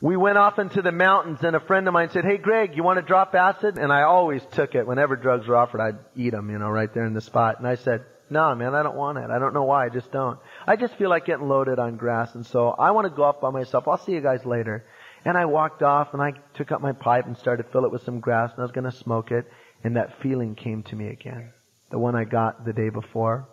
we 0.00 0.16
went 0.16 0.36
off 0.36 0.58
into 0.58 0.82
the 0.82 0.92
mountains 0.92 1.38
and 1.42 1.56
a 1.56 1.60
friend 1.60 1.88
of 1.88 1.94
mine 1.94 2.10
said, 2.10 2.24
Hey 2.24 2.36
Greg, 2.36 2.76
you 2.76 2.82
want 2.82 2.98
to 2.98 3.02
drop 3.02 3.34
acid? 3.34 3.78
And 3.78 3.92
I 3.92 4.02
always 4.02 4.42
took 4.52 4.74
it. 4.74 4.86
Whenever 4.86 5.16
drugs 5.16 5.46
were 5.46 5.56
offered, 5.56 5.80
I'd 5.80 5.98
eat 6.14 6.30
them, 6.30 6.50
you 6.50 6.58
know, 6.58 6.68
right 6.68 6.92
there 6.92 7.06
in 7.06 7.14
the 7.14 7.20
spot. 7.20 7.58
And 7.58 7.66
I 7.66 7.76
said, 7.76 8.04
no, 8.28 8.54
man, 8.54 8.74
I 8.74 8.82
don't 8.82 8.96
want 8.96 9.18
it. 9.18 9.30
I 9.30 9.38
don't 9.38 9.54
know 9.54 9.62
why. 9.62 9.86
I 9.86 9.88
just 9.88 10.10
don't. 10.10 10.38
I 10.66 10.76
just 10.76 10.96
feel 10.96 11.08
like 11.08 11.26
getting 11.26 11.48
loaded 11.48 11.78
on 11.78 11.96
grass. 11.96 12.34
And 12.34 12.44
so 12.44 12.70
I 12.70 12.90
want 12.90 13.06
to 13.06 13.14
go 13.14 13.22
off 13.22 13.40
by 13.40 13.50
myself. 13.50 13.86
I'll 13.86 13.98
see 13.98 14.12
you 14.12 14.20
guys 14.20 14.44
later. 14.44 14.84
And 15.24 15.36
I 15.36 15.44
walked 15.46 15.82
off 15.82 16.08
and 16.12 16.20
I 16.20 16.32
took 16.54 16.72
up 16.72 16.80
my 16.80 16.92
pipe 16.92 17.26
and 17.26 17.36
started 17.36 17.64
to 17.64 17.68
fill 17.70 17.84
it 17.84 17.92
with 17.92 18.02
some 18.02 18.20
grass 18.20 18.50
and 18.50 18.60
I 18.60 18.62
was 18.62 18.72
going 18.72 18.90
to 18.90 18.96
smoke 18.96 19.30
it. 19.30 19.46
And 19.84 19.96
that 19.96 20.20
feeling 20.22 20.54
came 20.54 20.82
to 20.84 20.96
me 20.96 21.08
again. 21.08 21.52
The 21.90 21.98
one 21.98 22.16
I 22.16 22.24
got 22.24 22.64
the 22.64 22.72
day 22.72 22.88
before. 22.88 23.48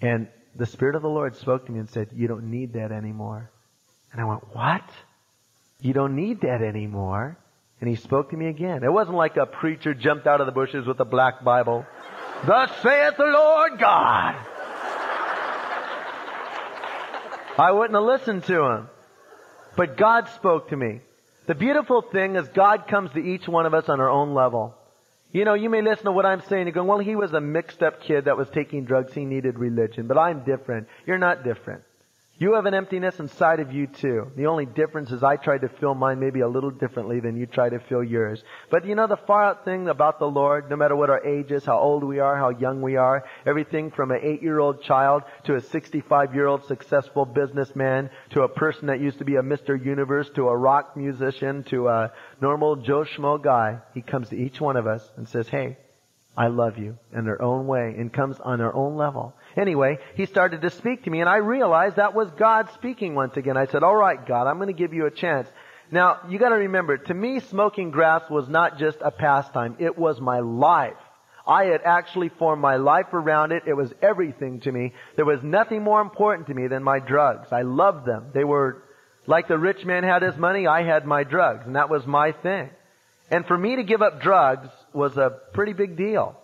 And 0.00 0.28
the 0.54 0.66
Spirit 0.66 0.94
of 0.94 1.02
the 1.02 1.08
Lord 1.08 1.36
spoke 1.36 1.66
to 1.66 1.72
me 1.72 1.80
and 1.80 1.88
said, 1.88 2.08
you 2.12 2.28
don't 2.28 2.50
need 2.50 2.74
that 2.74 2.92
anymore. 2.92 3.50
And 4.12 4.20
I 4.20 4.24
went, 4.24 4.54
what? 4.54 4.84
You 5.80 5.92
don't 5.92 6.16
need 6.16 6.40
that 6.42 6.62
anymore. 6.62 7.38
And 7.80 7.90
he 7.90 7.96
spoke 7.96 8.30
to 8.30 8.36
me 8.36 8.48
again. 8.48 8.82
It 8.82 8.92
wasn't 8.92 9.16
like 9.16 9.36
a 9.36 9.46
preacher 9.46 9.92
jumped 9.92 10.26
out 10.26 10.40
of 10.40 10.46
the 10.46 10.52
bushes 10.52 10.86
with 10.86 10.98
a 11.00 11.04
black 11.04 11.44
Bible. 11.44 11.84
Thus 12.46 12.70
saith 12.82 13.16
the 13.16 13.24
Lord 13.24 13.78
God. 13.78 14.34
I 17.58 17.72
wouldn't 17.72 17.94
have 17.94 18.04
listened 18.04 18.44
to 18.44 18.62
him. 18.62 18.88
But 19.76 19.96
God 19.96 20.28
spoke 20.30 20.70
to 20.70 20.76
me. 20.76 21.00
The 21.46 21.54
beautiful 21.54 22.02
thing 22.02 22.36
is 22.36 22.48
God 22.48 22.88
comes 22.88 23.12
to 23.12 23.18
each 23.20 23.46
one 23.46 23.66
of 23.66 23.74
us 23.74 23.88
on 23.88 24.00
our 24.00 24.10
own 24.10 24.34
level. 24.34 24.74
You 25.32 25.44
know, 25.44 25.54
you 25.54 25.68
may 25.68 25.82
listen 25.82 26.06
to 26.06 26.12
what 26.12 26.24
I'm 26.24 26.40
saying. 26.42 26.66
You're 26.66 26.72
going, 26.72 26.88
well, 26.88 26.98
he 26.98 27.14
was 27.14 27.32
a 27.32 27.40
mixed 27.40 27.82
up 27.82 28.02
kid 28.02 28.24
that 28.24 28.38
was 28.38 28.48
taking 28.50 28.84
drugs. 28.84 29.12
He 29.12 29.24
needed 29.24 29.58
religion. 29.58 30.06
But 30.06 30.18
I'm 30.18 30.44
different. 30.44 30.88
You're 31.06 31.18
not 31.18 31.44
different. 31.44 31.82
You 32.38 32.52
have 32.52 32.66
an 32.66 32.74
emptiness 32.74 33.18
inside 33.18 33.60
of 33.60 33.72
you 33.72 33.86
too. 33.86 34.30
The 34.36 34.44
only 34.44 34.66
difference 34.66 35.10
is 35.10 35.22
I 35.22 35.36
try 35.36 35.56
to 35.56 35.70
fill 35.80 35.94
mine 35.94 36.20
maybe 36.20 36.40
a 36.40 36.48
little 36.48 36.70
differently 36.70 37.18
than 37.18 37.34
you 37.34 37.46
try 37.46 37.70
to 37.70 37.78
fill 37.88 38.04
yours. 38.04 38.44
But 38.70 38.84
you 38.84 38.94
know 38.94 39.06
the 39.06 39.16
far 39.16 39.42
out 39.42 39.64
thing 39.64 39.88
about 39.88 40.18
the 40.18 40.26
Lord, 40.26 40.68
no 40.68 40.76
matter 40.76 40.94
what 40.94 41.08
our 41.08 41.24
age 41.24 41.50
is, 41.50 41.64
how 41.64 41.78
old 41.78 42.04
we 42.04 42.18
are, 42.18 42.36
how 42.36 42.50
young 42.50 42.82
we 42.82 42.96
are, 42.96 43.24
everything 43.46 43.90
from 43.90 44.10
an 44.10 44.20
eight 44.22 44.42
year 44.42 44.58
old 44.58 44.82
child 44.82 45.22
to 45.44 45.54
a 45.54 45.62
65 45.62 46.34
year 46.34 46.46
old 46.46 46.66
successful 46.66 47.24
businessman 47.24 48.10
to 48.32 48.42
a 48.42 48.48
person 48.50 48.88
that 48.88 49.00
used 49.00 49.18
to 49.18 49.24
be 49.24 49.36
a 49.36 49.42
Mr. 49.42 49.82
Universe 49.82 50.28
to 50.34 50.48
a 50.48 50.56
rock 50.56 50.94
musician 50.94 51.62
to 51.70 51.88
a 51.88 52.12
normal 52.42 52.76
Joe 52.76 53.04
Schmo 53.04 53.42
guy, 53.42 53.78
he 53.94 54.02
comes 54.02 54.28
to 54.28 54.36
each 54.36 54.60
one 54.60 54.76
of 54.76 54.86
us 54.86 55.10
and 55.16 55.26
says, 55.26 55.48
hey, 55.48 55.78
I 56.36 56.48
love 56.48 56.78
you 56.78 56.98
in 57.14 57.24
their 57.24 57.40
own 57.40 57.66
way 57.66 57.94
and 57.96 58.12
comes 58.12 58.38
on 58.40 58.58
their 58.58 58.74
own 58.74 58.96
level. 58.96 59.34
Anyway, 59.56 59.98
he 60.16 60.26
started 60.26 60.62
to 60.62 60.70
speak 60.70 61.04
to 61.04 61.10
me 61.10 61.20
and 61.20 61.28
I 61.28 61.36
realized 61.36 61.96
that 61.96 62.14
was 62.14 62.30
God 62.32 62.68
speaking 62.74 63.14
once 63.14 63.36
again. 63.36 63.56
I 63.56 63.66
said, 63.66 63.82
all 63.82 63.96
right, 63.96 64.26
God, 64.26 64.46
I'm 64.46 64.56
going 64.56 64.68
to 64.68 64.74
give 64.74 64.92
you 64.92 65.06
a 65.06 65.10
chance. 65.10 65.48
Now, 65.90 66.20
you 66.28 66.38
gotta 66.38 66.56
remember, 66.56 66.98
to 66.98 67.14
me, 67.14 67.40
smoking 67.40 67.90
grass 67.92 68.28
was 68.28 68.48
not 68.48 68.78
just 68.78 68.98
a 69.00 69.12
pastime. 69.12 69.76
It 69.78 69.96
was 69.96 70.20
my 70.20 70.40
life. 70.40 70.96
I 71.46 71.66
had 71.66 71.82
actually 71.84 72.28
formed 72.28 72.60
my 72.60 72.76
life 72.76 73.12
around 73.12 73.52
it. 73.52 73.62
It 73.66 73.74
was 73.74 73.94
everything 74.02 74.60
to 74.60 74.72
me. 74.72 74.94
There 75.14 75.24
was 75.24 75.44
nothing 75.44 75.84
more 75.84 76.00
important 76.00 76.48
to 76.48 76.54
me 76.54 76.66
than 76.66 76.82
my 76.82 76.98
drugs. 76.98 77.52
I 77.52 77.62
loved 77.62 78.04
them. 78.04 78.30
They 78.34 78.42
were 78.42 78.82
like 79.26 79.48
the 79.48 79.58
rich 79.58 79.84
man 79.84 80.04
had 80.04 80.22
his 80.22 80.36
money, 80.36 80.66
I 80.66 80.82
had 80.82 81.04
my 81.04 81.24
drugs, 81.24 81.66
and 81.66 81.76
that 81.76 81.90
was 81.90 82.06
my 82.06 82.32
thing. 82.32 82.70
And 83.30 83.46
for 83.46 83.58
me 83.58 83.76
to 83.76 83.82
give 83.82 84.02
up 84.02 84.20
drugs 84.20 84.68
was 84.92 85.16
a 85.16 85.30
pretty 85.52 85.72
big 85.72 85.96
deal. 85.96 86.38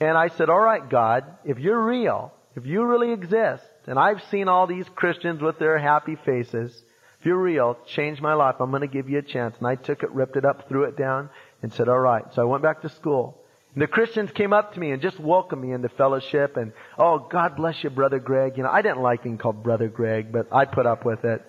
And 0.00 0.16
I 0.16 0.28
said, 0.28 0.50
all 0.50 0.60
right, 0.60 0.88
God, 0.88 1.24
if 1.44 1.58
you're 1.58 1.82
real, 1.82 2.32
if 2.56 2.66
you 2.66 2.84
really 2.84 3.12
exist, 3.12 3.64
and 3.86 3.98
I've 3.98 4.22
seen 4.30 4.48
all 4.48 4.66
these 4.66 4.86
Christians 4.94 5.40
with 5.40 5.58
their 5.58 5.78
happy 5.78 6.16
faces, 6.24 6.72
if 7.20 7.26
you're 7.26 7.38
real, 7.38 7.76
change 7.86 8.20
my 8.20 8.32
life. 8.32 8.56
I'm 8.60 8.70
going 8.70 8.80
to 8.80 8.88
give 8.88 9.10
you 9.10 9.18
a 9.18 9.22
chance. 9.22 9.54
And 9.58 9.66
I 9.66 9.74
took 9.74 10.02
it, 10.02 10.10
ripped 10.10 10.36
it 10.36 10.46
up, 10.46 10.68
threw 10.68 10.84
it 10.84 10.96
down, 10.96 11.28
and 11.62 11.70
said, 11.72 11.88
all 11.88 11.98
right. 11.98 12.24
So 12.34 12.42
I 12.42 12.46
went 12.46 12.62
back 12.62 12.80
to 12.82 12.88
school. 12.88 13.36
And 13.74 13.82
the 13.82 13.86
Christians 13.86 14.30
came 14.32 14.52
up 14.52 14.74
to 14.74 14.80
me 14.80 14.90
and 14.90 15.02
just 15.02 15.20
welcomed 15.20 15.62
me 15.62 15.72
into 15.72 15.90
fellowship 15.90 16.56
and, 16.56 16.72
oh, 16.98 17.18
God 17.30 17.56
bless 17.56 17.84
you, 17.84 17.90
Brother 17.90 18.18
Greg. 18.18 18.56
You 18.56 18.64
know, 18.64 18.70
I 18.70 18.82
didn't 18.82 19.02
like 19.02 19.22
being 19.22 19.38
called 19.38 19.62
Brother 19.62 19.88
Greg, 19.88 20.32
but 20.32 20.48
I 20.50 20.64
put 20.64 20.86
up 20.86 21.04
with 21.04 21.24
it. 21.24 21.44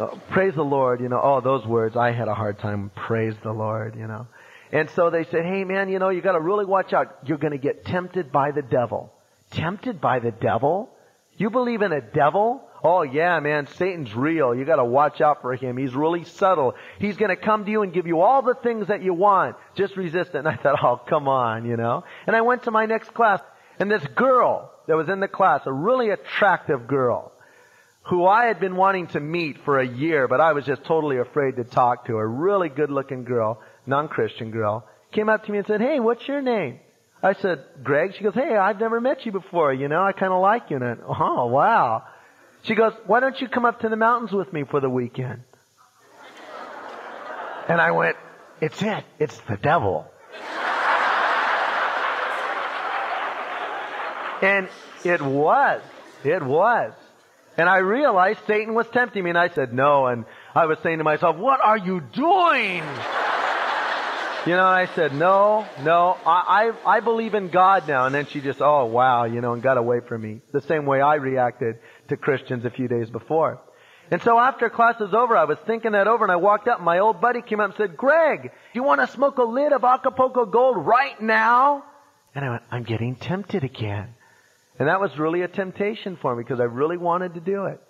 Oh, 0.00 0.18
praise 0.30 0.54
the 0.54 0.64
Lord, 0.64 1.02
you 1.02 1.10
know, 1.10 1.20
oh, 1.22 1.42
those 1.42 1.66
words, 1.66 1.94
I 1.94 2.12
had 2.12 2.26
a 2.26 2.34
hard 2.34 2.58
time. 2.58 2.90
Praise 2.96 3.34
the 3.42 3.52
Lord, 3.52 3.96
you 3.96 4.06
know. 4.06 4.26
And 4.72 4.88
so 4.90 5.10
they 5.10 5.24
said, 5.24 5.44
hey 5.44 5.64
man, 5.64 5.90
you 5.90 5.98
know, 5.98 6.08
you 6.08 6.22
gotta 6.22 6.40
really 6.40 6.64
watch 6.64 6.94
out. 6.94 7.18
You're 7.26 7.36
gonna 7.36 7.58
get 7.58 7.84
tempted 7.84 8.32
by 8.32 8.52
the 8.52 8.62
devil. 8.62 9.12
Tempted 9.50 10.00
by 10.00 10.20
the 10.20 10.30
devil? 10.30 10.88
You 11.36 11.50
believe 11.50 11.82
in 11.82 11.92
a 11.92 12.00
devil? 12.00 12.62
Oh 12.82 13.02
yeah, 13.02 13.40
man, 13.40 13.66
Satan's 13.66 14.14
real. 14.14 14.54
You 14.54 14.64
gotta 14.64 14.84
watch 14.84 15.20
out 15.20 15.42
for 15.42 15.54
him. 15.54 15.76
He's 15.76 15.94
really 15.94 16.24
subtle. 16.24 16.76
He's 16.98 17.18
gonna 17.18 17.36
come 17.36 17.66
to 17.66 17.70
you 17.70 17.82
and 17.82 17.92
give 17.92 18.06
you 18.06 18.22
all 18.22 18.40
the 18.40 18.54
things 18.54 18.88
that 18.88 19.02
you 19.02 19.12
want. 19.12 19.56
Just 19.74 19.98
resist 19.98 20.30
it. 20.30 20.38
And 20.38 20.48
I 20.48 20.56
thought, 20.56 20.82
oh, 20.82 20.96
come 20.96 21.28
on, 21.28 21.66
you 21.66 21.76
know. 21.76 22.04
And 22.26 22.34
I 22.34 22.40
went 22.40 22.62
to 22.62 22.70
my 22.70 22.86
next 22.86 23.12
class, 23.12 23.42
and 23.78 23.90
this 23.90 24.06
girl 24.14 24.72
that 24.86 24.96
was 24.96 25.10
in 25.10 25.20
the 25.20 25.28
class, 25.28 25.60
a 25.66 25.72
really 25.72 26.08
attractive 26.08 26.86
girl, 26.86 27.32
who 28.02 28.26
I 28.26 28.46
had 28.46 28.60
been 28.60 28.76
wanting 28.76 29.08
to 29.08 29.20
meet 29.20 29.58
for 29.64 29.78
a 29.78 29.86
year, 29.86 30.26
but 30.26 30.40
I 30.40 30.52
was 30.52 30.64
just 30.64 30.84
totally 30.84 31.18
afraid 31.18 31.56
to 31.56 31.64
talk 31.64 32.06
to 32.06 32.16
A 32.16 32.26
Really 32.26 32.68
good 32.68 32.90
looking 32.90 33.24
girl, 33.24 33.60
non-Christian 33.86 34.50
girl, 34.50 34.86
came 35.12 35.28
up 35.28 35.44
to 35.44 35.52
me 35.52 35.58
and 35.58 35.66
said, 35.66 35.80
hey, 35.80 36.00
what's 36.00 36.26
your 36.26 36.40
name? 36.40 36.80
I 37.22 37.34
said, 37.34 37.64
Greg. 37.82 38.14
She 38.16 38.24
goes, 38.24 38.34
hey, 38.34 38.56
I've 38.56 38.80
never 38.80 39.00
met 39.00 39.26
you 39.26 39.32
before, 39.32 39.72
you 39.74 39.88
know, 39.88 40.02
I 40.02 40.12
kind 40.12 40.32
of 40.32 40.40
like 40.40 40.70
you. 40.70 40.76
And 40.76 40.84
I, 40.84 40.96
oh, 41.06 41.46
wow. 41.46 42.04
She 42.62 42.74
goes, 42.74 42.92
why 43.06 43.20
don't 43.20 43.38
you 43.40 43.48
come 43.48 43.64
up 43.64 43.80
to 43.80 43.88
the 43.88 43.96
mountains 43.96 44.32
with 44.32 44.52
me 44.52 44.64
for 44.64 44.80
the 44.80 44.90
weekend? 44.90 45.42
And 47.68 47.80
I 47.80 47.90
went, 47.90 48.16
it's 48.60 48.82
it. 48.82 49.04
It's 49.18 49.38
the 49.48 49.56
devil. 49.56 50.06
And 54.42 54.68
it 55.04 55.20
was. 55.20 55.82
It 56.24 56.42
was. 56.42 56.92
And 57.56 57.68
I 57.68 57.78
realized 57.78 58.40
Satan 58.46 58.74
was 58.74 58.86
tempting 58.88 59.22
me 59.22 59.30
and 59.30 59.38
I 59.38 59.48
said 59.48 59.72
no. 59.72 60.06
And 60.06 60.24
I 60.54 60.66
was 60.66 60.78
saying 60.82 60.98
to 60.98 61.04
myself, 61.04 61.36
what 61.36 61.60
are 61.62 61.78
you 61.78 62.00
doing? 62.00 62.82
You 64.46 64.56
know, 64.56 64.64
I 64.64 64.88
said, 64.94 65.14
no, 65.14 65.66
no, 65.82 66.16
I, 66.24 66.72
I, 66.86 66.96
I 66.96 67.00
believe 67.00 67.34
in 67.34 67.48
God 67.50 67.86
now. 67.86 68.06
And 68.06 68.14
then 68.14 68.26
she 68.26 68.40
just, 68.40 68.62
oh 68.62 68.86
wow, 68.86 69.24
you 69.24 69.42
know, 69.42 69.52
and 69.52 69.62
got 69.62 69.76
away 69.76 70.00
from 70.00 70.22
me. 70.22 70.40
The 70.52 70.62
same 70.62 70.86
way 70.86 71.02
I 71.02 71.16
reacted 71.16 71.78
to 72.08 72.16
Christians 72.16 72.64
a 72.64 72.70
few 72.70 72.88
days 72.88 73.10
before. 73.10 73.60
And 74.10 74.22
so 74.22 74.38
after 74.38 74.70
class 74.70 74.98
was 74.98 75.12
over, 75.12 75.36
I 75.36 75.44
was 75.44 75.58
thinking 75.66 75.92
that 75.92 76.08
over 76.08 76.24
and 76.24 76.32
I 76.32 76.36
walked 76.36 76.68
up 76.68 76.78
and 76.78 76.86
my 76.86 77.00
old 77.00 77.20
buddy 77.20 77.42
came 77.42 77.60
up 77.60 77.66
and 77.66 77.74
said, 77.76 77.96
Greg, 77.96 78.42
do 78.42 78.50
you 78.72 78.82
want 78.82 79.00
to 79.02 79.06
smoke 79.08 79.36
a 79.38 79.44
lid 79.44 79.72
of 79.72 79.84
Acapulco 79.84 80.46
Gold 80.46 80.78
right 80.78 81.20
now? 81.20 81.84
And 82.34 82.44
I 82.44 82.50
went, 82.50 82.62
I'm 82.70 82.82
getting 82.82 83.16
tempted 83.16 83.62
again. 83.62 84.14
And 84.80 84.88
that 84.88 84.98
was 84.98 85.18
really 85.18 85.42
a 85.42 85.48
temptation 85.48 86.16
for 86.16 86.34
me 86.34 86.42
because 86.42 86.58
I 86.58 86.64
really 86.64 86.96
wanted 86.96 87.34
to 87.34 87.40
do 87.40 87.66
it. 87.66 87.82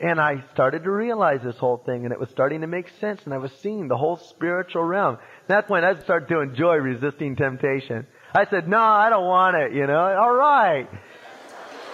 And 0.00 0.20
I 0.20 0.44
started 0.54 0.84
to 0.84 0.90
realize 0.92 1.40
this 1.42 1.56
whole 1.56 1.78
thing 1.78 2.04
and 2.04 2.12
it 2.12 2.20
was 2.20 2.28
starting 2.30 2.60
to 2.60 2.68
make 2.68 2.88
sense 3.00 3.20
and 3.24 3.34
I 3.34 3.38
was 3.38 3.50
seeing 3.62 3.88
the 3.88 3.96
whole 3.96 4.16
spiritual 4.16 4.84
realm. 4.84 5.16
At 5.16 5.48
that 5.48 5.66
point 5.66 5.84
I 5.84 5.98
started 6.04 6.28
to 6.28 6.42
enjoy 6.42 6.76
resisting 6.76 7.34
temptation. 7.34 8.06
I 8.32 8.46
said, 8.46 8.68
no, 8.68 8.78
I 8.78 9.10
don't 9.10 9.26
want 9.26 9.56
it, 9.56 9.72
you 9.72 9.88
know. 9.88 9.98
Alright. 9.98 10.88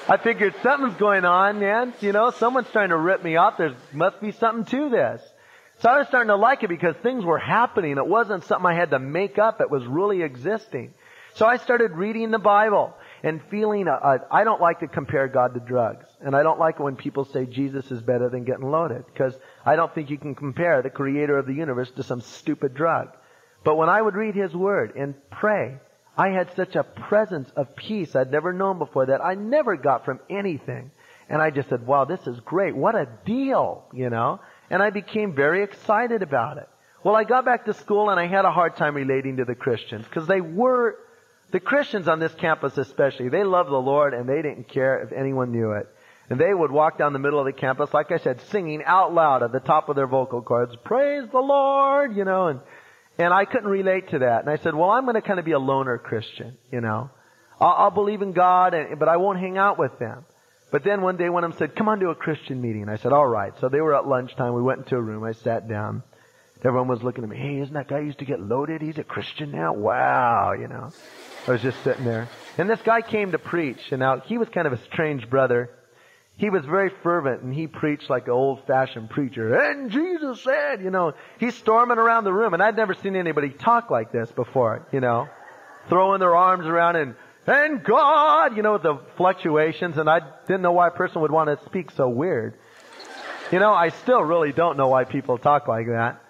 I 0.07 0.19
figured 0.19 0.55
something's 0.63 0.99
going 0.99 1.25
on, 1.25 1.59
man. 1.59 1.95
You 2.03 2.13
know, 2.13 2.31
someone's 2.31 2.69
trying 2.73 2.91
to 2.91 2.99
rip 2.99 3.25
me 3.25 3.37
off. 3.37 3.57
There 3.57 3.75
must 3.95 4.21
be 4.21 4.33
something 4.33 4.67
to 4.67 4.91
this. 4.91 5.23
So 5.79 5.89
I 5.89 5.97
was 5.97 6.09
starting 6.09 6.29
to 6.29 6.37
like 6.37 6.63
it 6.63 6.69
because 6.69 6.95
things 7.03 7.25
were 7.25 7.39
happening. 7.39 7.97
It 7.97 8.07
wasn't 8.07 8.45
something 8.45 8.67
I 8.67 8.75
had 8.75 8.91
to 8.91 8.99
make 8.99 9.39
up. 9.39 9.63
It 9.63 9.71
was 9.71 9.87
really 9.87 10.21
existing. 10.21 10.93
So 11.37 11.47
I 11.47 11.57
started 11.57 11.93
reading 11.93 12.31
the 12.31 12.39
Bible 12.39 12.95
and 13.23 13.41
feeling, 13.51 13.87
I 13.89 14.45
don't 14.45 14.61
like 14.61 14.81
to 14.81 14.89
compare 14.89 15.29
God 15.29 15.55
to 15.55 15.61
drugs. 15.61 16.07
And 16.21 16.35
I 16.35 16.43
don't 16.43 16.59
like 16.59 16.81
when 16.81 16.97
people 16.97 17.25
say 17.25 17.47
Jesus 17.47 17.91
is 17.91 18.03
better 18.03 18.29
than 18.29 18.45
getting 18.45 18.71
loaded. 18.71 19.05
Because 19.07 19.35
I 19.65 19.77
don't 19.77 19.95
think 19.95 20.11
you 20.11 20.19
can 20.19 20.35
compare 20.35 20.83
the 20.83 20.91
creator 20.91 21.39
of 21.39 21.47
the 21.47 21.55
universe 21.55 21.91
to 21.93 22.03
some 22.03 22.21
stupid 22.21 22.75
drug. 22.75 23.11
But 23.65 23.77
when 23.77 23.89
I 23.89 24.03
would 24.03 24.17
read 24.17 24.35
His 24.35 24.55
Word 24.55 24.97
and 24.97 25.15
pray, 25.31 25.77
I 26.17 26.31
had 26.31 26.55
such 26.57 26.75
a 26.75 26.83
presence 26.83 27.49
of 27.55 27.77
peace 27.77 28.17
I'd 28.17 28.33
never 28.33 28.53
known 28.53 28.79
before 28.79 29.07
that 29.07 29.25
I 29.25 29.35
never 29.35 29.77
got 29.77 30.05
from 30.05 30.19
anything. 30.29 30.91
And 31.29 31.41
I 31.41 31.51
just 31.51 31.69
said, 31.69 31.87
wow, 31.87 32.05
this 32.05 32.27
is 32.27 32.41
great. 32.41 32.75
What 32.75 32.97
a 32.97 33.09
deal, 33.25 33.85
you 33.95 34.11
know? 34.11 34.41
And 34.69 34.83
I 34.83 34.91
became 34.91 35.35
very 35.35 35.63
excited 35.63 36.23
about 36.23 36.59
it. 36.59 36.69
Well, 37.05 37.15
I 37.15 37.23
got 37.23 37.45
back 37.45 37.67
to 37.67 37.75
school 37.75 38.11
and 38.11 38.19
I 38.19 38.27
had 38.27 38.45
a 38.45 38.51
hard 38.51 38.77
time 38.77 38.97
relating 38.97 39.37
to 39.37 39.45
the 39.45 39.55
Christians 39.55 40.05
because 40.05 40.27
they 40.27 40.41
were 40.41 40.99
the 41.53 41.61
Christians 41.61 42.09
on 42.09 42.19
this 42.19 42.35
campus 42.35 42.77
especially, 42.79 43.29
they 43.29 43.45
loved 43.45 43.71
the 43.71 43.77
Lord 43.77 44.15
and 44.15 44.29
they 44.29 44.43
didn't 44.43 44.69
care 44.69 45.03
if 45.03 45.13
anyone 45.13 45.53
knew 45.53 45.73
it. 45.73 45.87
And 46.31 46.41
they 46.41 46.53
would 46.53 46.71
walk 46.71 46.99
down 46.99 47.13
the 47.13 47.19
middle 47.19 47.39
of 47.39 47.47
the 47.47 47.53
campus, 47.53 47.93
like 47.93 48.11
I 48.11 48.19
said, 48.19 48.41
singing 48.51 48.83
out 48.85 49.13
loud 49.13 49.43
at 49.43 49.53
the 49.53 49.61
top 49.61 49.89
of 49.89 49.97
their 49.97 50.07
vocal 50.07 50.41
cords, 50.41 50.75
praise 50.83 51.29
the 51.31 51.41
Lord, 51.41 52.17
you 52.17 52.25
know, 52.25 52.47
and, 52.49 52.61
and 53.19 53.35
I 53.35 53.45
couldn't 53.45 53.69
relate 53.69 54.11
to 54.11 54.21
that. 54.21 54.41
And 54.41 54.49
I 54.49 54.57
said, 54.57 54.75
well, 54.75 54.91
I'm 54.91 55.05
going 55.05 55.15
to 55.15 55.21
kind 55.21 55.39
of 55.39 55.45
be 55.45 55.53
a 55.53 55.59
loner 55.59 55.99
Christian, 55.99 56.57
you 56.71 56.81
know. 56.81 57.11
I'll, 57.61 57.75
I'll 57.77 57.91
believe 57.91 58.23
in 58.23 58.33
God, 58.33 58.73
and, 58.73 58.99
but 58.99 59.09
I 59.09 59.19
won't 59.19 59.39
hang 59.39 59.59
out 59.59 59.79
with 59.79 59.99
them. 59.99 60.25
But 60.71 60.85
then 60.85 61.03
one 61.03 61.19
day 61.19 61.29
one 61.29 61.45
of 61.45 61.51
them 61.51 61.59
said, 61.59 61.77
come 61.77 61.89
on 61.91 62.01
to 62.01 62.09
a 62.09 62.15
Christian 62.15 62.63
meeting. 62.63 62.89
I 62.89 62.97
said, 62.97 63.13
all 63.13 63.27
right. 63.27 63.53
So 63.61 63.69
they 63.69 63.83
were 63.83 63.95
at 63.95 64.07
lunchtime. 64.07 64.55
We 64.55 64.63
went 64.63 64.79
into 64.79 64.97
a 64.97 65.03
room. 65.03 65.23
I 65.23 65.33
sat 65.33 65.69
down. 65.69 66.03
Everyone 66.65 66.89
was 66.89 67.03
looking 67.03 67.25
at 67.25 67.31
me. 67.31 67.37
Hey, 67.37 67.59
isn't 67.61 67.75
that 67.75 67.89
guy 67.89 67.99
used 67.99 68.21
to 68.21 68.25
get 68.25 68.41
loaded? 68.41 68.81
He's 68.81 68.97
a 68.97 69.05
Christian 69.05 69.51
now? 69.51 69.75
Wow, 69.75 70.53
you 70.59 70.69
know. 70.69 70.91
I 71.47 71.53
was 71.53 71.63
just 71.63 71.83
sitting 71.83 72.05
there. 72.05 72.29
And 72.57 72.71
this 72.71 72.81
guy 72.83 73.01
came 73.01 73.33
to 73.33 73.39
preach, 73.39 73.91
and 73.91 74.01
now 74.01 74.21
he 74.21 74.39
was 74.39 74.49
kind 74.49 74.67
of 74.67 74.73
a 74.73 74.83
strange 74.85 75.29
brother. 75.29 75.71
He 76.37 76.51
was 76.51 76.65
very 76.65 76.91
fervent, 77.03 77.43
and 77.43 77.53
he 77.53 77.67
preached 77.67 78.09
like 78.09 78.27
an 78.27 78.33
old-fashioned 78.33 79.11
preacher. 79.11 79.55
And 79.55 79.91
Jesus 79.91 80.43
said, 80.43 80.83
you 80.83 80.91
know, 80.91 81.15
he's 81.39 81.55
storming 81.57 81.99
around 81.99 82.25
the 82.25 82.33
room, 82.33 82.55
and 82.55 82.63
I'd 82.63 82.77
never 82.77 82.95
seen 82.95 83.17
anybody 83.17 83.51
talk 83.51 83.91
like 83.91 84.13
this 84.13 84.31
before, 84.33 84.87
you 84.93 85.01
know, 85.01 85.29
throwing 85.89 86.21
their 86.21 86.37
arms 86.37 86.67
around 86.67 86.97
and, 86.97 87.15
and 87.47 87.83
God, 87.83 88.57
you 88.57 88.63
know, 88.63 88.79
the 88.79 89.01
fluctuations, 89.17 89.99
and 89.99 90.09
I 90.09 90.21
didn't 90.47 90.63
know 90.63 90.73
why 90.73 90.89
a 90.89 90.93
person 90.93 91.23
would 91.23 91.33
want 91.33 91.49
to 91.49 91.65
speak 91.67 91.91
so 91.91 92.09
weird. 92.09 92.55
You 93.51 93.59
know, 93.59 93.73
I 93.73 93.89
still 93.89 94.23
really 94.23 94.53
don't 94.53 94.77
know 94.77 94.89
why 94.89 95.05
people 95.05 95.39
talk 95.39 95.67
like 95.67 95.87
that. 95.87 96.23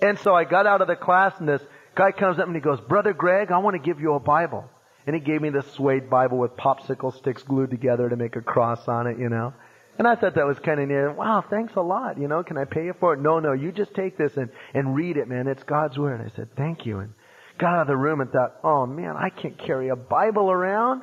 And 0.00 0.18
so 0.20 0.34
I 0.34 0.44
got 0.44 0.66
out 0.66 0.80
of 0.80 0.86
the 0.86 0.96
class, 0.96 1.34
and 1.40 1.48
this 1.48 1.62
Guy 1.98 2.12
comes 2.12 2.38
up 2.38 2.46
and 2.46 2.54
he 2.54 2.60
goes, 2.62 2.80
Brother 2.80 3.12
Greg, 3.12 3.50
I 3.50 3.58
want 3.58 3.74
to 3.74 3.82
give 3.82 4.00
you 4.00 4.14
a 4.14 4.20
Bible. 4.20 4.70
And 5.04 5.16
he 5.16 5.20
gave 5.20 5.42
me 5.42 5.50
this 5.50 5.66
suede 5.72 6.08
Bible 6.08 6.38
with 6.38 6.56
popsicle 6.56 7.12
sticks 7.12 7.42
glued 7.42 7.70
together 7.70 8.08
to 8.08 8.14
make 8.14 8.36
a 8.36 8.40
cross 8.40 8.86
on 8.86 9.08
it, 9.08 9.18
you 9.18 9.28
know. 9.28 9.52
And 9.98 10.06
I 10.06 10.14
thought 10.14 10.36
that 10.36 10.46
was 10.46 10.60
kind 10.60 10.78
of 10.78 10.86
neat. 10.86 11.16
Wow, 11.16 11.44
thanks 11.50 11.74
a 11.74 11.80
lot. 11.80 12.16
You 12.16 12.28
know, 12.28 12.44
can 12.44 12.56
I 12.56 12.66
pay 12.66 12.84
you 12.84 12.94
for 13.00 13.14
it? 13.14 13.20
No, 13.20 13.40
no, 13.40 13.52
you 13.52 13.72
just 13.72 13.94
take 13.94 14.16
this 14.16 14.36
and, 14.36 14.48
and 14.74 14.94
read 14.94 15.16
it, 15.16 15.26
man. 15.26 15.48
It's 15.48 15.64
God's 15.64 15.98
Word. 15.98 16.20
And 16.20 16.30
I 16.30 16.36
said, 16.36 16.50
thank 16.56 16.86
you. 16.86 17.00
And 17.00 17.14
got 17.58 17.74
out 17.74 17.80
of 17.80 17.86
the 17.88 17.96
room 17.96 18.20
and 18.20 18.30
thought, 18.30 18.60
oh 18.62 18.86
man, 18.86 19.16
I 19.16 19.30
can't 19.30 19.58
carry 19.58 19.88
a 19.88 19.96
Bible 19.96 20.52
around. 20.52 21.02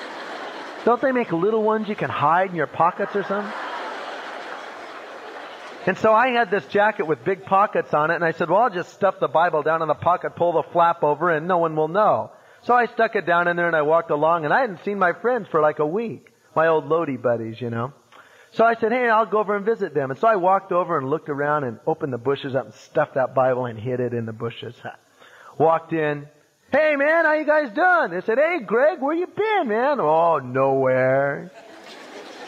Don't 0.86 1.02
they 1.02 1.12
make 1.12 1.30
little 1.30 1.62
ones 1.62 1.88
you 1.90 1.94
can 1.94 2.08
hide 2.08 2.48
in 2.48 2.56
your 2.56 2.68
pockets 2.68 3.14
or 3.14 3.22
something? 3.24 3.52
And 5.86 5.96
so 5.98 6.12
I 6.12 6.28
had 6.30 6.50
this 6.50 6.66
jacket 6.66 7.06
with 7.06 7.24
big 7.24 7.44
pockets 7.44 7.94
on 7.94 8.10
it, 8.10 8.16
and 8.16 8.24
I 8.24 8.32
said, 8.32 8.50
well, 8.50 8.62
I'll 8.62 8.70
just 8.70 8.92
stuff 8.92 9.20
the 9.20 9.28
Bible 9.28 9.62
down 9.62 9.82
in 9.82 9.88
the 9.88 9.94
pocket, 9.94 10.34
pull 10.34 10.54
the 10.54 10.64
flap 10.72 11.04
over, 11.04 11.30
and 11.30 11.46
no 11.46 11.58
one 11.58 11.76
will 11.76 11.86
know. 11.86 12.32
So 12.62 12.74
I 12.74 12.86
stuck 12.86 13.14
it 13.14 13.24
down 13.24 13.46
in 13.46 13.56
there 13.56 13.68
and 13.68 13.76
I 13.76 13.82
walked 13.82 14.10
along, 14.10 14.44
and 14.44 14.52
I 14.52 14.60
hadn't 14.60 14.84
seen 14.84 14.98
my 14.98 15.12
friends 15.12 15.46
for 15.48 15.60
like 15.60 15.78
a 15.78 15.86
week. 15.86 16.32
My 16.56 16.66
old 16.66 16.86
Lodi 16.86 17.16
buddies, 17.16 17.60
you 17.60 17.70
know. 17.70 17.92
So 18.52 18.64
I 18.64 18.74
said, 18.74 18.90
hey, 18.90 19.08
I'll 19.08 19.26
go 19.26 19.38
over 19.38 19.54
and 19.54 19.64
visit 19.64 19.94
them. 19.94 20.10
And 20.10 20.18
so 20.18 20.26
I 20.26 20.36
walked 20.36 20.72
over 20.72 20.98
and 20.98 21.08
looked 21.08 21.28
around 21.28 21.64
and 21.64 21.78
opened 21.86 22.12
the 22.12 22.18
bushes 22.18 22.56
up 22.56 22.64
and 22.64 22.74
stuffed 22.74 23.14
that 23.14 23.34
Bible 23.34 23.66
and 23.66 23.78
hid 23.78 24.00
it 24.00 24.12
in 24.14 24.26
the 24.26 24.32
bushes. 24.32 24.74
Walked 25.58 25.92
in. 25.92 26.26
Hey 26.72 26.96
man, 26.96 27.24
how 27.24 27.34
you 27.34 27.46
guys 27.46 27.70
doing? 27.70 28.10
They 28.10 28.26
said, 28.26 28.38
hey 28.38 28.58
Greg, 28.64 29.00
where 29.00 29.14
you 29.14 29.26
been, 29.26 29.68
man? 29.68 30.00
Oh, 30.00 30.38
nowhere. 30.38 31.52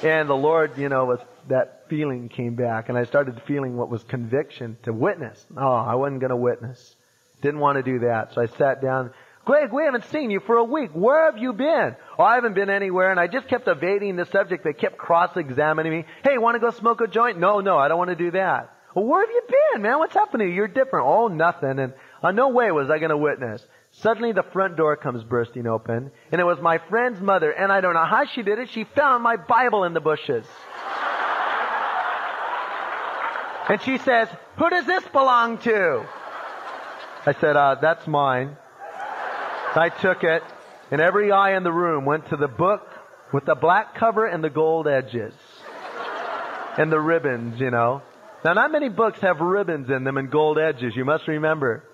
And 0.03 0.28
the 0.28 0.34
Lord, 0.34 0.76
you 0.76 0.89
know, 0.89 1.05
was 1.05 1.20
that 1.49 1.85
feeling 1.89 2.29
came 2.29 2.55
back, 2.55 2.89
and 2.89 2.97
I 2.97 3.05
started 3.05 3.41
feeling 3.47 3.77
what 3.77 3.91
was 3.91 4.03
conviction 4.05 4.77
to 4.85 4.93
witness. 4.93 5.45
Oh, 5.57 5.75
I 5.75 5.95
wasn't 5.95 6.21
going 6.21 6.31
to 6.31 6.37
witness. 6.37 6.97
Didn't 7.43 7.61
want 7.61 7.77
to 7.77 7.83
do 7.83 8.01
that. 8.01 8.35
So 8.35 8.43
I 8.43 8.47
sat 8.47 8.83
down. 8.83 9.13
Greg, 9.45 9.73
we 9.73 9.85
haven't 9.85 10.05
seen 10.07 10.31
you 10.31 10.41
for 10.41 10.57
a 10.57 10.65
week. 10.65 10.91
Where 10.93 11.31
have 11.31 11.41
you 11.41 11.53
been? 11.53 11.97
Oh, 12.19 12.23
I 12.23 12.35
haven't 12.35 12.55
been 12.55 12.69
anywhere, 12.69 13.11
and 13.11 13.19
I 13.19 13.29
just 13.29 13.49
kept 13.49 13.67
evading 13.67 14.17
the 14.17 14.27
subject. 14.27 14.65
They 14.65 14.73
kept 14.73 14.99
cross-examining 14.99 15.91
me. 15.91 16.05
Hey, 16.23 16.37
want 16.39 16.57
to 16.57 16.61
go 16.61 16.71
smoke 16.71 17.01
a 17.01 17.07
joint? 17.07 17.39
No, 17.39 17.61
no, 17.61 17.79
I 17.79 17.89
don't 17.89 17.99
want 17.99 18.11
to 18.11 18.17
do 18.17 18.31
that. 18.33 18.75
Well, 18.95 19.07
where 19.07 19.21
have 19.21 19.31
you 19.31 19.43
been, 19.73 19.83
man? 19.83 19.99
What's 19.99 20.15
happening? 20.15 20.55
You're 20.55 20.69
different. 20.69 21.07
Oh, 21.07 21.29
nothing. 21.29 21.79
And 21.79 21.95
uh, 22.23 22.33
no 22.33 22.49
way 22.49 22.71
was 22.73 22.91
I 22.91 22.99
going 22.99 23.11
to 23.11 23.17
witness. 23.17 23.65
Suddenly 23.93 24.33
the 24.33 24.43
front 24.43 24.77
door 24.77 24.97
comes 24.97 25.25
bursting 25.25 25.67
open, 25.67 26.11
and 26.31 26.41
it 26.41 26.45
was 26.45 26.59
my 26.61 26.79
friend's 26.91 27.21
mother, 27.21 27.51
and 27.51 27.73
I 27.73 27.81
don't 27.81 27.95
know 27.95 28.05
how 28.05 28.27
she 28.27 28.43
did 28.43 28.59
it. 28.59 28.69
She 28.71 28.85
found 28.85 29.23
my 29.23 29.37
Bible 29.37 29.85
in 29.85 29.95
the 29.95 30.01
bushes. 30.01 30.45
And 33.69 33.83
she 33.83 33.99
says, 33.99 34.29
who 34.57 34.71
does 34.71 34.87
this 34.87 35.05
belong 35.09 35.59
to? 35.59 36.07
I 37.27 37.35
said, 37.41 37.57
uh, 37.57 37.77
that's 37.81 38.07
mine. 38.07 38.57
I 39.75 39.91
took 39.91 40.25
it, 40.25 40.43
and 40.91 41.01
every 41.01 41.31
eye 41.31 41.57
in 41.57 41.62
the 41.62 41.73
room 41.73 42.05
went 42.07 42.31
to 42.31 42.37
the 42.37 42.49
book 42.49 42.89
with 43.33 43.45
the 43.45 43.55
black 43.55 43.95
cover 43.95 44.27
and 44.27 44.43
the 44.43 44.51
gold 44.51 44.89
edges. 44.89 45.35
And 46.79 46.91
the 46.91 47.01
ribbons, 47.01 47.61
you 47.61 47.71
know. 47.71 48.03
Now, 48.45 48.55
not 48.55 48.73
many 48.73 48.89
books 48.89 49.21
have 49.21 49.41
ribbons 49.41 49.91
in 49.91 50.05
them 50.05 50.16
and 50.16 50.31
gold 50.31 50.59
edges, 50.59 50.97
you 50.97 51.05
must 51.05 51.29
remember. 51.29 51.85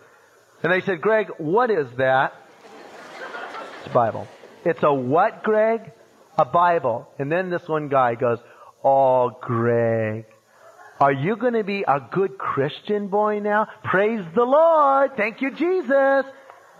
And 0.62 0.72
they 0.72 0.80
said, 0.80 1.00
Greg, 1.00 1.28
what 1.38 1.70
is 1.70 1.86
that? 1.96 2.34
It's 3.78 3.86
a 3.86 3.90
Bible. 3.90 4.28
It's 4.64 4.82
a 4.82 4.92
what, 4.92 5.42
Greg? 5.42 5.92
A 6.38 6.44
Bible. 6.44 7.08
And 7.18 7.32
then 7.32 7.50
this 7.50 7.66
one 7.66 7.88
guy 7.88 8.14
goes, 8.14 8.38
Oh, 8.82 9.30
Greg, 9.40 10.26
are 11.00 11.12
you 11.12 11.36
going 11.36 11.54
to 11.54 11.64
be 11.64 11.84
a 11.86 12.00
good 12.10 12.38
Christian 12.38 13.08
boy 13.08 13.40
now? 13.40 13.68
Praise 13.82 14.24
the 14.34 14.44
Lord. 14.44 15.16
Thank 15.16 15.40
you, 15.40 15.50
Jesus. 15.50 16.24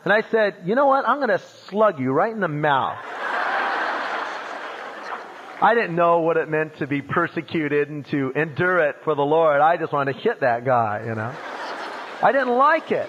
And 0.04 0.12
I 0.12 0.22
said, 0.30 0.56
you 0.64 0.74
know 0.74 0.86
what? 0.86 1.08
I'm 1.08 1.18
going 1.18 1.30
to 1.30 1.42
slug 1.68 1.98
you 1.98 2.12
right 2.12 2.32
in 2.32 2.40
the 2.40 2.48
mouth. 2.48 2.98
I 5.60 5.74
didn't 5.74 5.96
know 5.96 6.20
what 6.20 6.36
it 6.36 6.48
meant 6.48 6.78
to 6.78 6.86
be 6.86 7.00
persecuted 7.00 7.88
and 7.88 8.04
to 8.06 8.32
endure 8.36 8.78
it 8.78 8.96
for 9.02 9.14
the 9.14 9.24
Lord. 9.24 9.60
I 9.60 9.76
just 9.76 9.92
wanted 9.92 10.14
to 10.14 10.20
hit 10.20 10.40
that 10.40 10.64
guy, 10.64 11.04
you 11.06 11.14
know. 11.14 11.34
I 12.22 12.32
didn't 12.32 12.56
like 12.56 12.92
it. 12.92 13.08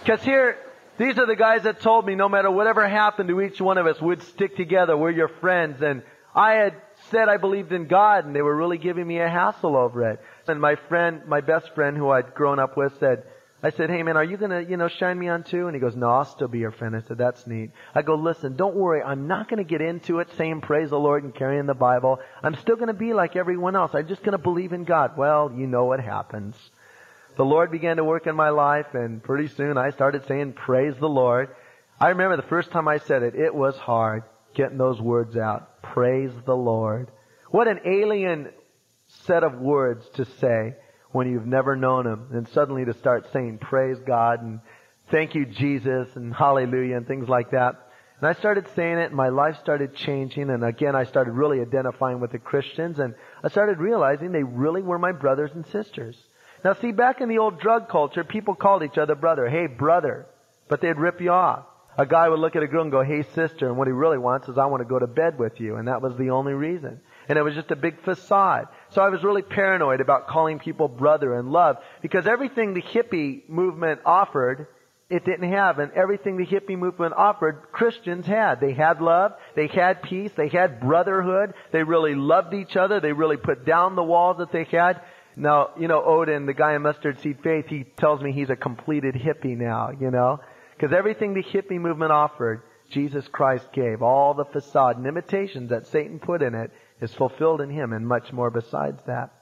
Because 0.00 0.22
here, 0.22 0.56
these 0.96 1.18
are 1.18 1.26
the 1.26 1.36
guys 1.36 1.64
that 1.64 1.80
told 1.80 2.06
me 2.06 2.14
no 2.14 2.28
matter 2.28 2.50
whatever 2.50 2.88
happened 2.88 3.28
to 3.28 3.40
each 3.40 3.60
one 3.60 3.76
of 3.76 3.86
us, 3.86 4.00
we'd 4.00 4.22
stick 4.22 4.56
together. 4.56 4.96
We're 4.96 5.10
your 5.10 5.28
friends. 5.28 5.82
And 5.82 6.02
I 6.34 6.52
had 6.54 6.74
said 7.10 7.28
I 7.28 7.36
believed 7.36 7.72
in 7.72 7.86
God 7.86 8.24
and 8.24 8.34
they 8.34 8.42
were 8.42 8.56
really 8.56 8.78
giving 8.78 9.06
me 9.06 9.18
a 9.18 9.28
hassle 9.28 9.76
over 9.76 10.10
it. 10.10 10.20
And 10.46 10.60
my 10.60 10.76
friend, 10.88 11.22
my 11.26 11.40
best 11.40 11.74
friend 11.74 11.96
who 11.96 12.10
I'd 12.10 12.34
grown 12.34 12.58
up 12.58 12.76
with 12.76 12.98
said, 12.98 13.24
I 13.60 13.70
said, 13.70 13.90
hey 13.90 14.04
man, 14.04 14.16
are 14.16 14.24
you 14.24 14.36
gonna, 14.36 14.60
you 14.60 14.76
know, 14.76 14.86
shine 14.86 15.18
me 15.18 15.28
on 15.28 15.42
too? 15.42 15.66
And 15.66 15.74
he 15.74 15.80
goes, 15.80 15.96
no, 15.96 16.08
I'll 16.10 16.24
still 16.24 16.46
be 16.46 16.60
your 16.60 16.70
friend. 16.70 16.94
I 16.94 17.00
said, 17.00 17.18
that's 17.18 17.44
neat. 17.46 17.70
I 17.92 18.02
go, 18.02 18.14
listen, 18.14 18.56
don't 18.56 18.76
worry. 18.76 19.02
I'm 19.02 19.26
not 19.26 19.48
gonna 19.48 19.64
get 19.64 19.80
into 19.80 20.20
it 20.20 20.28
saying 20.36 20.60
praise 20.60 20.90
the 20.90 20.98
Lord 20.98 21.24
and 21.24 21.34
carrying 21.34 21.66
the 21.66 21.74
Bible. 21.74 22.20
I'm 22.42 22.54
still 22.56 22.76
gonna 22.76 22.94
be 22.94 23.14
like 23.14 23.34
everyone 23.34 23.74
else. 23.74 23.92
I'm 23.94 24.06
just 24.06 24.22
gonna 24.22 24.38
believe 24.38 24.72
in 24.72 24.84
God. 24.84 25.16
Well, 25.16 25.52
you 25.56 25.66
know 25.66 25.86
what 25.86 26.00
happens. 26.00 26.56
The 27.36 27.44
Lord 27.44 27.70
began 27.70 27.96
to 27.96 28.04
work 28.04 28.26
in 28.26 28.36
my 28.36 28.50
life 28.50 28.94
and 28.94 29.22
pretty 29.22 29.48
soon 29.48 29.76
I 29.76 29.90
started 29.90 30.26
saying 30.26 30.52
praise 30.52 30.94
the 30.98 31.08
Lord. 31.08 31.48
I 32.00 32.10
remember 32.10 32.36
the 32.36 32.42
first 32.42 32.70
time 32.70 32.86
I 32.86 32.98
said 32.98 33.22
it, 33.24 33.34
it 33.34 33.54
was 33.54 33.76
hard 33.76 34.22
getting 34.58 34.76
those 34.76 35.00
words 35.00 35.36
out. 35.36 35.80
Praise 35.82 36.32
the 36.44 36.56
Lord. 36.56 37.12
What 37.50 37.68
an 37.68 37.78
alien 37.86 38.50
set 39.06 39.44
of 39.44 39.54
words 39.54 40.04
to 40.16 40.24
say 40.40 40.74
when 41.12 41.30
you've 41.30 41.46
never 41.46 41.76
known 41.76 42.06
Him 42.06 42.28
and 42.32 42.48
suddenly 42.48 42.84
to 42.84 42.92
start 42.92 43.32
saying 43.32 43.58
praise 43.58 43.98
God 44.04 44.42
and 44.42 44.60
thank 45.12 45.36
you 45.36 45.46
Jesus 45.46 46.08
and 46.16 46.34
hallelujah 46.34 46.96
and 46.96 47.06
things 47.06 47.28
like 47.28 47.52
that. 47.52 47.86
And 48.20 48.28
I 48.28 48.32
started 48.32 48.66
saying 48.74 48.98
it 48.98 49.06
and 49.06 49.14
my 49.14 49.28
life 49.28 49.56
started 49.62 49.94
changing 49.94 50.50
and 50.50 50.64
again 50.64 50.96
I 50.96 51.04
started 51.04 51.30
really 51.30 51.60
identifying 51.60 52.18
with 52.18 52.32
the 52.32 52.40
Christians 52.40 52.98
and 52.98 53.14
I 53.44 53.48
started 53.48 53.78
realizing 53.78 54.32
they 54.32 54.42
really 54.42 54.82
were 54.82 54.98
my 54.98 55.12
brothers 55.12 55.52
and 55.54 55.64
sisters. 55.68 56.16
Now 56.64 56.74
see, 56.74 56.90
back 56.90 57.20
in 57.20 57.28
the 57.28 57.38
old 57.38 57.60
drug 57.60 57.88
culture, 57.88 58.24
people 58.24 58.56
called 58.56 58.82
each 58.82 58.98
other 58.98 59.14
brother. 59.14 59.48
Hey, 59.48 59.68
brother. 59.68 60.26
But 60.68 60.80
they'd 60.80 60.98
rip 60.98 61.20
you 61.20 61.30
off. 61.30 61.64
A 61.98 62.06
guy 62.06 62.28
would 62.28 62.38
look 62.38 62.56
at 62.56 62.62
a 62.62 62.68
girl 62.68 62.82
and 62.82 62.92
go, 62.92 63.02
hey, 63.02 63.24
sister. 63.34 63.68
And 63.68 63.76
what 63.76 63.88
he 63.88 63.92
really 63.92 64.18
wants 64.18 64.48
is, 64.48 64.56
I 64.56 64.66
want 64.66 64.82
to 64.82 64.88
go 64.88 64.98
to 64.98 65.06
bed 65.06 65.38
with 65.38 65.60
you. 65.60 65.76
And 65.76 65.88
that 65.88 66.00
was 66.00 66.16
the 66.16 66.30
only 66.30 66.54
reason 66.54 67.00
and 67.28 67.38
it 67.38 67.42
was 67.42 67.54
just 67.54 67.70
a 67.70 67.76
big 67.76 68.02
facade. 68.02 68.68
So 68.90 69.02
I 69.02 69.10
was 69.10 69.22
really 69.22 69.42
paranoid 69.42 70.00
about 70.00 70.28
calling 70.28 70.58
people 70.58 70.88
brother 70.88 71.34
and 71.34 71.52
love 71.52 71.76
because 72.00 72.26
everything 72.26 72.74
the 72.74 72.82
hippie 72.82 73.46
movement 73.48 74.00
offered, 74.06 74.66
it 75.10 75.24
didn't 75.24 75.52
have, 75.52 75.78
and 75.78 75.92
everything 75.92 76.36
the 76.36 76.46
hippie 76.46 76.78
movement 76.78 77.14
offered, 77.16 77.66
Christians 77.70 78.26
had. 78.26 78.60
They 78.60 78.72
had 78.72 79.00
love, 79.00 79.32
they 79.54 79.66
had 79.66 80.02
peace, 80.02 80.32
they 80.36 80.48
had 80.48 80.80
brotherhood, 80.80 81.54
they 81.70 81.82
really 81.82 82.14
loved 82.14 82.54
each 82.54 82.76
other, 82.76 83.00
they 83.00 83.12
really 83.12 83.36
put 83.36 83.64
down 83.64 83.94
the 83.94 84.02
walls 84.02 84.38
that 84.38 84.52
they 84.52 84.64
had. 84.64 85.02
Now, 85.36 85.70
you 85.78 85.86
know, 85.86 86.00
Oden, 86.00 86.46
the 86.46 86.54
guy 86.54 86.74
in 86.74 86.82
Mustard 86.82 87.20
Seed 87.20 87.38
Faith, 87.42 87.66
he 87.68 87.84
tells 87.84 88.20
me 88.20 88.32
he's 88.32 88.50
a 88.50 88.56
completed 88.56 89.14
hippie 89.14 89.56
now, 89.56 89.90
you 89.90 90.10
know? 90.10 90.40
Because 90.78 90.94
everything 90.96 91.34
the 91.34 91.42
hippie 91.42 91.80
movement 91.80 92.12
offered, 92.12 92.62
Jesus 92.90 93.26
Christ 93.28 93.66
gave. 93.72 94.00
All 94.00 94.34
the 94.34 94.44
facade 94.44 94.96
and 94.96 95.06
imitations 95.06 95.70
that 95.70 95.88
Satan 95.88 96.20
put 96.20 96.40
in 96.40 96.54
it, 96.54 96.70
is 97.00 97.12
fulfilled 97.14 97.60
in 97.60 97.70
Him 97.70 97.92
and 97.92 98.06
much 98.06 98.32
more 98.32 98.50
besides 98.50 99.00
that. 99.06 99.32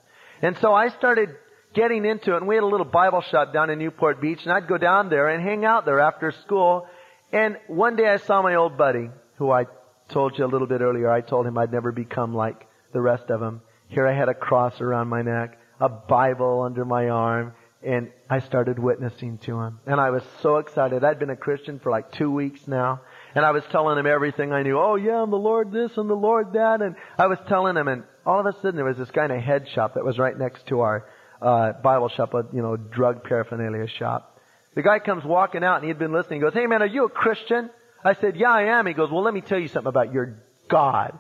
And 0.43 0.57
so 0.59 0.75
I 0.75 0.89
started 0.89 1.31
getting 1.75 2.05
into 2.05 2.35
it 2.35 2.39
and 2.39 2.47
we 2.47 2.55
had 2.55 2.65
a 2.65 2.67
little 2.67 2.87
Bible 2.87 3.21
shop 3.21 3.53
down 3.53 3.71
in 3.71 3.79
Newport 3.79 4.21
Beach 4.21 4.41
and 4.45 4.53
I'd 4.53 4.69
go 4.69 4.79
down 4.79 5.09
there 5.09 5.29
and 5.29 5.43
hang 5.43 5.65
out 5.65 5.85
there 5.85 6.01
after 6.01 6.33
school. 6.33 6.87
And 7.33 7.57
one 7.67 7.97
day 7.97 8.09
I 8.09 8.17
saw 8.17 8.43
my 8.43 8.55
old 8.55 8.79
buddy 8.79 9.11
who 9.37 9.51
I 9.51 9.67
told 10.09 10.39
you 10.39 10.45
a 10.45 10.49
little 10.49 10.67
bit 10.67 10.81
earlier. 10.81 11.11
I 11.11 11.21
told 11.21 11.47
him 11.47 11.59
I'd 11.59 11.73
never 11.73 11.93
become 11.93 12.35
like 12.35 12.67
the 12.93 13.01
rest 13.01 13.31
of 13.31 13.41
them. 13.41 13.63
Here 13.89 14.07
I 14.07 14.13
had 14.13 14.29
a 14.29 14.35
cross 14.35 14.81
around 14.81 15.09
my 15.09 15.23
neck, 15.23 15.59
a 15.81 15.89
Bible 15.89 16.63
under 16.63 16.85
my 16.85 17.09
arm, 17.09 17.53
and 17.83 18.11
I 18.29 18.41
started 18.41 18.79
witnessing 18.79 19.39
to 19.39 19.61
him. 19.61 19.81
And 19.87 20.01
I 20.01 20.11
was 20.11 20.23
so 20.43 20.57
excited. 20.57 21.05
I'd 21.05 21.19
been 21.19 21.31
a 21.31 21.37
Christian 21.37 21.79
for 21.79 21.91
like 21.91 22.11
two 22.13 22.31
weeks 22.31 22.67
now. 22.67 23.03
And 23.35 23.45
I 23.45 23.51
was 23.51 23.63
telling 23.71 23.99
him 23.99 24.07
everything 24.07 24.53
I 24.53 24.63
knew. 24.63 24.79
Oh 24.79 24.97
yeah, 24.97 25.23
I'm 25.23 25.31
the 25.31 25.37
Lord 25.37 25.73
this 25.73 25.93
and 25.97 26.09
the 26.09 26.15
Lord 26.15 26.55
that. 26.55 26.81
And 26.81 26.97
I 27.19 27.27
was 27.27 27.39
telling 27.49 27.77
him 27.77 27.87
and 27.89 28.05
all 28.25 28.41
of 28.41 28.47
a 28.47 28.53
sudden 28.61 28.77
there 28.77 28.85
was 28.85 28.97
this 28.97 29.11
guy 29.11 29.27
in 29.27 29.31
a 29.31 29.41
head 29.41 29.69
shop 29.75 29.95
that 29.95 30.05
was 30.05 30.19
right 30.19 30.37
next 30.37 30.67
to 30.69 30.81
our, 30.81 31.07
uh, 31.41 31.73
Bible 31.83 32.09
shop, 32.09 32.33
a, 32.35 32.45
you 32.53 32.63
know, 32.63 32.77
drug 32.77 33.23
paraphernalia 33.25 33.87
shop. 33.89 34.41
The 34.75 34.83
guy 34.83 34.99
comes 34.99 35.25
walking 35.25 35.63
out 35.63 35.77
and 35.77 35.85
he 35.85 35.89
had 35.89 35.99
been 35.99 36.13
listening. 36.13 36.41
He 36.41 36.45
goes, 36.45 36.55
hey 36.55 36.67
man, 36.67 36.83
are 36.83 36.87
you 36.87 37.05
a 37.05 37.11
Christian? 37.11 37.71
I 38.03 38.15
said, 38.15 38.37
yeah, 38.37 38.51
I 38.51 38.79
am. 38.79 38.87
He 38.87 38.95
goes, 38.95 39.11
well, 39.11 39.23
let 39.23 39.35
me 39.35 39.43
tell 39.43 39.59
you 39.59 39.69
something 39.69 39.89
about 39.89 40.13
your 40.13 40.39
God. 40.69 41.19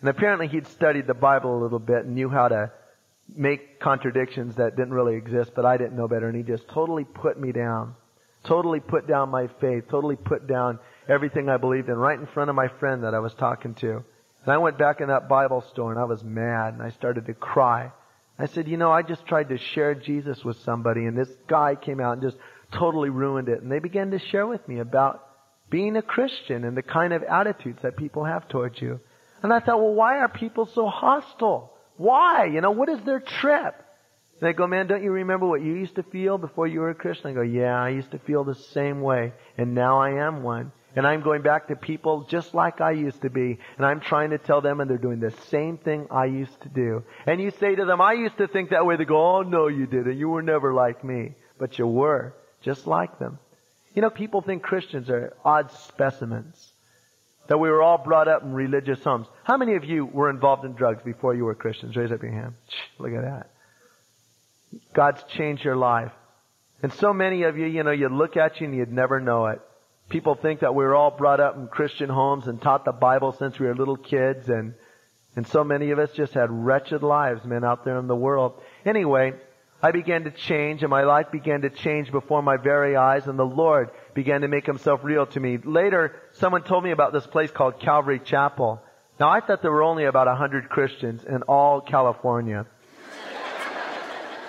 And 0.00 0.08
apparently 0.08 0.48
he'd 0.48 0.66
studied 0.68 1.06
the 1.06 1.14
Bible 1.14 1.58
a 1.58 1.60
little 1.62 1.78
bit 1.78 2.04
and 2.04 2.14
knew 2.14 2.28
how 2.28 2.48
to 2.48 2.70
make 3.36 3.80
contradictions 3.80 4.56
that 4.56 4.76
didn't 4.76 4.94
really 4.94 5.16
exist, 5.16 5.52
but 5.54 5.64
I 5.64 5.76
didn't 5.76 5.96
know 5.96 6.08
better. 6.08 6.28
And 6.28 6.36
he 6.36 6.42
just 6.42 6.68
totally 6.68 7.04
put 7.04 7.38
me 7.38 7.52
down. 7.52 7.94
Totally 8.44 8.80
put 8.80 9.06
down 9.06 9.28
my 9.30 9.48
faith. 9.60 9.84
Totally 9.90 10.16
put 10.16 10.46
down 10.46 10.78
everything 11.08 11.48
I 11.48 11.56
believed 11.56 11.88
in 11.88 11.96
right 11.96 12.18
in 12.18 12.26
front 12.26 12.50
of 12.50 12.56
my 12.56 12.68
friend 12.68 13.04
that 13.04 13.14
I 13.14 13.18
was 13.18 13.34
talking 13.34 13.74
to. 13.76 14.04
And 14.44 14.52
I 14.52 14.58
went 14.58 14.78
back 14.78 15.00
in 15.00 15.08
that 15.08 15.28
Bible 15.28 15.64
store 15.72 15.90
and 15.90 16.00
I 16.00 16.04
was 16.04 16.22
mad 16.24 16.74
and 16.74 16.82
I 16.82 16.90
started 16.90 17.26
to 17.26 17.34
cry. 17.34 17.92
I 18.38 18.46
said, 18.46 18.68
you 18.68 18.76
know, 18.76 18.90
I 18.90 19.02
just 19.02 19.26
tried 19.26 19.48
to 19.48 19.58
share 19.58 19.94
Jesus 19.94 20.44
with 20.44 20.58
somebody 20.58 21.06
and 21.06 21.18
this 21.18 21.30
guy 21.48 21.74
came 21.74 22.00
out 22.00 22.12
and 22.14 22.22
just 22.22 22.36
totally 22.72 23.10
ruined 23.10 23.48
it. 23.48 23.62
And 23.62 23.70
they 23.70 23.80
began 23.80 24.12
to 24.12 24.18
share 24.18 24.46
with 24.46 24.66
me 24.68 24.78
about 24.78 25.24
being 25.70 25.96
a 25.96 26.02
Christian 26.02 26.64
and 26.64 26.76
the 26.76 26.82
kind 26.82 27.12
of 27.12 27.22
attitudes 27.24 27.80
that 27.82 27.96
people 27.96 28.24
have 28.24 28.48
towards 28.48 28.80
you. 28.80 29.00
And 29.42 29.52
I 29.52 29.60
thought, 29.60 29.80
well, 29.80 29.94
why 29.94 30.18
are 30.18 30.28
people 30.28 30.66
so 30.66 30.86
hostile? 30.86 31.72
Why? 31.98 32.46
You 32.46 32.60
know, 32.62 32.70
what 32.70 32.88
is 32.88 33.00
their 33.02 33.20
trip? 33.20 33.74
They 34.40 34.52
go, 34.52 34.66
man, 34.66 34.86
don't 34.86 35.02
you 35.02 35.10
remember 35.10 35.46
what 35.46 35.62
you 35.62 35.74
used 35.74 35.96
to 35.96 36.04
feel 36.04 36.38
before 36.38 36.66
you 36.66 36.80
were 36.80 36.90
a 36.90 36.94
Christian? 36.94 37.30
I 37.30 37.34
go, 37.34 37.42
yeah, 37.42 37.74
I 37.74 37.90
used 37.90 38.12
to 38.12 38.18
feel 38.20 38.44
the 38.44 38.54
same 38.54 39.00
way, 39.02 39.32
and 39.56 39.74
now 39.74 40.00
I 40.00 40.26
am 40.26 40.42
one. 40.42 40.72
And 40.96 41.06
I'm 41.06 41.22
going 41.22 41.42
back 41.42 41.68
to 41.68 41.76
people 41.76 42.24
just 42.24 42.54
like 42.54 42.80
I 42.80 42.92
used 42.92 43.22
to 43.22 43.30
be. 43.30 43.58
And 43.76 43.86
I'm 43.86 44.00
trying 44.00 44.30
to 44.30 44.38
tell 44.38 44.60
them 44.60 44.80
and 44.80 44.90
they're 44.90 44.98
doing 44.98 45.20
the 45.20 45.34
same 45.48 45.76
thing 45.76 46.08
I 46.10 46.24
used 46.24 46.60
to 46.62 46.68
do. 46.68 47.04
And 47.26 47.40
you 47.40 47.52
say 47.52 47.74
to 47.74 47.84
them, 47.84 48.00
I 48.00 48.14
used 48.14 48.38
to 48.38 48.48
think 48.48 48.70
that 48.70 48.86
way. 48.86 48.96
They 48.96 49.04
go, 49.04 49.36
oh 49.36 49.42
no 49.42 49.68
you 49.68 49.86
didn't. 49.86 50.18
You 50.18 50.28
were 50.28 50.42
never 50.42 50.72
like 50.72 51.04
me. 51.04 51.34
But 51.58 51.78
you 51.78 51.86
were. 51.86 52.34
Just 52.62 52.86
like 52.86 53.18
them. 53.18 53.38
You 53.94 54.02
know, 54.02 54.10
people 54.10 54.40
think 54.40 54.62
Christians 54.62 55.08
are 55.10 55.36
odd 55.44 55.70
specimens. 55.70 56.67
That 57.48 57.58
we 57.58 57.70
were 57.70 57.82
all 57.82 57.98
brought 57.98 58.28
up 58.28 58.42
in 58.42 58.52
religious 58.52 59.02
homes. 59.02 59.26
How 59.44 59.56
many 59.56 59.74
of 59.74 59.84
you 59.84 60.04
were 60.04 60.30
involved 60.30 60.64
in 60.64 60.74
drugs 60.74 61.02
before 61.02 61.34
you 61.34 61.44
were 61.44 61.54
Christians? 61.54 61.96
Raise 61.96 62.12
up 62.12 62.22
your 62.22 62.32
hand. 62.32 62.54
Look 62.98 63.12
at 63.12 63.22
that. 63.22 63.50
God's 64.94 65.22
changed 65.34 65.64
your 65.64 65.76
life. 65.76 66.12
And 66.82 66.92
so 66.92 67.12
many 67.12 67.42
of 67.44 67.56
you, 67.56 67.66
you 67.66 67.82
know, 67.82 67.90
you'd 67.90 68.12
look 68.12 68.36
at 68.36 68.60
you 68.60 68.66
and 68.66 68.76
you'd 68.76 68.92
never 68.92 69.18
know 69.18 69.46
it. 69.46 69.60
People 70.08 70.34
think 70.34 70.60
that 70.60 70.74
we 70.74 70.84
were 70.84 70.94
all 70.94 71.10
brought 71.10 71.40
up 71.40 71.56
in 71.56 71.68
Christian 71.68 72.08
homes 72.08 72.46
and 72.46 72.60
taught 72.60 72.84
the 72.84 72.92
Bible 72.92 73.32
since 73.32 73.58
we 73.58 73.66
were 73.66 73.74
little 73.74 73.96
kids 73.96 74.48
and, 74.48 74.74
and 75.36 75.46
so 75.46 75.64
many 75.64 75.90
of 75.90 75.98
us 75.98 76.12
just 76.12 76.34
had 76.34 76.50
wretched 76.50 77.02
lives, 77.02 77.44
men, 77.44 77.64
out 77.64 77.84
there 77.84 77.98
in 77.98 78.06
the 78.06 78.16
world. 78.16 78.60
Anyway, 78.86 79.34
I 79.80 79.92
began 79.92 80.24
to 80.24 80.30
change 80.32 80.82
and 80.82 80.90
my 80.90 81.04
life 81.04 81.30
began 81.30 81.60
to 81.62 81.70
change 81.70 82.10
before 82.10 82.42
my 82.42 82.56
very 82.56 82.96
eyes 82.96 83.26
and 83.26 83.38
the 83.38 83.46
Lord 83.46 83.90
began 84.12 84.40
to 84.40 84.48
make 84.48 84.66
himself 84.66 85.00
real 85.04 85.26
to 85.26 85.40
me. 85.40 85.56
Later, 85.58 86.16
someone 86.32 86.64
told 86.64 86.82
me 86.82 86.90
about 86.90 87.12
this 87.12 87.26
place 87.26 87.50
called 87.52 87.78
Calvary 87.78 88.18
Chapel. 88.18 88.82
Now 89.20 89.30
I 89.30 89.40
thought 89.40 89.62
there 89.62 89.70
were 89.70 89.84
only 89.84 90.04
about 90.04 90.26
a 90.26 90.34
hundred 90.34 90.68
Christians 90.68 91.22
in 91.24 91.42
all 91.42 91.80
California. 91.80 92.66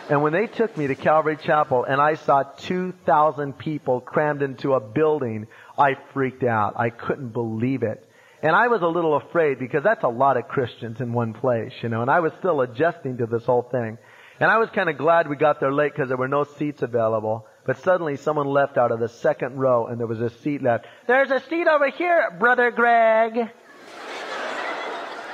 And 0.09 0.23
when 0.23 0.33
they 0.33 0.47
took 0.47 0.75
me 0.75 0.87
to 0.87 0.95
Calvary 0.95 1.37
Chapel 1.37 1.83
and 1.83 2.01
I 2.01 2.15
saw 2.15 2.41
2,000 2.41 3.55
people 3.55 4.01
crammed 4.01 4.41
into 4.41 4.73
a 4.73 4.79
building, 4.79 5.45
I 5.77 5.95
freaked 6.13 6.43
out. 6.43 6.73
I 6.79 6.89
couldn't 6.89 7.29
believe 7.29 7.83
it. 7.83 8.03
And 8.41 8.55
I 8.55 8.69
was 8.69 8.81
a 8.81 8.87
little 8.87 9.15
afraid 9.15 9.59
because 9.59 9.83
that's 9.83 10.03
a 10.03 10.09
lot 10.09 10.37
of 10.37 10.47
Christians 10.47 11.01
in 11.01 11.13
one 11.13 11.33
place, 11.33 11.73
you 11.83 11.89
know, 11.89 12.01
and 12.01 12.09
I 12.09 12.21
was 12.21 12.31
still 12.39 12.61
adjusting 12.61 13.17
to 13.17 13.27
this 13.27 13.43
whole 13.45 13.63
thing. 13.63 13.99
And 14.39 14.49
I 14.49 14.57
was 14.57 14.69
kind 14.69 14.89
of 14.89 14.97
glad 14.97 15.27
we 15.27 15.35
got 15.35 15.59
there 15.59 15.73
late 15.73 15.91
because 15.91 16.07
there 16.07 16.17
were 16.17 16.29
no 16.29 16.45
seats 16.45 16.81
available. 16.81 17.45
But 17.65 17.77
suddenly 17.79 18.15
someone 18.15 18.47
left 18.47 18.77
out 18.77 18.91
of 18.91 18.99
the 18.99 19.09
second 19.09 19.59
row 19.59 19.87
and 19.87 19.99
there 19.99 20.07
was 20.07 20.21
a 20.21 20.29
seat 20.29 20.63
left. 20.63 20.85
There's 21.07 21.29
a 21.29 21.41
seat 21.49 21.67
over 21.67 21.89
here, 21.89 22.35
Brother 22.39 22.71
Greg. 22.71 23.37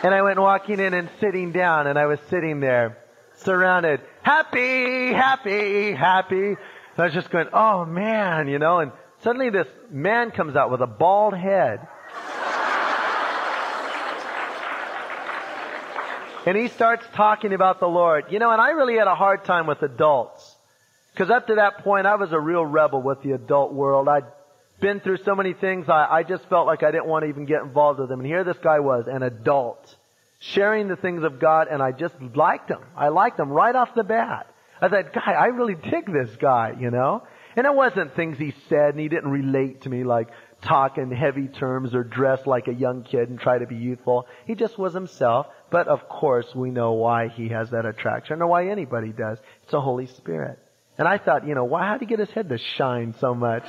and 0.03 0.13
I 0.13 0.21
went 0.23 0.39
walking 0.39 0.79
in 0.79 0.93
and 0.95 1.09
sitting 1.19 1.51
down 1.51 1.85
and 1.85 1.99
I 1.99 2.07
was 2.07 2.19
sitting 2.29 2.59
there 2.59 2.97
surrounded. 3.37 4.01
Happy, 4.23 5.13
happy, 5.13 5.91
happy. 5.93 6.47
And 6.47 6.57
I 6.97 7.03
was 7.05 7.13
just 7.13 7.29
going, 7.29 7.47
oh 7.53 7.85
man, 7.85 8.47
you 8.47 8.57
know, 8.57 8.79
and 8.79 8.91
suddenly 9.21 9.51
this 9.51 9.67
man 9.91 10.31
comes 10.31 10.55
out 10.55 10.71
with 10.71 10.81
a 10.81 10.87
bald 10.87 11.35
head. 11.35 11.87
And 16.45 16.57
he 16.57 16.67
starts 16.67 17.05
talking 17.13 17.53
about 17.53 17.79
the 17.79 17.87
Lord. 17.87 18.25
You 18.31 18.39
know, 18.39 18.51
and 18.51 18.61
I 18.61 18.69
really 18.71 18.95
had 18.95 19.07
a 19.07 19.15
hard 19.15 19.45
time 19.45 19.67
with 19.67 19.81
adults. 19.81 20.55
Because 21.13 21.29
up 21.29 21.47
to 21.47 21.55
that 21.55 21.83
point, 21.83 22.07
I 22.07 22.15
was 22.15 22.31
a 22.33 22.39
real 22.39 22.65
rebel 22.65 23.01
with 23.01 23.21
the 23.21 23.31
adult 23.31 23.73
world. 23.73 24.09
I'd 24.09 24.25
been 24.81 24.99
through 24.99 25.17
so 25.23 25.35
many 25.35 25.53
things, 25.53 25.87
I, 25.87 26.07
I 26.09 26.23
just 26.23 26.47
felt 26.49 26.67
like 26.67 26.83
I 26.83 26.91
didn't 26.91 27.07
want 27.07 27.23
to 27.23 27.29
even 27.29 27.45
get 27.45 27.61
involved 27.61 27.99
with 27.99 28.09
them. 28.09 28.19
And 28.19 28.27
here 28.27 28.43
this 28.43 28.57
guy 28.61 28.79
was, 28.79 29.05
an 29.07 29.23
adult 29.23 29.95
sharing 30.39 30.87
the 30.87 30.95
things 30.95 31.23
of 31.23 31.39
God, 31.39 31.67
and 31.69 31.81
I 31.81 31.91
just 31.91 32.15
liked 32.35 32.69
him. 32.69 32.81
I 32.95 33.07
liked 33.07 33.39
him 33.39 33.49
right 33.49 33.75
off 33.75 33.95
the 33.95 34.03
bat. 34.03 34.47
I 34.81 34.89
thought, 34.89 35.13
guy, 35.13 35.31
I 35.31 35.47
really 35.47 35.75
dig 35.75 36.11
this 36.11 36.35
guy, 36.35 36.73
you 36.79 36.91
know? 36.91 37.23
And 37.55 37.65
it 37.65 37.73
wasn't 37.73 38.15
things 38.15 38.37
he 38.37 38.53
said, 38.67 38.89
and 38.91 38.99
he 38.99 39.07
didn't 39.07 39.31
relate 39.31 39.81
to 39.81 39.89
me 39.89 40.03
like 40.03 40.29
talk 40.61 40.97
in 40.97 41.09
heavy 41.11 41.47
terms 41.47 41.95
or 41.95 42.03
dress 42.03 42.45
like 42.45 42.67
a 42.67 42.73
young 42.73 43.03
kid 43.03 43.29
and 43.29 43.39
try 43.39 43.57
to 43.57 43.65
be 43.65 43.75
youthful. 43.75 44.27
He 44.45 44.55
just 44.55 44.77
was 44.77 44.93
himself. 44.93 45.47
But 45.75 45.89
of 45.89 46.07
course, 46.07 46.55
we 46.55 46.71
know 46.71 46.93
why 46.93 47.27
he 47.27 47.49
has 47.49 47.71
that 47.71 47.85
attraction, 47.85 48.41
or 48.41 48.47
why 48.47 48.69
anybody 48.69 49.09
does. 49.09 49.39
It's 49.63 49.73
the 49.73 49.81
Holy 49.81 50.05
Spirit. 50.05 50.57
And 50.97 51.05
I 51.05 51.17
thought, 51.17 51.45
you 51.45 51.53
know, 51.53 51.65
why, 51.65 51.85
how'd 51.85 51.99
he 51.99 52.05
get 52.05 52.19
his 52.19 52.29
head 52.29 52.47
to 52.47 52.57
shine 52.57 53.13
so 53.19 53.35
much? 53.35 53.65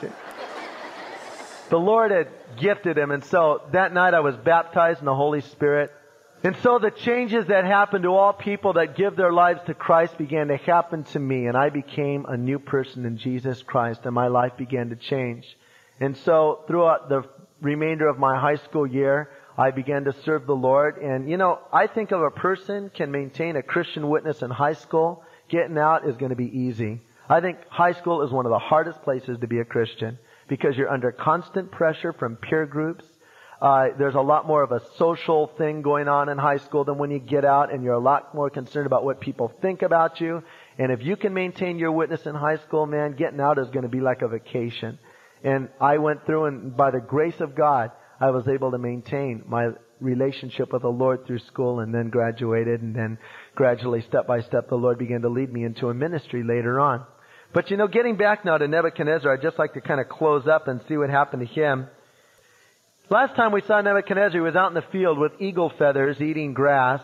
the 1.68 1.76
Lord 1.76 2.12
had 2.12 2.28
gifted 2.60 2.96
him, 2.96 3.10
and 3.10 3.24
so 3.24 3.60
that 3.72 3.92
night 3.92 4.14
I 4.14 4.20
was 4.20 4.36
baptized 4.36 5.00
in 5.00 5.06
the 5.06 5.16
Holy 5.16 5.40
Spirit. 5.40 5.90
And 6.44 6.54
so 6.58 6.78
the 6.78 6.92
changes 6.92 7.48
that 7.48 7.64
happen 7.64 8.02
to 8.02 8.10
all 8.10 8.32
people 8.32 8.74
that 8.74 8.96
give 8.96 9.16
their 9.16 9.32
lives 9.32 9.62
to 9.66 9.74
Christ 9.74 10.16
began 10.16 10.46
to 10.46 10.58
happen 10.58 11.02
to 11.06 11.18
me, 11.18 11.46
and 11.46 11.56
I 11.56 11.70
became 11.70 12.24
a 12.28 12.36
new 12.36 12.60
person 12.60 13.04
in 13.04 13.18
Jesus 13.18 13.64
Christ, 13.64 14.02
and 14.04 14.14
my 14.14 14.28
life 14.28 14.52
began 14.56 14.90
to 14.90 14.96
change. 14.96 15.44
And 15.98 16.16
so 16.18 16.60
throughout 16.68 17.08
the 17.08 17.24
remainder 17.60 18.06
of 18.06 18.16
my 18.16 18.38
high 18.38 18.62
school 18.62 18.86
year, 18.86 19.28
I 19.56 19.70
began 19.70 20.04
to 20.04 20.12
serve 20.24 20.46
the 20.46 20.54
Lord. 20.54 20.98
And 20.98 21.28
you 21.28 21.36
know, 21.36 21.60
I 21.72 21.86
think 21.86 22.12
of 22.12 22.22
a 22.22 22.30
person 22.30 22.90
can 22.94 23.10
maintain 23.10 23.56
a 23.56 23.62
Christian 23.62 24.08
witness 24.08 24.42
in 24.42 24.50
high 24.50 24.74
school, 24.74 25.24
getting 25.48 25.78
out 25.78 26.08
is 26.08 26.16
going 26.16 26.30
to 26.30 26.36
be 26.36 26.58
easy. 26.58 27.00
I 27.28 27.40
think 27.40 27.58
high 27.68 27.92
school 27.92 28.22
is 28.22 28.30
one 28.30 28.46
of 28.46 28.50
the 28.50 28.58
hardest 28.58 29.02
places 29.02 29.38
to 29.40 29.46
be 29.46 29.58
a 29.58 29.64
Christian 29.64 30.18
because 30.48 30.76
you're 30.76 30.90
under 30.90 31.10
constant 31.10 31.72
pressure 31.72 32.12
from 32.12 32.36
peer 32.36 32.66
groups, 32.66 33.04
uh, 33.60 33.88
there's 33.98 34.14
a 34.14 34.20
lot 34.20 34.46
more 34.46 34.62
of 34.62 34.70
a 34.70 34.82
social 34.96 35.46
thing 35.46 35.80
going 35.80 36.08
on 36.08 36.28
in 36.28 36.36
high 36.36 36.58
school 36.58 36.84
than 36.84 36.98
when 36.98 37.10
you 37.10 37.18
get 37.18 37.44
out, 37.44 37.72
and 37.72 37.82
you're 37.82 37.94
a 37.94 37.98
lot 37.98 38.34
more 38.34 38.50
concerned 38.50 38.86
about 38.86 39.04
what 39.04 39.20
people 39.20 39.48
think 39.48 39.82
about 39.82 40.20
you. 40.20 40.42
And 40.78 40.92
if 40.92 41.02
you 41.02 41.16
can 41.16 41.32
maintain 41.32 41.78
your 41.78 41.92
witness 41.92 42.26
in 42.26 42.34
high 42.34 42.58
school, 42.58 42.86
man, 42.86 43.16
getting 43.16 43.40
out 43.40 43.58
is 43.58 43.68
going 43.68 43.84
to 43.84 43.88
be 43.88 44.00
like 44.00 44.20
a 44.20 44.28
vacation. 44.28 44.98
And 45.42 45.70
I 45.80 45.98
went 45.98 46.26
through, 46.26 46.46
and 46.46 46.76
by 46.76 46.90
the 46.90 47.00
grace 47.00 47.40
of 47.40 47.54
God, 47.54 47.92
I 48.20 48.30
was 48.30 48.48
able 48.48 48.70
to 48.70 48.78
maintain 48.78 49.42
my 49.46 49.70
relationship 50.00 50.72
with 50.72 50.82
the 50.82 50.88
Lord 50.88 51.26
through 51.26 51.38
school 51.40 51.80
and 51.80 51.94
then 51.94 52.10
graduated 52.10 52.82
and 52.82 52.94
then 52.94 53.18
gradually 53.54 54.02
step 54.02 54.26
by 54.26 54.40
step 54.40 54.68
the 54.68 54.76
Lord 54.76 54.98
began 54.98 55.22
to 55.22 55.28
lead 55.28 55.52
me 55.52 55.64
into 55.64 55.88
a 55.88 55.94
ministry 55.94 56.42
later 56.42 56.80
on. 56.80 57.04
But 57.52 57.70
you 57.70 57.76
know, 57.76 57.88
getting 57.88 58.16
back 58.16 58.44
now 58.44 58.58
to 58.58 58.68
Nebuchadnezzar, 58.68 59.32
I'd 59.32 59.42
just 59.42 59.58
like 59.58 59.74
to 59.74 59.80
kind 59.80 60.00
of 60.00 60.08
close 60.08 60.46
up 60.46 60.68
and 60.68 60.80
see 60.88 60.96
what 60.96 61.10
happened 61.10 61.46
to 61.46 61.52
him. 61.52 61.88
Last 63.08 63.36
time 63.36 63.52
we 63.52 63.62
saw 63.62 63.80
Nebuchadnezzar, 63.80 64.32
he 64.32 64.40
was 64.40 64.56
out 64.56 64.68
in 64.68 64.74
the 64.74 64.84
field 64.92 65.18
with 65.18 65.32
eagle 65.40 65.72
feathers 65.78 66.20
eating 66.20 66.54
grass. 66.54 67.02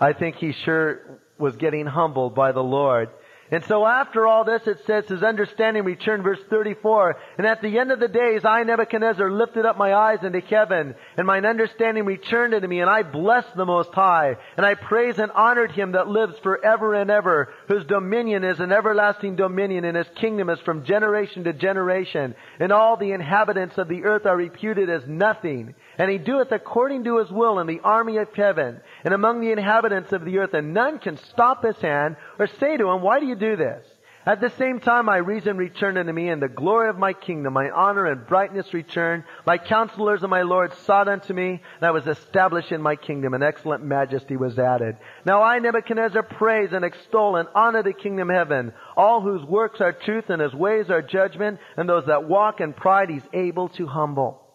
I 0.00 0.12
think 0.12 0.36
he 0.36 0.52
sure 0.52 1.20
was 1.38 1.56
getting 1.56 1.86
humbled 1.86 2.34
by 2.34 2.52
the 2.52 2.62
Lord. 2.62 3.10
And 3.50 3.64
so 3.64 3.86
after 3.86 4.26
all 4.26 4.44
this, 4.44 4.66
it 4.66 4.84
says 4.86 5.06
his 5.06 5.22
understanding 5.22 5.84
returned, 5.84 6.22
verse 6.22 6.40
34. 6.50 7.16
And 7.38 7.46
at 7.46 7.62
the 7.62 7.78
end 7.78 7.90
of 7.90 7.98
the 7.98 8.08
days, 8.08 8.44
I, 8.44 8.62
Nebuchadnezzar, 8.62 9.30
lifted 9.30 9.64
up 9.64 9.78
my 9.78 9.94
eyes 9.94 10.22
into 10.22 10.40
heaven, 10.40 10.94
and 11.16 11.26
mine 11.26 11.46
understanding 11.46 12.04
returned 12.04 12.52
unto 12.52 12.68
me, 12.68 12.80
and 12.80 12.90
I 12.90 13.02
blessed 13.02 13.56
the 13.56 13.64
Most 13.64 13.94
High, 13.94 14.36
and 14.58 14.66
I 14.66 14.74
praised 14.74 15.18
and 15.18 15.32
honored 15.32 15.72
him 15.72 15.92
that 15.92 16.08
lives 16.08 16.38
forever 16.42 16.94
and 16.94 17.10
ever, 17.10 17.54
whose 17.68 17.86
dominion 17.86 18.44
is 18.44 18.60
an 18.60 18.70
everlasting 18.70 19.36
dominion, 19.36 19.86
and 19.86 19.96
his 19.96 20.08
kingdom 20.16 20.50
is 20.50 20.60
from 20.60 20.84
generation 20.84 21.44
to 21.44 21.54
generation. 21.54 22.34
And 22.60 22.70
all 22.70 22.98
the 22.98 23.12
inhabitants 23.12 23.78
of 23.78 23.88
the 23.88 24.04
earth 24.04 24.26
are 24.26 24.36
reputed 24.36 24.90
as 24.90 25.06
nothing. 25.06 25.74
And 25.98 26.10
he 26.10 26.18
doeth 26.18 26.52
according 26.52 27.04
to 27.04 27.18
his 27.18 27.30
will 27.30 27.58
in 27.58 27.66
the 27.66 27.80
army 27.80 28.18
of 28.18 28.32
heaven 28.32 28.80
and 29.04 29.12
among 29.12 29.40
the 29.40 29.50
inhabitants 29.50 30.12
of 30.12 30.24
the 30.24 30.38
earth, 30.38 30.54
and 30.54 30.72
none 30.72 31.00
can 31.00 31.16
stop 31.16 31.64
his 31.64 31.76
hand 31.78 32.16
or 32.38 32.46
say 32.46 32.76
to 32.76 32.88
him, 32.88 33.02
Why 33.02 33.18
do 33.18 33.26
you 33.26 33.34
do 33.34 33.56
this? 33.56 33.84
At 34.28 34.42
the 34.42 34.50
same 34.50 34.78
time 34.78 35.06
my 35.06 35.16
reason 35.16 35.56
returned 35.56 35.96
unto 35.96 36.12
me, 36.12 36.28
and 36.28 36.42
the 36.42 36.48
glory 36.48 36.90
of 36.90 36.98
my 36.98 37.14
kingdom, 37.14 37.54
my 37.54 37.70
honor 37.70 38.04
and 38.04 38.26
brightness 38.26 38.74
returned. 38.74 39.24
My 39.46 39.56
counselors 39.56 40.22
and 40.22 40.28
my 40.28 40.42
lords 40.42 40.76
sought 40.78 41.08
unto 41.08 41.32
me, 41.32 41.62
and 41.76 41.82
I 41.82 41.92
was 41.92 42.06
established 42.06 42.70
in 42.70 42.82
my 42.82 42.94
kingdom, 42.94 43.32
and 43.32 43.42
excellent 43.42 43.82
majesty 43.82 44.36
was 44.36 44.58
added. 44.58 44.98
Now 45.24 45.42
I, 45.42 45.58
Nebuchadnezzar, 45.60 46.22
praise 46.24 46.74
and 46.74 46.84
extol 46.84 47.36
and 47.36 47.48
honor 47.54 47.82
the 47.82 47.94
kingdom 47.94 48.28
heaven, 48.28 48.74
all 48.96 49.22
whose 49.22 49.44
works 49.44 49.80
are 49.80 49.92
truth 49.92 50.28
and 50.28 50.42
his 50.42 50.52
ways 50.54 50.90
are 50.90 51.00
judgment, 51.00 51.58
and 51.78 51.88
those 51.88 52.04
that 52.06 52.28
walk 52.28 52.60
in 52.60 52.74
pride 52.74 53.08
he's 53.08 53.22
able 53.32 53.70
to 53.70 53.86
humble. 53.86 54.47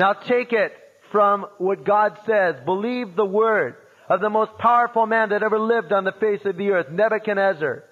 Now 0.00 0.14
take 0.14 0.54
it 0.54 0.72
from 1.12 1.44
what 1.58 1.84
God 1.84 2.16
says. 2.24 2.56
Believe 2.64 3.14
the 3.14 3.26
word 3.26 3.76
of 4.08 4.22
the 4.22 4.30
most 4.30 4.56
powerful 4.56 5.06
man 5.06 5.28
that 5.28 5.42
ever 5.42 5.58
lived 5.58 5.92
on 5.92 6.04
the 6.04 6.12
face 6.12 6.40
of 6.46 6.56
the 6.56 6.70
earth, 6.70 6.86
Nebuchadnezzar, 6.90 7.84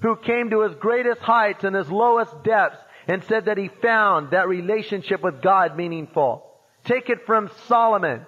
who 0.00 0.16
came 0.16 0.50
to 0.50 0.62
his 0.62 0.74
greatest 0.80 1.20
heights 1.20 1.62
and 1.62 1.76
his 1.76 1.88
lowest 1.88 2.42
depths 2.42 2.80
and 3.06 3.22
said 3.24 3.44
that 3.44 3.58
he 3.58 3.70
found 3.80 4.32
that 4.32 4.48
relationship 4.48 5.22
with 5.22 5.40
God 5.40 5.76
meaningful. 5.76 6.44
Take 6.84 7.08
it 7.08 7.26
from 7.26 7.48
Solomon, 7.68 8.26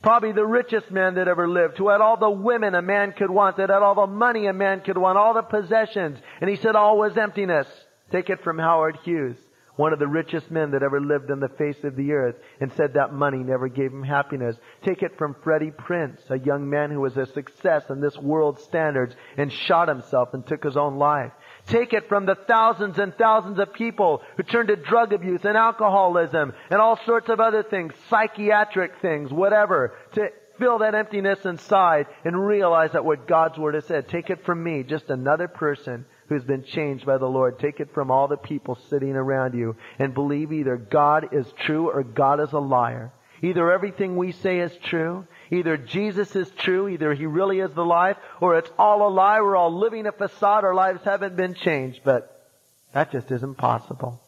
probably 0.00 0.30
the 0.30 0.46
richest 0.46 0.92
man 0.92 1.16
that 1.16 1.26
ever 1.26 1.48
lived, 1.48 1.78
who 1.78 1.88
had 1.88 2.00
all 2.00 2.16
the 2.16 2.30
women 2.30 2.76
a 2.76 2.82
man 2.82 3.10
could 3.10 3.30
want, 3.30 3.56
that 3.56 3.70
had 3.70 3.82
all 3.82 3.96
the 3.96 4.06
money 4.06 4.46
a 4.46 4.52
man 4.52 4.82
could 4.82 4.96
want, 4.96 5.18
all 5.18 5.34
the 5.34 5.42
possessions, 5.42 6.20
and 6.40 6.48
he 6.48 6.54
said 6.54 6.76
all 6.76 6.96
was 6.96 7.16
emptiness. 7.16 7.66
Take 8.12 8.30
it 8.30 8.44
from 8.44 8.56
Howard 8.56 8.98
Hughes 9.02 9.36
one 9.78 9.92
of 9.92 10.00
the 10.00 10.08
richest 10.08 10.50
men 10.50 10.72
that 10.72 10.82
ever 10.82 11.00
lived 11.00 11.30
on 11.30 11.38
the 11.38 11.48
face 11.48 11.84
of 11.84 11.94
the 11.94 12.10
earth, 12.10 12.34
and 12.60 12.72
said 12.72 12.94
that 12.94 13.12
money 13.12 13.38
never 13.38 13.68
gave 13.68 13.92
him 13.92 14.02
happiness. 14.02 14.56
Take 14.82 15.04
it 15.04 15.16
from 15.16 15.36
Freddie 15.44 15.70
Prinze, 15.70 16.18
a 16.30 16.38
young 16.40 16.68
man 16.68 16.90
who 16.90 17.00
was 17.00 17.16
a 17.16 17.26
success 17.26 17.84
in 17.88 18.00
this 18.00 18.18
world's 18.18 18.64
standards 18.64 19.14
and 19.36 19.52
shot 19.52 19.86
himself 19.86 20.34
and 20.34 20.44
took 20.44 20.64
his 20.64 20.76
own 20.76 20.96
life. 20.96 21.30
Take 21.66 21.92
it 21.92 22.08
from 22.08 22.26
the 22.26 22.34
thousands 22.34 22.98
and 22.98 23.14
thousands 23.14 23.60
of 23.60 23.72
people 23.72 24.20
who 24.36 24.42
turn 24.42 24.66
to 24.66 24.74
drug 24.74 25.12
abuse 25.12 25.44
and 25.44 25.56
alcoholism 25.56 26.54
and 26.70 26.80
all 26.80 26.98
sorts 27.06 27.28
of 27.28 27.38
other 27.38 27.62
things, 27.62 27.92
psychiatric 28.10 29.00
things, 29.00 29.32
whatever, 29.32 29.94
to 30.14 30.26
fill 30.58 30.78
that 30.78 30.96
emptiness 30.96 31.44
inside 31.44 32.06
and 32.24 32.36
realize 32.36 32.90
that 32.94 33.04
what 33.04 33.28
God's 33.28 33.56
Word 33.56 33.76
has 33.76 33.86
said. 33.86 34.08
Take 34.08 34.28
it 34.28 34.44
from 34.44 34.60
me, 34.60 34.82
just 34.82 35.08
another 35.08 35.46
person 35.46 36.04
who's 36.28 36.44
been 36.44 36.64
changed 36.64 37.06
by 37.06 37.18
the 37.18 37.26
Lord. 37.26 37.58
Take 37.58 37.80
it 37.80 37.92
from 37.94 38.10
all 38.10 38.28
the 38.28 38.36
people 38.36 38.78
sitting 38.90 39.16
around 39.16 39.54
you 39.54 39.76
and 39.98 40.14
believe 40.14 40.52
either 40.52 40.76
God 40.76 41.28
is 41.32 41.46
true 41.64 41.90
or 41.90 42.02
God 42.02 42.40
is 42.40 42.52
a 42.52 42.58
liar. 42.58 43.12
Either 43.40 43.70
everything 43.70 44.16
we 44.16 44.32
say 44.32 44.58
is 44.58 44.76
true, 44.84 45.26
either 45.50 45.76
Jesus 45.76 46.34
is 46.34 46.50
true, 46.58 46.88
either 46.88 47.14
He 47.14 47.26
really 47.26 47.60
is 47.60 47.72
the 47.72 47.84
life, 47.84 48.16
or 48.40 48.58
it's 48.58 48.70
all 48.78 49.06
a 49.06 49.10
lie, 49.10 49.40
we're 49.40 49.56
all 49.56 49.78
living 49.78 50.06
a 50.06 50.12
facade, 50.12 50.64
our 50.64 50.74
lives 50.74 51.04
haven't 51.04 51.36
been 51.36 51.54
changed, 51.54 52.00
but 52.04 52.50
that 52.92 53.12
just 53.12 53.30
isn't 53.30 53.56
possible. 53.56 54.20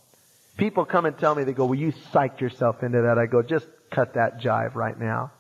People 0.57 0.85
come 0.85 1.07
and 1.07 1.19
tell 1.19 1.35
me, 1.35 1.43
they 1.43 1.53
go, 1.53 1.65
well 1.65 1.79
you 1.79 1.93
psych 2.13 2.41
yourself 2.41 2.83
into 2.83 3.03
that. 3.03 3.19
I 3.19 3.27
go, 3.27 3.43
just 3.43 3.67
cut 3.91 4.15
that 4.15 4.41
jive 4.41 4.77
right 4.77 4.99
now. 4.99 5.33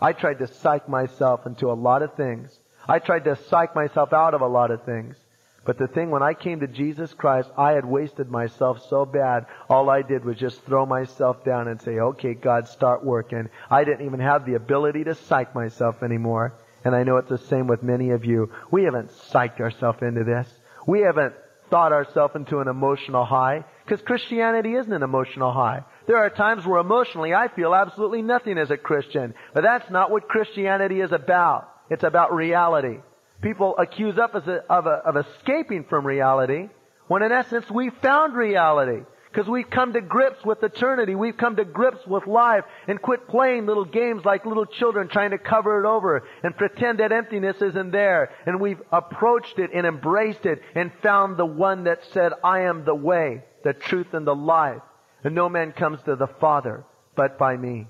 I 0.00 0.12
tried 0.12 0.38
to 0.38 0.46
psych 0.46 0.88
myself 0.88 1.44
into 1.44 1.70
a 1.70 1.74
lot 1.74 2.02
of 2.02 2.14
things. 2.14 2.58
I 2.88 3.00
tried 3.00 3.24
to 3.24 3.36
psych 3.36 3.74
myself 3.74 4.12
out 4.12 4.32
of 4.32 4.40
a 4.40 4.46
lot 4.46 4.70
of 4.70 4.84
things. 4.84 5.16
But 5.64 5.76
the 5.78 5.88
thing, 5.88 6.10
when 6.10 6.22
I 6.22 6.34
came 6.34 6.60
to 6.60 6.66
Jesus 6.66 7.12
Christ, 7.12 7.50
I 7.56 7.72
had 7.72 7.84
wasted 7.84 8.30
myself 8.30 8.82
so 8.88 9.04
bad, 9.04 9.46
all 9.68 9.90
I 9.90 10.02
did 10.02 10.24
was 10.24 10.38
just 10.38 10.64
throw 10.64 10.86
myself 10.86 11.44
down 11.44 11.68
and 11.68 11.80
say, 11.82 11.98
okay, 11.98 12.34
God, 12.34 12.66
start 12.66 13.04
working. 13.04 13.48
I 13.70 13.84
didn't 13.84 14.06
even 14.06 14.20
have 14.20 14.46
the 14.46 14.54
ability 14.54 15.04
to 15.04 15.14
psych 15.14 15.54
myself 15.54 16.02
anymore. 16.02 16.54
And 16.82 16.94
I 16.94 17.02
know 17.02 17.18
it's 17.18 17.28
the 17.28 17.36
same 17.36 17.66
with 17.66 17.82
many 17.82 18.10
of 18.10 18.24
you. 18.24 18.50
We 18.70 18.84
haven't 18.84 19.10
psyched 19.10 19.60
ourselves 19.60 19.98
into 20.00 20.24
this. 20.24 20.48
We 20.86 21.00
haven't 21.00 21.34
thought 21.68 21.92
ourselves 21.92 22.34
into 22.34 22.60
an 22.60 22.68
emotional 22.68 23.26
high. 23.26 23.64
Because 23.84 24.00
Christianity 24.00 24.74
isn't 24.74 24.92
an 24.92 25.02
emotional 25.02 25.52
high. 25.52 25.84
There 26.06 26.16
are 26.16 26.30
times 26.30 26.64
where 26.64 26.80
emotionally 26.80 27.34
I 27.34 27.48
feel 27.48 27.74
absolutely 27.74 28.22
nothing 28.22 28.56
as 28.56 28.70
a 28.70 28.78
Christian. 28.78 29.34
But 29.52 29.62
that's 29.62 29.90
not 29.90 30.10
what 30.10 30.28
Christianity 30.28 31.02
is 31.02 31.12
about. 31.12 31.68
It's 31.90 32.04
about 32.04 32.34
reality. 32.34 33.00
People 33.42 33.76
accuse 33.78 34.18
us 34.18 34.30
of, 34.34 34.86
of, 34.86 35.16
escaping 35.16 35.84
from 35.84 36.06
reality 36.06 36.68
when 37.08 37.22
in 37.22 37.32
essence 37.32 37.70
we 37.70 37.90
found 37.90 38.34
reality. 38.34 39.04
Because 39.32 39.48
we've 39.48 39.70
come 39.70 39.92
to 39.92 40.00
grips 40.00 40.44
with 40.44 40.60
eternity. 40.64 41.14
We've 41.14 41.36
come 41.36 41.54
to 41.54 41.64
grips 41.64 42.04
with 42.04 42.26
life 42.26 42.64
and 42.88 43.00
quit 43.00 43.28
playing 43.28 43.66
little 43.66 43.84
games 43.84 44.24
like 44.24 44.44
little 44.44 44.66
children 44.66 45.06
trying 45.08 45.30
to 45.30 45.38
cover 45.38 45.80
it 45.84 45.86
over 45.86 46.24
and 46.42 46.56
pretend 46.56 46.98
that 46.98 47.12
emptiness 47.12 47.62
isn't 47.62 47.92
there. 47.92 48.32
And 48.44 48.60
we've 48.60 48.82
approached 48.90 49.60
it 49.60 49.70
and 49.72 49.86
embraced 49.86 50.46
it 50.46 50.60
and 50.74 50.90
found 51.00 51.36
the 51.36 51.46
one 51.46 51.84
that 51.84 52.00
said, 52.12 52.32
I 52.42 52.62
am 52.62 52.84
the 52.84 52.94
way, 52.94 53.44
the 53.62 53.72
truth, 53.72 54.14
and 54.14 54.26
the 54.26 54.34
life. 54.34 54.82
And 55.22 55.36
no 55.36 55.48
man 55.48 55.72
comes 55.72 56.02
to 56.06 56.16
the 56.16 56.26
Father 56.26 56.84
but 57.14 57.38
by 57.38 57.56
me. 57.56 57.86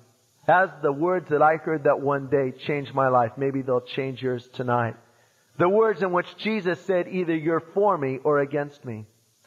As 0.47 0.69
the 0.83 0.93
words 0.93 1.31
that 1.31 1.41
I 1.41 1.57
heard 1.57 1.85
that 1.85 2.01
one 2.01 2.29
day 2.29 2.53
changed 2.67 2.93
my 2.93 3.09
life, 3.09 3.33
maybe 3.39 3.63
they'll 3.63 3.81
change 3.81 4.23
yours 4.23 4.47
tonight. 4.53 4.97
The 5.61 5.69
words 5.69 6.03
in 6.03 6.11
which 6.11 6.39
Jesus 6.39 6.81
said, 6.87 7.07
either 7.07 7.37
you're 7.37 7.63
for 7.75 7.99
me 7.99 8.19
or 8.25 8.39
against 8.39 8.83
me. 8.83 9.05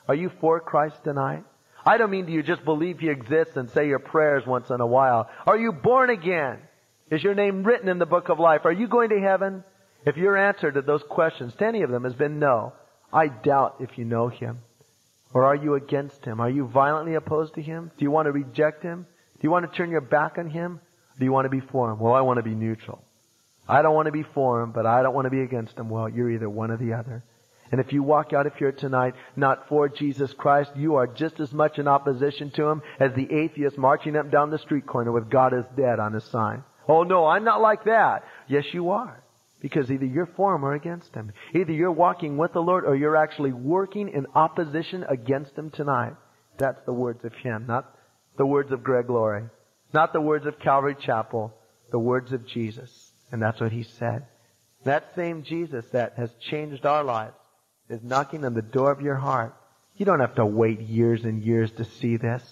Are 0.08 0.14
you 0.14 0.30
for 0.40 0.60
Christ 0.60 1.04
tonight? 1.04 1.44
I 1.88 1.98
don't 1.98 2.12
mean 2.12 2.28
do 2.28 2.32
you 2.32 2.44
just 2.44 2.64
believe 2.64 3.00
He 3.00 3.10
exists 3.10 3.58
and 3.58 3.68
say 3.72 3.88
your 3.88 3.98
prayers 3.98 4.46
once 4.46 4.70
in 4.70 4.80
a 4.80 4.86
while. 4.86 5.28
Are 5.48 5.58
you 5.58 5.72
born 5.72 6.12
again? 6.12 6.60
Is 7.10 7.24
your 7.24 7.34
name 7.34 7.64
written 7.64 7.90
in 7.90 7.98
the 7.98 8.06
book 8.06 8.30
of 8.30 8.40
life? 8.40 8.62
Are 8.64 8.72
you 8.72 8.88
going 8.88 9.10
to 9.10 9.20
heaven? 9.20 9.64
If 10.06 10.16
your 10.16 10.38
answer 10.38 10.72
to 10.72 10.84
those 10.84 11.02
questions, 11.10 11.56
to 11.56 11.66
any 11.66 11.82
of 11.82 11.90
them, 11.90 12.04
has 12.04 12.14
been 12.14 12.38
no, 12.38 12.74
I 13.12 13.28
doubt 13.28 13.78
if 13.80 13.98
you 13.98 14.06
know 14.06 14.28
Him. 14.28 14.60
Or 15.34 15.46
are 15.46 15.56
you 15.56 15.74
against 15.74 16.24
Him? 16.24 16.40
Are 16.40 16.50
you 16.50 16.68
violently 16.68 17.16
opposed 17.16 17.56
to 17.56 17.62
Him? 17.64 17.90
Do 17.98 18.06
you 18.06 18.12
want 18.12 18.28
to 18.28 18.32
reject 18.32 18.84
Him? 18.84 19.08
Do 19.34 19.40
you 19.42 19.50
want 19.50 19.68
to 19.68 19.76
turn 19.76 19.90
your 19.90 20.02
back 20.02 20.38
on 20.38 20.48
Him? 20.48 20.80
Do 21.18 21.26
you 21.26 21.32
want 21.32 21.46
to 21.46 21.50
be 21.50 21.66
for 21.72 21.92
Him? 21.92 21.98
Well, 21.98 22.14
I 22.14 22.22
want 22.22 22.38
to 22.38 22.44
be 22.44 22.54
neutral. 22.54 23.04
I 23.68 23.82
don't 23.82 23.96
want 23.96 24.08
to 24.08 24.12
be 24.12 24.24
for 24.34 24.62
him, 24.62 24.72
but 24.72 24.86
I 24.86 25.04
don't 25.04 25.14
want 25.14 25.26
to 25.26 25.32
be 25.32 25.42
against 25.42 25.78
him. 25.78 25.90
Well, 25.90 26.10
you're 26.10 26.32
either 26.32 26.50
one 26.50 26.72
or 26.72 26.78
the 26.78 26.94
other. 26.94 27.24
And 27.72 27.82
if 27.82 27.92
you 27.92 28.04
walk 28.04 28.34
out 28.34 28.46
of 28.46 28.56
here 28.56 28.72
tonight 28.72 29.16
not 29.36 29.68
for 29.68 29.90
Jesus 29.90 30.32
Christ, 30.34 30.72
you 30.76 30.96
are 30.96 31.08
just 31.08 31.40
as 31.40 31.52
much 31.52 31.80
in 31.80 31.88
opposition 31.88 32.52
to 32.52 32.66
him 32.66 32.82
as 33.00 33.14
the 33.14 33.34
atheist 33.34 33.78
marching 33.78 34.16
up 34.16 34.30
down 34.30 34.52
the 34.52 34.60
street 34.60 34.86
corner 34.86 35.12
with 35.12 35.30
God 35.30 35.54
is 35.54 35.66
dead 35.76 36.00
on 36.00 36.14
his 36.14 36.24
sign. 36.26 36.64
Oh 36.88 37.04
no, 37.04 37.26
I'm 37.26 37.44
not 37.44 37.62
like 37.62 37.86
that. 37.86 38.26
Yes, 38.48 38.66
you 38.74 38.92
are. 38.92 39.24
Because 39.60 39.90
either 39.90 40.06
you're 40.06 40.30
for 40.36 40.54
him 40.54 40.66
or 40.66 40.74
against 40.74 41.16
him. 41.16 41.32
Either 41.56 41.72
you're 41.72 41.92
walking 41.92 42.38
with 42.38 42.54
the 42.54 42.60
Lord 42.60 42.84
or 42.86 42.96
you're 42.96 43.16
actually 43.16 43.54
working 43.54 44.10
in 44.10 44.28
opposition 44.36 45.06
against 45.10 45.58
him 45.58 45.72
tonight. 45.72 46.14
That's 46.60 46.82
the 46.86 46.94
words 46.94 47.24
of 47.26 47.34
him, 47.34 47.66
not 47.68 47.98
the 48.38 48.46
words 48.46 48.72
of 48.72 48.84
Greg 48.84 49.10
Laurie. 49.10 49.50
Not 49.94 50.12
the 50.12 50.22
words 50.22 50.46
of 50.46 50.60
Calvary 50.60 50.96
Chapel, 51.00 51.54
the 51.92 52.00
words 52.00 52.34
of 52.34 52.46
Jesus. 52.48 53.03
And 53.34 53.42
that's 53.42 53.60
what 53.60 53.72
he 53.72 53.82
said. 53.82 54.28
That 54.84 55.16
same 55.16 55.42
Jesus 55.42 55.84
that 55.92 56.14
has 56.18 56.30
changed 56.40 56.86
our 56.86 57.04
lives 57.04 57.34
is 57.90 58.04
knocking 58.04 58.46
on 58.46 58.54
the 58.54 58.62
door 58.62 58.92
of 58.92 59.02
your 59.02 59.16
heart. 59.16 59.56
You 59.98 60.06
don't 60.06 60.20
have 60.20 60.36
to 60.36 60.46
wait 60.46 60.80
years 60.82 61.26
and 61.26 61.42
years 61.42 61.72
to 61.74 61.84
see 61.84 62.18
this. 62.18 62.44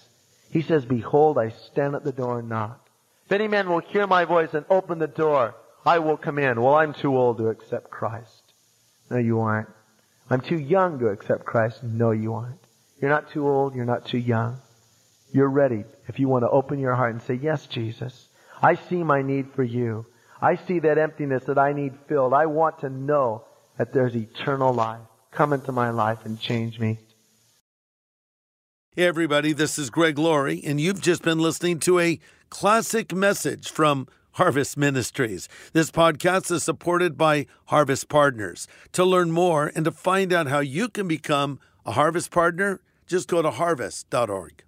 He 0.50 0.60
says, 0.60 0.84
Behold, 0.84 1.38
I 1.38 1.50
stand 1.70 1.94
at 1.94 2.02
the 2.02 2.10
door 2.10 2.40
and 2.40 2.48
knock. 2.48 2.84
If 3.26 3.32
any 3.32 3.46
man 3.46 3.70
will 3.70 3.78
hear 3.78 4.08
my 4.08 4.24
voice 4.24 4.54
and 4.54 4.66
open 4.68 4.98
the 4.98 5.06
door, 5.06 5.54
I 5.86 6.00
will 6.00 6.16
come 6.16 6.40
in. 6.40 6.60
Well, 6.60 6.74
I'm 6.74 6.94
too 6.94 7.16
old 7.16 7.38
to 7.38 7.48
accept 7.48 7.88
Christ. 7.90 8.42
No, 9.08 9.18
you 9.18 9.38
aren't. 9.38 9.68
I'm 10.28 10.40
too 10.40 10.58
young 10.58 10.98
to 10.98 11.06
accept 11.06 11.44
Christ. 11.44 11.84
No, 11.84 12.10
you 12.10 12.34
aren't. 12.34 12.60
You're 13.00 13.10
not 13.10 13.30
too 13.30 13.46
old. 13.46 13.76
You're 13.76 13.84
not 13.84 14.06
too 14.06 14.18
young. 14.18 14.58
You're 15.30 15.48
ready 15.48 15.84
if 16.08 16.18
you 16.18 16.28
want 16.28 16.42
to 16.42 16.50
open 16.50 16.80
your 16.80 16.96
heart 16.96 17.12
and 17.12 17.22
say, 17.22 17.34
Yes, 17.34 17.68
Jesus. 17.68 18.28
I 18.60 18.74
see 18.74 19.04
my 19.04 19.22
need 19.22 19.52
for 19.54 19.62
you. 19.62 20.06
I 20.42 20.56
see 20.66 20.80
that 20.80 20.98
emptiness 20.98 21.44
that 21.44 21.56
I 21.56 21.72
need 21.72 21.92
filled. 22.08 22.34
I 22.34 22.46
want 22.46 22.80
to 22.80 22.90
know 22.90 23.44
that 23.78 23.92
there's 23.92 24.16
eternal 24.16 24.74
life. 24.74 25.00
Come 25.30 25.52
into 25.52 25.70
my 25.70 25.90
life 25.90 26.26
and 26.26 26.38
change 26.38 26.80
me. 26.80 26.98
Hey, 28.96 29.04
everybody, 29.04 29.52
this 29.52 29.78
is 29.78 29.88
Greg 29.88 30.18
Laurie, 30.18 30.60
and 30.64 30.80
you've 30.80 31.00
just 31.00 31.22
been 31.22 31.38
listening 31.38 31.78
to 31.80 32.00
a 32.00 32.18
classic 32.50 33.14
message 33.14 33.70
from 33.70 34.08
Harvest 34.32 34.76
Ministries. 34.76 35.48
This 35.72 35.92
podcast 35.92 36.50
is 36.50 36.64
supported 36.64 37.16
by 37.16 37.46
Harvest 37.66 38.08
Partners. 38.08 38.66
To 38.92 39.04
learn 39.04 39.30
more 39.30 39.70
and 39.76 39.84
to 39.84 39.92
find 39.92 40.32
out 40.32 40.48
how 40.48 40.58
you 40.58 40.88
can 40.88 41.06
become 41.06 41.60
a 41.86 41.92
Harvest 41.92 42.32
Partner, 42.32 42.80
just 43.06 43.28
go 43.28 43.42
to 43.42 43.50
harvest.org. 43.52 44.64